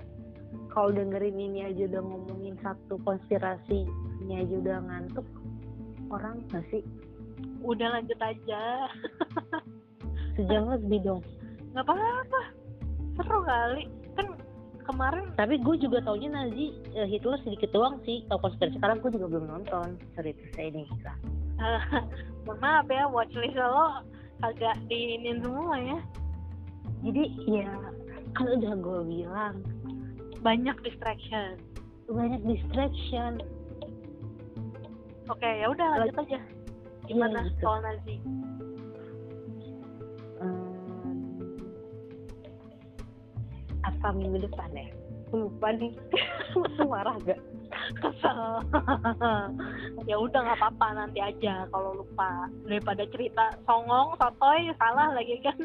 kalau 0.78 0.94
dengerin 0.94 1.34
ini 1.34 1.66
aja 1.66 1.90
udah 1.90 2.02
ngomongin 2.06 2.54
satu 2.62 3.02
konspirasi 3.02 3.82
ini 4.22 4.46
aja 4.46 4.54
udah 4.62 4.78
ngantuk. 4.86 5.26
Orang 6.06 6.46
nggak 6.54 6.62
sih? 6.70 6.86
udah 7.58 7.90
lanjut 7.90 8.18
aja 8.22 8.86
Sejam 10.38 10.70
lebih 10.70 11.02
dong. 11.02 11.22
nggak 11.74 11.82
apa-apa 11.82 12.40
seru 13.18 13.42
kali 13.42 13.90
kan 14.14 14.26
kemarin 14.86 15.26
Tapi 15.34 15.58
gue 15.58 15.74
juga 15.82 15.98
taunya 16.06 16.30
Nazi 16.30 16.78
eh, 16.94 17.10
Hitler 17.10 17.42
sedikit 17.42 17.74
doang 17.74 17.98
sih. 18.06 18.22
Kalau 18.30 18.46
konspirasi 18.46 18.78
sekarang 18.78 19.02
gue 19.02 19.10
juga 19.18 19.26
belum 19.34 19.46
nonton. 19.50 19.98
Sorry 20.14 20.38
to 20.38 20.46
say 20.54 20.70
ini. 20.70 20.86
eh, 20.86 21.82
mohon 22.46 22.58
maaf 22.62 22.86
ya 22.86 23.10
watchlist 23.10 23.58
lo 23.58 24.06
agak 24.46 24.78
diinin 24.86 25.42
semua 25.42 25.74
ya 25.82 25.98
Jadi 27.02 27.22
ya 27.50 27.74
kan 28.38 28.46
udah 28.54 28.74
gue 28.78 28.98
bilang 29.18 29.54
banyak 30.48 30.76
distraction 30.80 31.60
banyak 32.08 32.40
distraction. 32.48 33.44
oke 35.28 35.44
ya 35.44 35.68
udah 35.68 36.00
lanjut 36.00 36.16
aja 36.24 36.40
gimana 37.04 37.44
Iya, 37.44 37.48
gitu. 37.52 37.60
soal 37.60 37.80
Nazi 37.84 38.16
Hmm, 40.38 41.18
apa 43.82 44.14
minggu 44.14 44.46
depan 44.46 44.70
ya? 44.70 44.86
Lupa 45.34 45.74
nih. 45.74 45.90
Marah 46.86 47.18
gak? 47.26 47.42
kesel 47.98 48.60
ya 50.10 50.16
udah 50.16 50.40
nggak 50.40 50.60
apa-apa 50.60 50.86
nanti 50.94 51.24
aja 51.24 51.64
kalau 51.72 51.96
lupa 51.96 52.46
daripada 52.68 53.00
cerita 53.08 53.56
songong 53.64 54.12
sotoy 54.16 54.68
salah 54.76 55.08
lagi 55.12 55.40
kan 55.40 55.56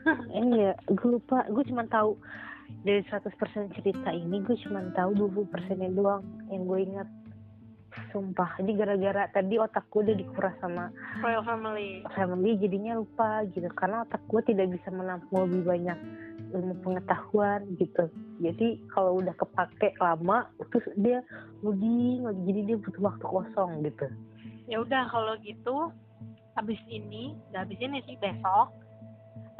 iya, 0.56 0.72
gue 0.86 1.08
lupa. 1.10 1.44
Gue 1.48 1.64
cuma 1.64 1.84
tahu 1.86 2.16
dari 2.80 3.04
100% 3.04 3.76
cerita 3.76 4.10
ini 4.10 4.40
gue 4.40 4.56
cuma 4.64 4.80
tahu 4.96 5.28
20 5.28 5.52
persennya 5.52 5.90
doang 5.92 6.24
yang 6.48 6.64
gue 6.64 6.80
ingat. 6.80 7.08
Sumpah 8.14 8.58
ini 8.62 8.78
gara-gara 8.78 9.26
tadi 9.34 9.58
otak 9.58 9.86
gue 9.90 10.06
udah 10.06 10.16
dikuras 10.16 10.54
sama 10.62 10.94
Royal 11.22 11.42
Family. 11.42 12.06
Family 12.14 12.56
jadinya 12.58 13.02
lupa 13.02 13.42
gitu. 13.50 13.66
Karena 13.74 14.06
otak 14.06 14.22
gue 14.30 14.40
tidak 14.46 14.72
bisa 14.74 14.88
menampung 14.94 15.50
lebih 15.50 15.62
banyak 15.66 15.98
ilmu 16.54 16.74
pengetahuan 16.82 17.66
gitu. 17.78 18.06
Jadi 18.40 18.80
kalau 18.94 19.18
udah 19.20 19.34
kepake 19.34 19.94
lama 19.98 20.46
terus 20.70 20.86
dia 20.98 21.18
loading 21.66 22.24
lagi. 22.24 22.40
Jadi 22.46 22.60
dia 22.72 22.76
butuh 22.78 23.02
waktu 23.02 23.24
kosong 23.26 23.70
gitu. 23.84 24.06
Ya 24.70 24.76
udah 24.80 25.10
kalau 25.10 25.34
gitu 25.42 25.90
habis 26.54 26.78
ini 26.90 27.34
nggak 27.50 27.62
habis 27.66 27.78
ini 27.78 27.98
sih 28.06 28.16
besok 28.18 28.74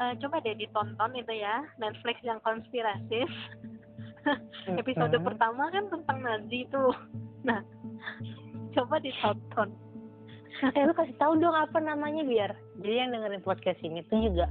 eh, 0.01 0.13
coba 0.17 0.41
deh 0.41 0.57
ditonton 0.57 1.11
itu 1.13 1.33
ya 1.37 1.61
Netflix 1.77 2.17
yang 2.25 2.41
konspirasis 2.41 3.29
episode 4.81 5.13
Mm-mm. 5.13 5.27
pertama 5.29 5.69
kan 5.69 5.85
tentang 5.93 6.17
Nazi 6.25 6.65
tuh. 6.73 6.93
Nah 7.41 7.61
coba 8.77 9.01
ditonton. 9.01 9.69
Eh 10.77 10.83
lu 10.85 10.93
kasih 10.93 11.17
tahu 11.17 11.41
dong 11.41 11.57
apa 11.57 11.81
namanya 11.81 12.21
biar 12.21 12.53
jadi 12.77 13.07
yang 13.07 13.17
dengerin 13.17 13.41
podcast 13.41 13.81
ini 13.81 14.05
tuh 14.05 14.21
juga 14.21 14.45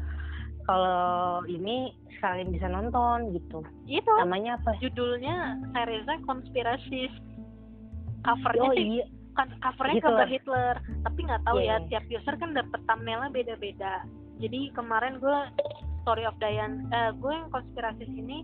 kalau 0.67 1.47
ini 1.47 1.95
sekalian 2.19 2.51
bisa 2.51 2.67
nonton 2.67 3.31
gitu. 3.31 3.63
Itu. 3.87 4.11
Namanya 4.19 4.59
apa? 4.59 4.75
Judulnya 4.83 5.55
seriesnya 5.71 6.19
konspirasis 6.27 7.15
covernya 8.25 8.69
oh 8.69 8.73
sih 8.77 8.87
iya. 9.01 9.05
kan 9.37 9.49
covernya 9.61 9.95
Hitler. 9.97 10.09
cover 10.13 10.29
Hitler 10.29 10.75
tapi 11.07 11.19
nggak 11.25 11.43
tahu 11.47 11.57
Iya, 11.61 11.65
ya 11.65 11.77
iya. 11.77 11.87
tiap 11.89 12.05
user 12.11 12.35
kan 12.37 12.51
dapet 12.53 12.81
thumbnailnya 12.85 13.31
beda-beda 13.33 13.95
jadi 14.41 14.73
kemarin 14.73 15.21
gue 15.21 15.39
story 16.03 16.25
of 16.25 16.37
Diane 16.41 16.89
eh, 16.91 17.13
gue 17.15 17.33
yang 17.33 17.53
konspirasi 17.53 18.09
ini 18.09 18.43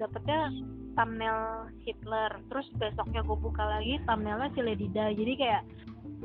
dapetnya 0.00 0.48
thumbnail 0.96 1.68
Hitler. 1.84 2.40
Terus 2.48 2.66
besoknya 2.80 3.20
gue 3.20 3.36
buka 3.36 3.62
lagi 3.62 4.00
thumbnailnya 4.08 4.48
si 4.56 4.60
Lady 4.64 4.88
Di. 4.90 5.12
Jadi 5.12 5.32
kayak 5.36 5.62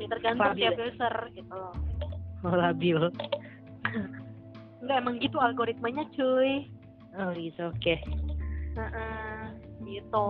ya 0.00 0.06
tergantung 0.08 0.56
Labil. 0.56 0.64
tiap 0.64 0.80
user 0.80 1.14
gitu 1.36 1.52
loh. 1.52 1.74
Oh, 2.42 2.56
labil 2.58 2.98
nggak 4.82 4.96
emang 4.98 5.16
gitu 5.22 5.38
algoritmanya 5.38 6.04
cuy. 6.12 6.66
Oh 7.14 7.30
gitu 7.38 7.70
oke. 7.70 7.94
Heeh, 8.74 9.40
gitu. 9.86 10.28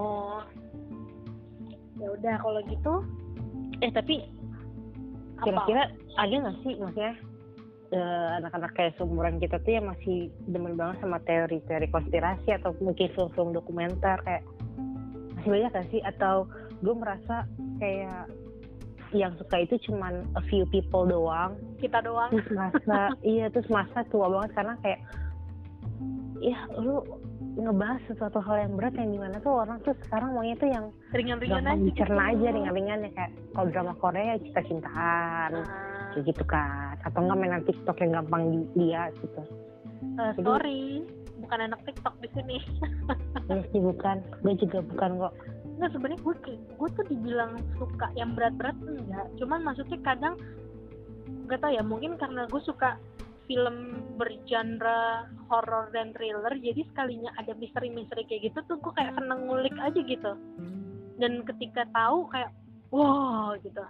Ya 1.97 2.07
udah 2.13 2.35
kalau 2.43 2.61
gitu. 2.69 2.95
Eh 3.81 3.91
tapi 3.91 4.21
apa? 5.41 5.45
kira-kira 5.49 5.83
ada 6.21 6.35
nggak 6.37 6.57
sih 6.63 6.75
maksudnya 6.79 7.13
eh, 7.93 8.29
anak-anak 8.41 8.73
kayak 8.73 8.93
seumuran 8.97 9.37
kita 9.37 9.61
tuh 9.61 9.73
yang 9.77 9.87
masih 9.87 10.33
demen 10.49 10.75
banget 10.75 11.05
sama 11.05 11.21
teori-teori 11.23 11.89
konspirasi 11.93 12.49
atau 12.57 12.73
mungkin 12.81 13.13
film-film 13.13 13.53
dokumenter 13.53 14.17
kayak 14.25 14.43
masih 15.37 15.51
banyak 15.53 15.71
gak 15.71 15.89
sih? 15.93 16.01
Atau 16.03 16.49
gue 16.83 16.95
merasa 16.97 17.47
kayak 17.79 18.33
yang 19.13 19.37
suka 19.37 19.57
itu 19.61 19.77
cuman 19.89 20.25
a 20.35 20.43
few 20.49 20.65
people 20.73 21.05
doang. 21.05 21.55
Kita 21.79 22.01
doang. 22.01 22.33
Terus 22.33 22.49
masa 22.57 22.99
iya 23.37 23.47
terus 23.53 23.69
masa 23.69 24.03
tua 24.09 24.27
banget 24.33 24.51
karena 24.57 24.75
kayak 24.81 25.01
ya 26.43 26.59
lu 26.81 27.05
ngebahas 27.53 28.01
sesuatu 28.09 28.41
hal 28.41 28.65
yang 28.65 28.73
berat 28.81 28.97
yang 28.97 29.13
di 29.13 29.21
mana 29.21 29.37
tuh 29.45 29.61
orang 29.61 29.77
tuh 29.85 29.93
sekarang 30.09 30.33
maunya 30.33 30.57
tuh 30.57 30.73
yang 30.73 30.89
ringan-ringan 31.13 31.69
aja 31.69 31.85
dicerna 31.85 32.33
gitu. 32.33 32.41
aja 32.41 32.49
ringan-ringan 32.57 32.99
ya 33.05 33.11
kayak 33.13 33.33
kalau 33.53 33.69
drama 33.69 33.93
Korea 34.01 34.41
cinta-cintaan. 34.41 35.51
Nah, 35.53 35.92
kayak 36.15 36.27
gitu 36.31 36.45
kan 36.47 36.95
atau 37.03 37.19
enggak 37.25 37.39
mainan 37.41 37.63
TikTok 37.65 37.97
yang 38.05 38.13
gampang 38.23 38.43
dilihat 38.77 39.13
gitu. 39.19 39.43
Eh, 40.19 40.33
Jadi- 40.37 40.45
sorry 40.45 40.83
bukan 41.43 41.59
anak 41.69 41.81
TikTok 41.85 42.15
di 42.23 42.29
sini. 42.33 42.57
Ya 43.51 43.59
sih 43.75 43.83
bukan. 43.83 44.23
Gue 44.47 44.55
juga 44.55 44.79
bukan 44.87 45.11
kok. 45.19 45.35
Nggak 45.77 45.91
sebenarnya 45.93 46.21
gue 46.23 46.35
gue 46.79 46.89
tuh 46.95 47.05
dibilang 47.11 47.53
suka 47.77 48.07
yang 48.15 48.39
berat-berat 48.39 48.79
enggak 48.87 49.27
cuman 49.37 49.61
maksudnya 49.67 49.99
kadang 50.07 50.39
gak 51.51 51.59
tau 51.59 51.75
ya 51.75 51.83
mungkin 51.83 52.15
karena 52.17 52.47
gue 52.47 52.63
suka 52.63 52.97
film 53.51 53.99
bergenre 54.17 55.27
horror 55.51 55.91
dan 55.91 56.15
thriller 56.15 56.55
jadi 56.63 56.87
sekalinya 56.87 57.35
ada 57.35 57.53
misteri-misteri 57.59 58.25
kayak 58.31 58.53
gitu 58.53 58.59
tuh 58.71 58.79
gue 58.79 58.93
kayak 58.95 59.19
seneng 59.19 59.51
ngulik 59.51 59.75
aja 59.83 60.01
gitu. 60.01 60.33
Dan 61.19 61.43
ketika 61.45 61.83
tahu 61.91 62.31
kayak 62.31 62.55
wow 62.95 63.53
gitu 63.61 63.83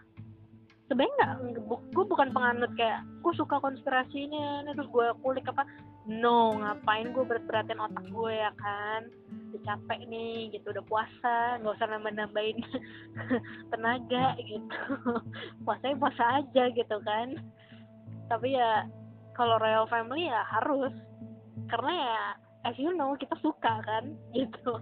sebenarnya 0.93 1.17
nggak 1.17 1.73
gue 1.97 2.05
bukan 2.05 2.29
penganut 2.37 2.69
kayak 2.77 3.01
gue 3.25 3.33
suka 3.33 3.57
konspirasi 3.65 4.29
ini 4.29 4.37
ini, 4.61 4.71
terus 4.77 4.93
gue 4.93 5.09
kulik 5.25 5.49
apa. 5.49 5.65
No 6.05 6.53
ngapain 6.61 7.15
gue 7.17 7.25
berat-beratin 7.25 7.81
otak 7.81 8.05
gue 8.13 8.33
ya 8.37 8.53
kan? 8.61 9.09
Udah 9.49 9.61
capek 9.73 10.05
nih 10.13 10.53
gitu 10.53 10.69
udah 10.69 10.85
puasa 10.85 11.57
nggak 11.63 11.79
usah 11.81 11.89
nambah-nambahin 11.89 12.61
tenaga 13.73 14.37
gitu. 14.37 14.77
Puasanya 15.65 15.97
puasa 15.97 16.25
aja 16.45 16.65
gitu 16.77 16.97
kan. 17.09 17.41
Tapi 18.29 18.53
ya 18.53 18.85
kalau 19.33 19.57
royal 19.57 19.89
family 19.89 20.29
ya 20.29 20.45
harus. 20.45 20.93
Karena 21.73 21.93
ya 21.97 22.21
as 22.69 22.77
you 22.77 22.93
know 22.93 23.17
kita 23.17 23.39
suka 23.41 23.81
kan 23.81 24.13
gitu. 24.37 24.77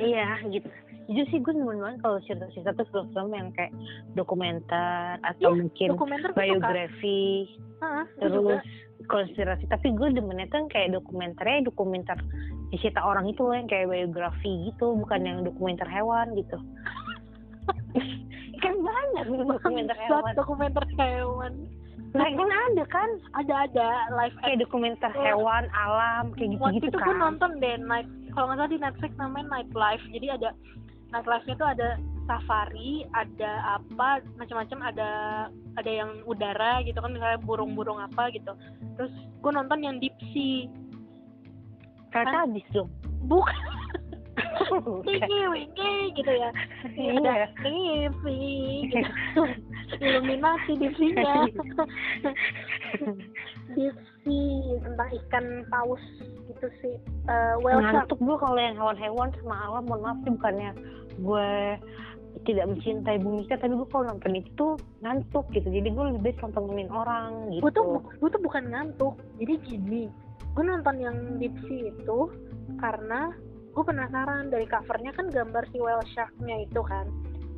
Iya 0.00 0.40
gitu 0.48 0.70
jujur 1.06 1.26
sih 1.30 1.38
gue 1.38 1.54
banget 1.54 2.02
kalau 2.02 2.18
cerita-cerita 2.26 2.70
tuh 2.74 2.86
film-film 2.90 3.30
yang 3.30 3.48
kayak 3.54 3.72
dokumenter 4.18 5.22
atau 5.22 5.54
Iya, 5.54 5.62
mungkin 5.62 5.88
dokumenter 5.94 6.30
biografi. 6.34 7.54
Hah, 7.78 8.04
gue 8.18 8.28
juga. 8.30 8.58
terus 8.58 8.66
konspirasi. 9.06 9.64
Tapi 9.70 9.94
gue 9.94 10.08
demennya 10.18 10.50
tuh 10.50 10.66
yang 10.66 10.70
kayak 10.70 10.90
dokumenternya 10.98 11.70
dokumenter 11.70 12.18
cerita 12.74 13.00
orang 13.00 13.30
itu 13.30 13.40
loh 13.40 13.54
yang 13.54 13.70
kayak 13.70 13.88
biografi 13.88 14.68
gitu 14.68 14.98
bukan 14.98 15.20
yang 15.22 15.38
dokumenter 15.46 15.86
hewan 15.86 16.34
gitu. 16.34 16.58
Kan 18.62 18.74
banyak 18.82 19.24
nih 19.30 19.38
dokumenter 19.46 19.96
hewan. 19.96 20.32
dokumenter 20.34 20.84
hewan. 20.98 21.52
Nah 22.16 22.24
kan 22.32 22.48
ada 22.48 22.84
kan? 22.88 23.10
Ada 23.36 23.54
ada 23.68 23.88
live 24.16 24.36
kayak 24.40 24.58
dokumenter 24.64 25.12
hewan 25.12 25.68
alam 25.76 26.32
kayak 26.32 26.56
waktu 26.56 26.80
gitu-gitu 26.80 26.96
itu 26.96 26.98
gue 26.98 27.14
kan. 27.14 27.20
nonton 27.20 27.50
deh 27.60 27.76
night 27.84 28.08
kalau 28.32 28.48
nggak 28.48 28.58
salah 28.64 28.72
di 28.72 28.78
Netflix 28.80 29.12
namanya 29.20 29.46
Night 29.52 29.70
Life 29.76 30.04
jadi 30.12 30.26
ada 30.40 30.48
Night 31.14 31.26
Life-nya 31.26 31.54
tuh 31.58 31.68
ada 31.70 31.88
safari 32.26 33.06
ada 33.14 33.78
apa 33.78 34.18
macam-macam 34.34 34.78
ada 34.90 35.10
ada 35.78 35.90
yang 35.90 36.10
udara 36.26 36.82
gitu 36.82 36.98
kan 36.98 37.14
misalnya 37.14 37.38
burung-burung 37.42 38.02
apa 38.02 38.34
gitu. 38.34 38.52
Terus 38.98 39.12
gue 39.14 39.52
nonton 39.54 39.78
yang 39.86 39.96
deep 40.02 40.14
sea. 40.34 40.66
Ternyata 42.10 42.48
habis 42.48 42.66
dong? 42.74 42.90
Bukan. 43.30 43.54
Wingi 45.06 45.40
wingi 45.50 45.94
gitu 46.16 46.32
ya. 46.32 46.50
Iya. 46.96 47.46
gitu. 48.90 49.02
Illuminati 50.02 50.72
deep 50.80 50.94
sea-nya 50.98 51.46
deep 53.78 53.96
sea 54.26 54.74
tentang 54.82 55.08
ikan 55.24 55.46
paus 55.70 56.02
gitu 56.50 56.66
sih. 56.82 56.96
Whale 57.62 57.82
shark 57.86 58.10
ngantuk 58.10 58.20
gue 58.22 58.36
kalau 58.38 58.58
yang 58.58 58.76
hewan-hewan 58.78 59.28
sama 59.42 59.56
alam 59.70 59.84
mohon 59.86 60.02
maaf 60.02 60.18
sih 60.26 60.32
bukannya 60.34 60.70
gue 61.22 61.48
tidak 62.44 62.68
mencintai 62.68 63.16
bumi 63.16 63.48
kita 63.48 63.64
tapi 63.64 63.74
gue 63.74 63.88
kalau 63.88 64.12
nonton 64.12 64.34
itu 64.36 64.66
ngantuk 65.00 65.46
gitu. 65.56 65.68
Jadi 65.70 65.88
gue 65.88 66.04
lebih 66.12 66.20
baik 66.30 66.38
nontonin 66.42 66.90
orang 66.92 67.48
gitu. 67.54 67.62
Gue 67.64 67.72
tuh 67.72 67.86
gue 68.20 68.28
tuh 68.28 68.42
bukan 68.42 68.64
ngantuk. 68.70 69.14
Jadi 69.40 69.54
gini 69.64 70.04
gue 70.56 70.64
nonton 70.64 70.96
yang 70.96 71.16
deep 71.36 71.52
sea 71.68 71.92
itu 71.92 72.18
karena 72.80 73.28
gue 73.76 73.84
penasaran 73.84 74.48
dari 74.48 74.64
covernya 74.64 75.12
kan 75.12 75.28
gambar 75.28 75.68
si 75.68 75.76
whale 75.76 76.00
sharknya 76.16 76.64
itu 76.64 76.80
kan. 76.80 77.04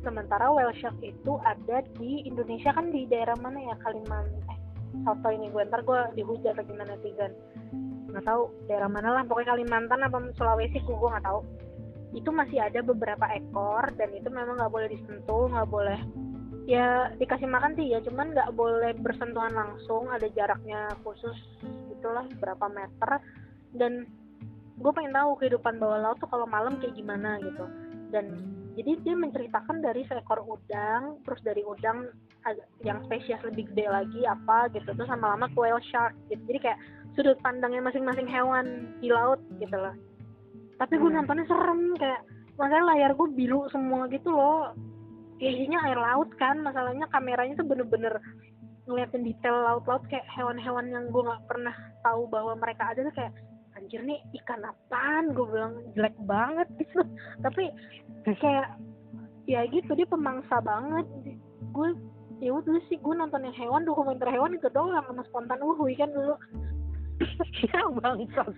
Sementara 0.03 0.51
whale 0.51 0.75
shark 0.75 0.99
itu 0.99 1.39
ada 1.47 1.79
di 1.95 2.27
Indonesia 2.27 2.75
kan 2.75 2.91
di 2.91 3.07
daerah 3.07 3.39
mana 3.39 3.63
ya 3.63 3.75
Kalimantan? 3.79 4.43
Eh 4.51 4.59
soto 5.07 5.31
ini 5.31 5.47
gue 5.47 5.63
ntar 5.71 5.79
gue 5.87 6.19
dihujat 6.19 6.59
lagi 6.59 6.75
mana 6.75 6.99
netizen. 6.99 7.31
Nggak 8.11 8.27
tahu 8.27 8.51
daerah 8.67 8.91
mana 8.91 9.15
lah 9.15 9.23
pokoknya 9.23 9.55
Kalimantan 9.55 10.03
apa 10.03 10.17
Sulawesi 10.35 10.83
gue 10.83 10.91
nggak 10.91 11.23
tahu. 11.23 11.39
Itu 12.11 12.35
masih 12.35 12.67
ada 12.67 12.83
beberapa 12.83 13.23
ekor 13.31 13.87
dan 13.95 14.11
itu 14.11 14.27
memang 14.27 14.59
nggak 14.59 14.73
boleh 14.75 14.91
disentuh 14.91 15.47
nggak 15.47 15.71
boleh 15.71 15.99
ya 16.67 17.15
dikasih 17.15 17.47
makan 17.47 17.79
sih 17.79 17.95
ya. 17.95 18.03
Cuman 18.03 18.35
nggak 18.35 18.51
boleh 18.59 18.91
bersentuhan 18.99 19.55
langsung 19.55 20.11
ada 20.11 20.27
jaraknya 20.35 20.91
khusus 21.07 21.37
gitulah 21.95 22.27
berapa 22.43 22.67
meter. 22.67 23.23
Dan 23.71 24.03
gue 24.79 24.91
pengen 24.95 25.13
tahu 25.13 25.35
kehidupan 25.43 25.75
bawah 25.77 25.99
laut 25.99 26.17
tuh 26.23 26.29
kalau 26.31 26.47
malam 26.47 26.79
kayak 26.79 26.95
gimana 26.95 27.37
gitu. 27.43 27.65
Dan 28.09 28.39
jadi 28.79 28.95
dia 29.03 29.15
menceritakan 29.19 29.83
dari 29.83 30.07
seekor 30.07 30.39
udang 30.47 31.19
terus 31.27 31.43
dari 31.43 31.61
udang 31.67 32.09
yang 32.87 33.03
spesies 33.03 33.43
lebih 33.43 33.67
gede 33.75 33.91
lagi 33.91 34.23
apa 34.23 34.71
gitu 34.71 34.95
terus 34.95 35.11
lama-lama 35.11 35.51
ke 35.51 35.57
whale 35.59 35.83
shark 35.91 36.15
gitu. 36.31 36.41
Jadi 36.47 36.59
kayak 36.63 36.79
sudut 37.13 37.35
pandangnya 37.43 37.83
masing-masing 37.83 38.25
hewan 38.31 38.95
di 39.03 39.11
laut 39.11 39.43
gitu 39.59 39.75
loh 39.75 39.91
tapi 40.79 40.95
gue 40.95 41.11
Hmm. 41.11 41.17
nontonnya 41.21 41.45
serem 41.45 41.81
kayak 41.99 42.23
makanya 42.55 42.83
layar 42.95 43.11
gue 43.13 43.27
biru 43.35 43.67
semua 43.69 44.07
gitu 44.07 44.31
loh. 44.31 44.71
Ya 45.43 45.51
isinya 45.51 45.79
air 45.87 45.99
laut 45.99 46.31
kan 46.39 46.63
masalahnya 46.63 47.07
kameranya 47.11 47.59
tuh 47.59 47.67
bener-bener 47.67 48.19
ngeliatin 48.87 49.27
detail 49.27 49.59
laut-laut 49.59 50.01
kayak 50.07 50.25
hewan-hewan 50.33 50.87
yang 50.89 51.05
gue 51.11 51.23
nggak 51.23 51.45
pernah 51.45 51.75
tahu 52.01 52.25
bahwa 52.31 52.57
mereka 52.57 52.89
ada 52.89 53.05
tuh 53.05 53.13
kayak 53.13 53.35
anjir 53.89 54.05
nih 54.05 54.21
ikan 54.37 54.61
apaan? 54.61 55.33
Gue 55.33 55.49
bilang 55.49 55.73
jelek 55.97 56.13
banget 56.29 56.69
gitu. 56.77 57.01
Tapi 57.41 57.73
kayak 58.37 58.77
ya 59.49 59.65
gitu 59.65 59.97
dia 59.97 60.05
pemangsa 60.05 60.61
banget. 60.61 61.09
Gue 61.73 61.97
ya 62.37 62.53
udah 62.53 62.77
sih 62.85 63.01
gue 63.01 63.15
nonton 63.17 63.49
yang 63.49 63.57
hewan 63.57 63.89
dokumenter 63.89 64.29
hewan 64.29 64.53
itu 64.53 64.69
doang 64.69 64.93
sama 65.09 65.25
spontan 65.25 65.57
uhui 65.65 65.97
kan 65.97 66.13
dulu. 66.13 66.37
Ya 67.73 67.83
bangsat. 67.89 68.53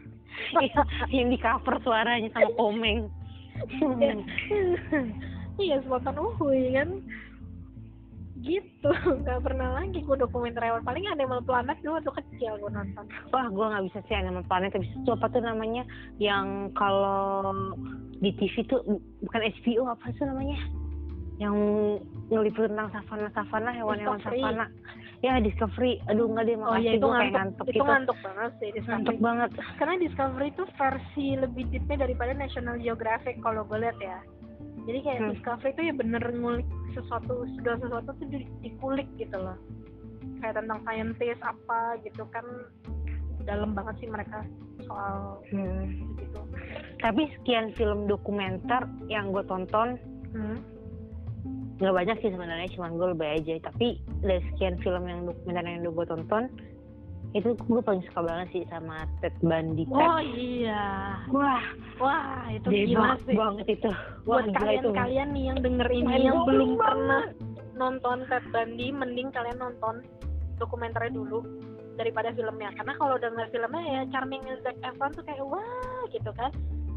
Iya, 0.60 0.82
yang 1.16 1.34
di 1.34 1.40
cover 1.40 1.80
suaranya 1.82 2.30
sama 2.36 2.52
komeng 2.60 3.10
iya 5.62 5.78
spontan 5.86 6.18
uhui 6.18 6.74
kan 6.74 6.90
gitu 8.42 8.92
nggak 9.24 9.42
pernah 9.46 9.78
lagi 9.78 10.02
gue 10.02 10.18
dokumenter 10.18 10.62
hewan 10.66 10.82
paling 10.82 11.06
Animal 11.08 11.46
Planet 11.46 11.78
dulu 11.86 12.02
waktu 12.02 12.12
kecil 12.22 12.58
gue 12.58 12.72
nonton. 12.74 13.06
Wah 13.30 13.48
gue 13.48 13.66
nggak 13.66 13.86
bisa 13.92 14.00
sih 14.10 14.16
Animal 14.18 14.44
Planet. 14.50 14.74
Tapi 14.74 14.86
itu 14.90 15.10
apa 15.14 15.28
tuh 15.30 15.42
namanya? 15.46 15.84
Yang 16.18 16.74
kalau 16.74 17.54
di 18.22 18.34
TV 18.38 18.66
tuh 18.66 18.82
bukan 19.26 19.42
HBO 19.42 19.84
apa 19.94 20.06
sih 20.18 20.26
namanya? 20.26 20.58
Yang 21.42 21.56
ngeliput 22.30 22.70
tentang 22.70 22.90
savana 22.94 23.30
savana 23.34 23.70
hewan-hewan 23.74 24.22
savana. 24.26 24.66
Ya 25.22 25.38
Discovery. 25.38 26.02
Aduh 26.10 26.30
nggak 26.34 26.50
deh 26.50 26.58
oh 26.58 26.66
makasih 26.66 26.82
iya 26.82 26.92
itu 26.98 27.06
gue 27.06 27.14
ngantuk, 27.14 27.34
ngantuk 27.38 27.66
itu 27.66 27.74
gitu. 27.78 27.84
ngantuk 27.86 28.18
banget 28.26 28.52
sih 28.58 28.70
ngantuk 28.70 28.78
Discovery 28.82 29.18
banget. 29.22 29.50
Karena 29.78 29.96
Discovery 30.02 30.48
itu 30.50 30.64
versi 30.78 31.26
lebih 31.38 31.64
deepnya 31.70 31.98
daripada 32.10 32.32
National 32.34 32.76
Geographic 32.82 33.38
kalau 33.46 33.62
gue 33.70 33.78
lihat 33.78 33.98
ya 34.02 34.18
jadi 34.82 35.00
kayak 35.02 35.20
Hmm. 35.20 35.30
Discovery 35.32 35.72
itu 35.72 35.82
ya 35.84 35.94
bener 35.94 36.24
ngulik 36.32 36.68
sesuatu 36.92 37.34
segala 37.56 37.78
sesuatu 37.80 38.10
tuh 38.14 38.28
di- 38.28 38.52
dikulik 38.60 39.08
gitu 39.16 39.38
loh 39.38 39.58
kayak 40.42 40.58
tentang 40.58 40.80
scientist 40.84 41.42
apa 41.42 41.80
gitu 42.02 42.24
kan 42.30 42.46
dalam 43.42 43.74
banget 43.74 43.96
sih 44.00 44.10
mereka 44.10 44.46
soal 44.86 45.42
Hmm. 45.50 46.14
gitu 46.18 46.42
tapi 47.00 47.30
sekian 47.38 47.74
film 47.74 48.06
dokumenter 48.06 48.86
yang 49.08 49.30
gue 49.30 49.42
tonton 49.46 49.98
hmm. 50.34 50.58
nggak 51.78 51.96
banyak 51.96 52.18
sih 52.22 52.30
sebenarnya 52.30 52.70
cuma 52.74 52.94
gue 52.94 53.08
lebih 53.14 53.30
aja 53.42 53.54
tapi 53.66 53.98
dari 54.22 54.42
sekian 54.54 54.78
film 54.82 55.06
yang 55.06 55.26
dokumenter 55.26 55.66
yang 55.66 55.82
udah 55.82 55.94
gue 55.94 56.08
tonton 56.08 56.44
itu 57.32 57.56
gue 57.56 57.82
paling 57.82 58.04
suka 58.12 58.28
banget 58.28 58.48
sih 58.52 58.64
sama 58.68 59.08
Ted 59.24 59.32
Bundy. 59.40 59.88
Ted. 59.88 59.96
oh 59.96 60.20
iya. 60.20 61.16
Wah 61.32 61.64
wah 61.96 62.44
itu 62.52 62.68
gila 62.68 63.16
debak 63.16 63.20
sih. 63.24 63.36
banget 63.40 63.68
itu. 63.80 63.92
Wah 64.28 64.44
buat 64.44 64.46
gila 64.52 64.52
itu. 64.52 64.60
kalian-kalian 64.60 65.30
nih 65.32 65.44
yang 65.48 65.60
denger 65.64 65.88
ini 65.96 66.14
yang 66.28 66.40
belum 66.44 66.76
banget. 66.76 66.84
pernah 66.84 67.24
nonton 67.80 68.18
Ted 68.28 68.46
Bundy 68.52 68.88
mending 68.92 69.32
kalian 69.32 69.58
nonton 69.64 70.04
dokumenternya 70.60 71.16
dulu 71.16 71.40
daripada 71.96 72.36
filmnya. 72.36 72.76
Karena 72.76 72.94
kalau 73.00 73.16
denger 73.16 73.48
filmnya 73.56 73.84
ya 73.88 74.02
Charming 74.12 74.44
Zac 74.68 74.76
Efron 74.84 75.16
tuh 75.16 75.24
kayak 75.24 75.46
wah 75.48 76.04
gitu 76.12 76.32
kan. 76.36 76.52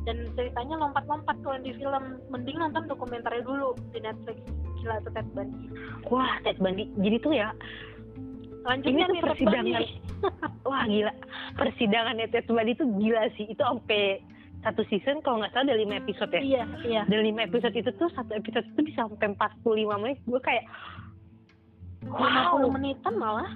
Dan 0.04 0.28
ceritanya 0.36 0.82
lompat-lompat 0.82 1.38
kalau 1.46 1.62
di 1.62 1.72
film. 1.78 2.18
Mending 2.28 2.58
nonton 2.58 2.90
dokumenternya 2.90 3.46
dulu 3.46 3.78
di 3.94 4.02
Netflix. 4.02 4.42
Gila 4.82 4.98
tuh 5.06 5.14
Ted 5.14 5.30
Bundy. 5.30 5.70
Wah 6.10 6.42
Ted 6.42 6.58
Bundy. 6.58 6.90
Jadi 6.98 7.16
tuh 7.22 7.32
ya 7.38 7.54
lanjutnya 8.64 9.06
Ini 9.06 9.20
tuh 9.20 9.28
persidangan. 9.28 9.82
Wah 10.68 10.84
gila. 10.88 11.12
Persidangannya 11.54 12.26
Ted. 12.32 12.48
Bundy 12.48 12.72
itu 12.72 12.84
gila 12.98 13.22
sih. 13.36 13.44
Itu 13.52 13.62
sampai 13.62 14.24
satu 14.64 14.82
season 14.88 15.20
kalau 15.20 15.44
nggak 15.44 15.52
salah 15.52 15.68
ada 15.68 15.76
lima 15.76 16.00
episode 16.00 16.32
ya? 16.32 16.40
iya 16.40 16.64
iya. 16.88 17.02
Dan 17.04 17.20
lima 17.20 17.44
episode 17.44 17.76
itu 17.76 17.92
tuh 18.00 18.08
satu 18.16 18.32
episode 18.32 18.64
itu 18.64 18.80
bisa 18.88 19.04
sampai 19.04 19.36
45 19.36 20.00
menit. 20.00 20.18
Gue 20.24 20.40
kayak 20.40 20.64
50 22.08 22.76
menitan 22.76 23.14
malah? 23.20 23.52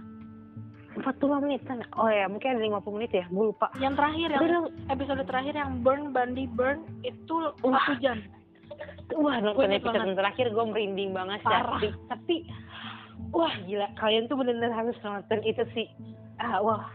45 1.01 1.45
menitan. 1.45 1.81
Oh 1.97 2.13
ya 2.13 2.29
mungkin 2.29 2.61
ada 2.61 2.61
50 2.61 2.97
menit 3.01 3.11
ya? 3.17 3.25
Gue 3.33 3.57
lupa. 3.57 3.73
Yang 3.81 3.95
terakhir 3.97 4.29
yang 4.37 4.65
episode 4.93 5.23
terakhir 5.25 5.55
yang 5.57 5.71
Burn 5.81 6.13
Bundy 6.13 6.45
Burn 6.45 6.85
itu 7.01 7.57
Wah. 7.65 7.81
satu 7.89 7.95
jam. 8.05 8.21
Wah 9.17 9.41
nonton 9.41 9.73
episode 9.73 9.97
banget. 9.97 10.19
terakhir 10.21 10.47
gue 10.53 10.65
merinding 10.69 11.11
banget 11.17 11.41
sih. 11.41 11.49
Parah. 11.49 11.81
Tapi, 11.81 11.89
tapi 12.13 12.37
wah 13.31 13.55
gila 13.61 13.87
kalian 13.95 14.25
tuh 14.25 14.37
bener-bener 14.37 14.71
harus 14.71 14.97
nonton 15.01 15.41
itu 15.43 15.63
sih. 15.73 15.89
Ah 16.37 16.59
wah 16.59 16.89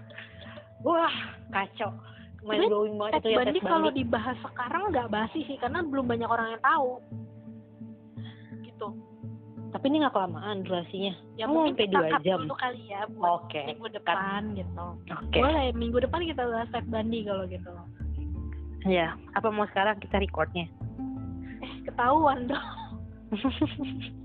wah 0.82 1.14
kacau. 1.50 1.92
Tapi 2.40 2.68
blowing 2.68 2.96
banget 2.98 3.24
itu 3.24 3.28
ya 3.32 3.40
Ted 3.42 3.64
kalau 3.64 3.88
dibahas 3.90 4.36
sekarang 4.38 4.92
nggak 4.92 5.08
basi 5.08 5.46
sih 5.46 5.56
karena 5.56 5.80
belum 5.80 6.04
banyak 6.06 6.28
orang 6.28 6.52
yang 6.52 6.60
tahu 6.60 7.00
gitu 8.62 8.88
Tapi 9.72 9.86
ini 9.88 10.04
nggak 10.04 10.12
kelamaan 10.12 10.60
durasinya. 10.62 11.16
ya 11.34 11.48
Oh, 11.48 11.64
mungkin 11.64 11.74
sampai 11.74 11.88
kita 11.88 11.96
dua 11.96 12.12
cut 12.12 12.22
jam. 12.22 12.40
dulu 12.44 12.56
kali 12.60 12.82
ya 12.86 13.02
buat 13.10 13.32
Oke. 13.42 13.62
minggu 13.64 13.88
depan 13.90 14.42
gitu 14.54 14.86
Oke. 15.10 15.40
boleh 15.40 15.66
minggu 15.72 15.98
depan 16.00 16.20
kita 16.22 16.44
bahas 16.44 16.68
Ted 16.70 16.86
Bundy 16.86 17.20
kalau 17.24 17.48
gitu 17.48 17.72
Ya. 18.84 19.16
Apa 19.32 19.48
mau 19.48 19.64
sekarang 19.66 19.96
kita 19.98 20.20
recordnya? 20.20 20.68
eh 21.58 21.74
ketahuan 21.82 22.46
dong 22.46 22.68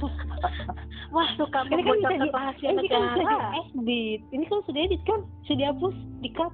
wah 1.14 1.28
suka 1.36 1.58
Ini 1.66 1.82
kan 1.82 1.96
bisa 1.98 2.16
di- 2.16 2.32
rahasia 2.32 2.68
ini 2.70 2.86
kan 2.88 3.02
bisa 3.14 3.36
diedit. 3.74 4.20
Ini 4.30 4.44
kan 4.46 4.58
sudah 4.64 4.80
edit 4.80 5.02
kan? 5.04 5.20
Sudah 5.44 5.58
dihapus, 5.58 5.96
di 6.20 6.30
cut. 6.32 6.52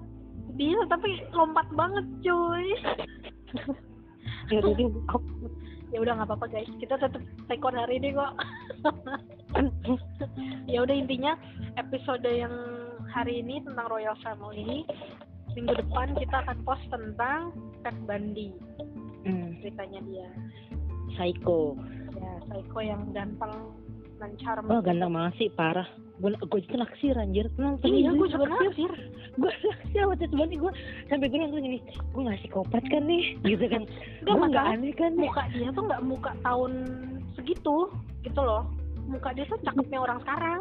bisa 0.57 0.81
tapi 0.89 1.21
lompat 1.37 1.69
banget 1.77 2.05
cuy 2.25 2.67
Ya 4.53 4.63
udah 4.63 4.89
ya 5.95 5.99
udah 6.03 6.13
nggak 6.19 6.29
apa-apa 6.29 6.47
guys 6.51 6.71
kita 6.83 6.99
tetap 6.99 7.23
record 7.47 7.75
hari 7.75 8.03
ini 8.03 8.11
kok 8.11 8.33
ya 10.73 10.83
udah 10.83 10.97
intinya 10.97 11.39
episode 11.79 12.27
yang 12.27 12.53
hari 13.07 13.41
ini 13.41 13.63
tentang 13.63 13.87
Royal 13.87 14.19
Family 14.21 14.83
minggu 15.55 15.73
depan 15.79 16.13
kita 16.19 16.43
akan 16.43 16.59
post 16.67 16.85
tentang 16.91 17.55
Ted 17.87 17.97
Bundy 18.05 18.51
Hmm, 19.27 19.59
ceritanya 19.59 19.99
dia 20.07 20.29
Psycho. 21.19 21.75
Ya 22.17 22.33
psycho 22.49 22.79
yang 22.81 23.03
ganteng 23.13 23.53
charming. 24.41 24.73
Oh 24.73 24.81
ganteng 24.81 25.13
banget 25.13 25.33
sih 25.37 25.49
parah. 25.53 25.89
Gue 26.17 26.33
gue 26.33 26.61
itu 26.65 26.77
naksir 26.77 27.15
anjir. 27.21 27.47
Nonton 27.61 27.85
iya 27.93 28.09
ini, 28.09 28.17
gue 28.17 28.29
juga 28.33 28.47
naksir. 28.49 28.91
gue 29.37 29.51
naksir 29.53 30.01
sama 30.01 30.15
Ted 30.17 30.33
Bundy 30.33 30.57
gue 30.57 30.73
sampai 31.13 31.27
gue 31.29 31.39
nonton 31.39 31.61
gini 31.61 31.79
gue 31.85 32.23
nggak 32.25 32.41
psikopat 32.41 32.83
kan 32.89 33.03
nih? 33.05 33.25
Gitu 33.45 33.65
kan. 33.69 33.83
Gue 34.25 34.35
nggak 34.53 34.67
aneh 34.73 34.93
kan 34.97 35.13
muka 35.13 35.43
dia 35.53 35.69
tuh 35.77 35.83
nggak 35.85 36.03
muka 36.09 36.33
tahun 36.41 36.73
segitu 37.37 37.93
gitu 38.25 38.41
loh. 38.41 38.65
Muka 39.07 39.37
dia 39.37 39.45
tuh 39.47 39.61
cakepnya 39.63 39.99
orang 40.01 40.19
sekarang. 40.25 40.61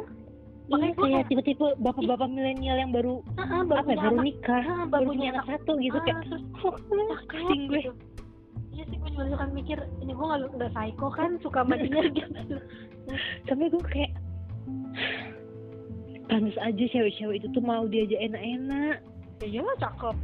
Iya 0.66 0.74
makanya 0.74 0.94
gue 0.98 1.06
kayak 1.14 1.28
tipe-tipe 1.30 1.68
bapak-bapak 1.78 2.26
milenial 2.26 2.78
yang 2.82 2.90
baru 2.90 3.22
"Ah, 3.38 3.62
ah, 3.62 3.62
apa 3.70 3.86
ya, 3.94 4.02
baru 4.02 4.18
anak." 4.18 4.26
nikah 4.26 4.64
Ah, 4.66 4.86
baru 4.90 5.06
punya 5.14 5.30
anak 5.38 5.46
satu 5.46 5.72
gitu 5.78 5.98
Ah, 5.98 6.04
kayak 6.10 6.18
terus 6.26 6.44
oh, 6.66 6.74
gue. 6.74 7.82
gitu. 7.86 7.92
Iya 8.76 8.84
sih 8.92 8.98
gue 9.00 9.10
juga 9.10 9.26
suka 9.32 9.46
mikir 9.50 9.80
ini 10.04 10.12
gue 10.12 10.26
nggak 10.28 10.52
nggak 10.52 10.72
psycho 10.76 11.08
kan 11.16 11.32
suka 11.40 11.64
sama 11.64 11.80
dia 11.80 12.04
gitu. 12.20 12.56
sampai 13.48 13.72
gue 13.72 13.84
kayak 13.88 14.12
pantas 16.28 16.58
aja 16.60 16.84
cewek-cewek 16.92 17.40
itu 17.40 17.48
tuh 17.54 17.64
mau 17.64 17.88
diajak 17.88 18.20
enak-enak 18.20 19.00
Ya 19.44 19.48
iyalah 19.60 19.76
cakep. 19.80 20.16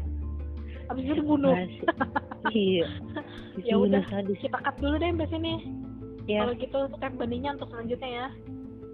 Abis 0.88 1.04
itu 1.04 1.14
dibunuh. 1.20 1.52
Iya 2.52 2.88
Ya 3.68 3.76
udah. 3.76 4.04
sadis 4.08 4.40
Kita 4.40 4.56
cut 4.60 4.76
dulu 4.80 4.96
deh 4.98 5.12
sampai 5.12 5.28
sini. 5.30 5.54
ya 6.28 6.44
Kalau 6.44 6.54
gitu 6.56 6.80
step 6.96 7.12
bandingnya 7.20 7.52
untuk 7.60 7.70
selanjutnya 7.72 8.10
ya. 8.10 8.28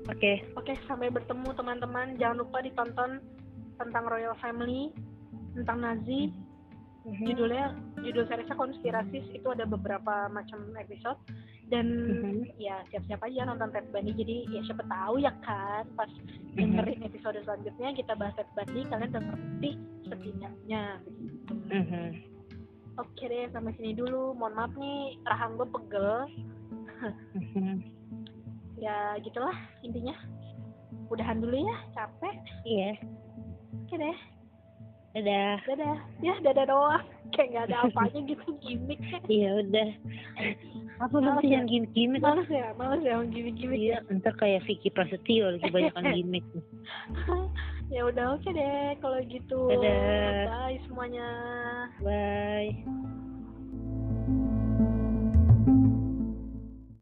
oke 0.09 0.33
Oke, 0.57 0.73
sampai 0.89 1.09
bertemu 1.09 1.49
teman-teman. 1.53 2.17
Jangan 2.17 2.37
lupa 2.41 2.61
ditonton 2.61 3.21
tentang 3.77 4.03
Royal 4.09 4.33
Family, 4.41 4.89
tentang 5.53 5.85
Nazi. 5.85 6.33
Mhm. 7.07 7.23
Judulnya 7.23 7.65
judul 8.03 8.27
seriesnya 8.27 8.59
konspirasis 8.59 9.25
itu 9.31 9.47
ada 9.47 9.63
beberapa 9.63 10.27
macam 10.27 10.75
episode 10.75 11.15
dan 11.71 11.87
Mhm. 11.87 12.59
ya 12.59 12.83
siap-siap 12.91 13.23
aja 13.23 13.47
nonton 13.47 13.71
Ted 13.71 13.87
Bundy 13.95 14.11
jadi 14.11 14.43
ya 14.51 14.61
siapa 14.67 14.83
tahu 14.83 15.23
ya 15.23 15.31
kan 15.39 15.87
pas 15.95 16.11
Mhm. 16.11 16.55
dengerin 16.59 17.07
episode 17.07 17.39
selanjutnya 17.41 17.95
kita 17.95 18.11
bahas 18.15 18.35
Ted 18.35 18.51
Bundy 18.51 18.81
kalian 18.85 19.11
udah 19.15 19.23
ngerti 19.23 19.71
setidaknya 20.03 20.81
begitu. 21.07 21.53
Mhm. 21.71 22.05
Oke 22.97 23.23
deh 23.23 23.45
sampai 23.55 23.71
sini 23.77 23.95
dulu 23.95 24.35
mohon 24.35 24.57
maaf 24.57 24.73
nih 24.75 25.15
rahang 25.23 25.55
gue 25.55 25.67
pegel 25.69 26.27
Mhm. 27.37 27.87
ya 28.77 29.15
gitulah 29.21 29.55
intinya 29.79 30.17
udahan 31.07 31.39
dulu 31.39 31.55
ya 31.55 31.77
capek 31.93 32.35
iya 32.65 32.91
oke 33.85 33.95
deh 33.95 34.17
dadah. 35.17 35.55
Dadah. 35.65 35.97
Ya 36.21 36.33
dadah 36.41 36.65
doang. 36.65 37.03
Kayak 37.33 37.47
nggak 37.49 37.63
ada 37.67 37.77
apanya 37.85 38.19
gitu 38.23 38.47
gimmick. 38.61 38.99
Iya 39.27 39.49
udah. 39.59 39.89
Apa 40.97 41.13
Males 41.13 41.41
sih 41.41 41.53
ya? 41.53 41.61
yang 41.61 41.65
gimmick-gimmick 41.69 42.21
males 42.25 42.49
ya 42.49 42.73
males 42.73 43.01
ya 43.05 43.21
yang 43.21 43.29
gimmick-gimmick 43.29 43.77
Iya, 43.77 43.97
ntar 44.09 44.33
kayak 44.33 44.65
Vicky 44.65 44.89
Prasetyo 44.89 45.53
lagi 45.53 45.69
banyakan 45.69 46.09
gimmick. 46.17 46.45
ya 47.87 48.01
udah 48.03 48.33
oke 48.33 48.49
deh 48.49 48.97
kalau 48.97 49.19
gitu. 49.29 49.59
Dadah. 49.69 50.49
bye 50.49 50.77
semuanya. 50.89 51.27
Bye. 52.01 52.73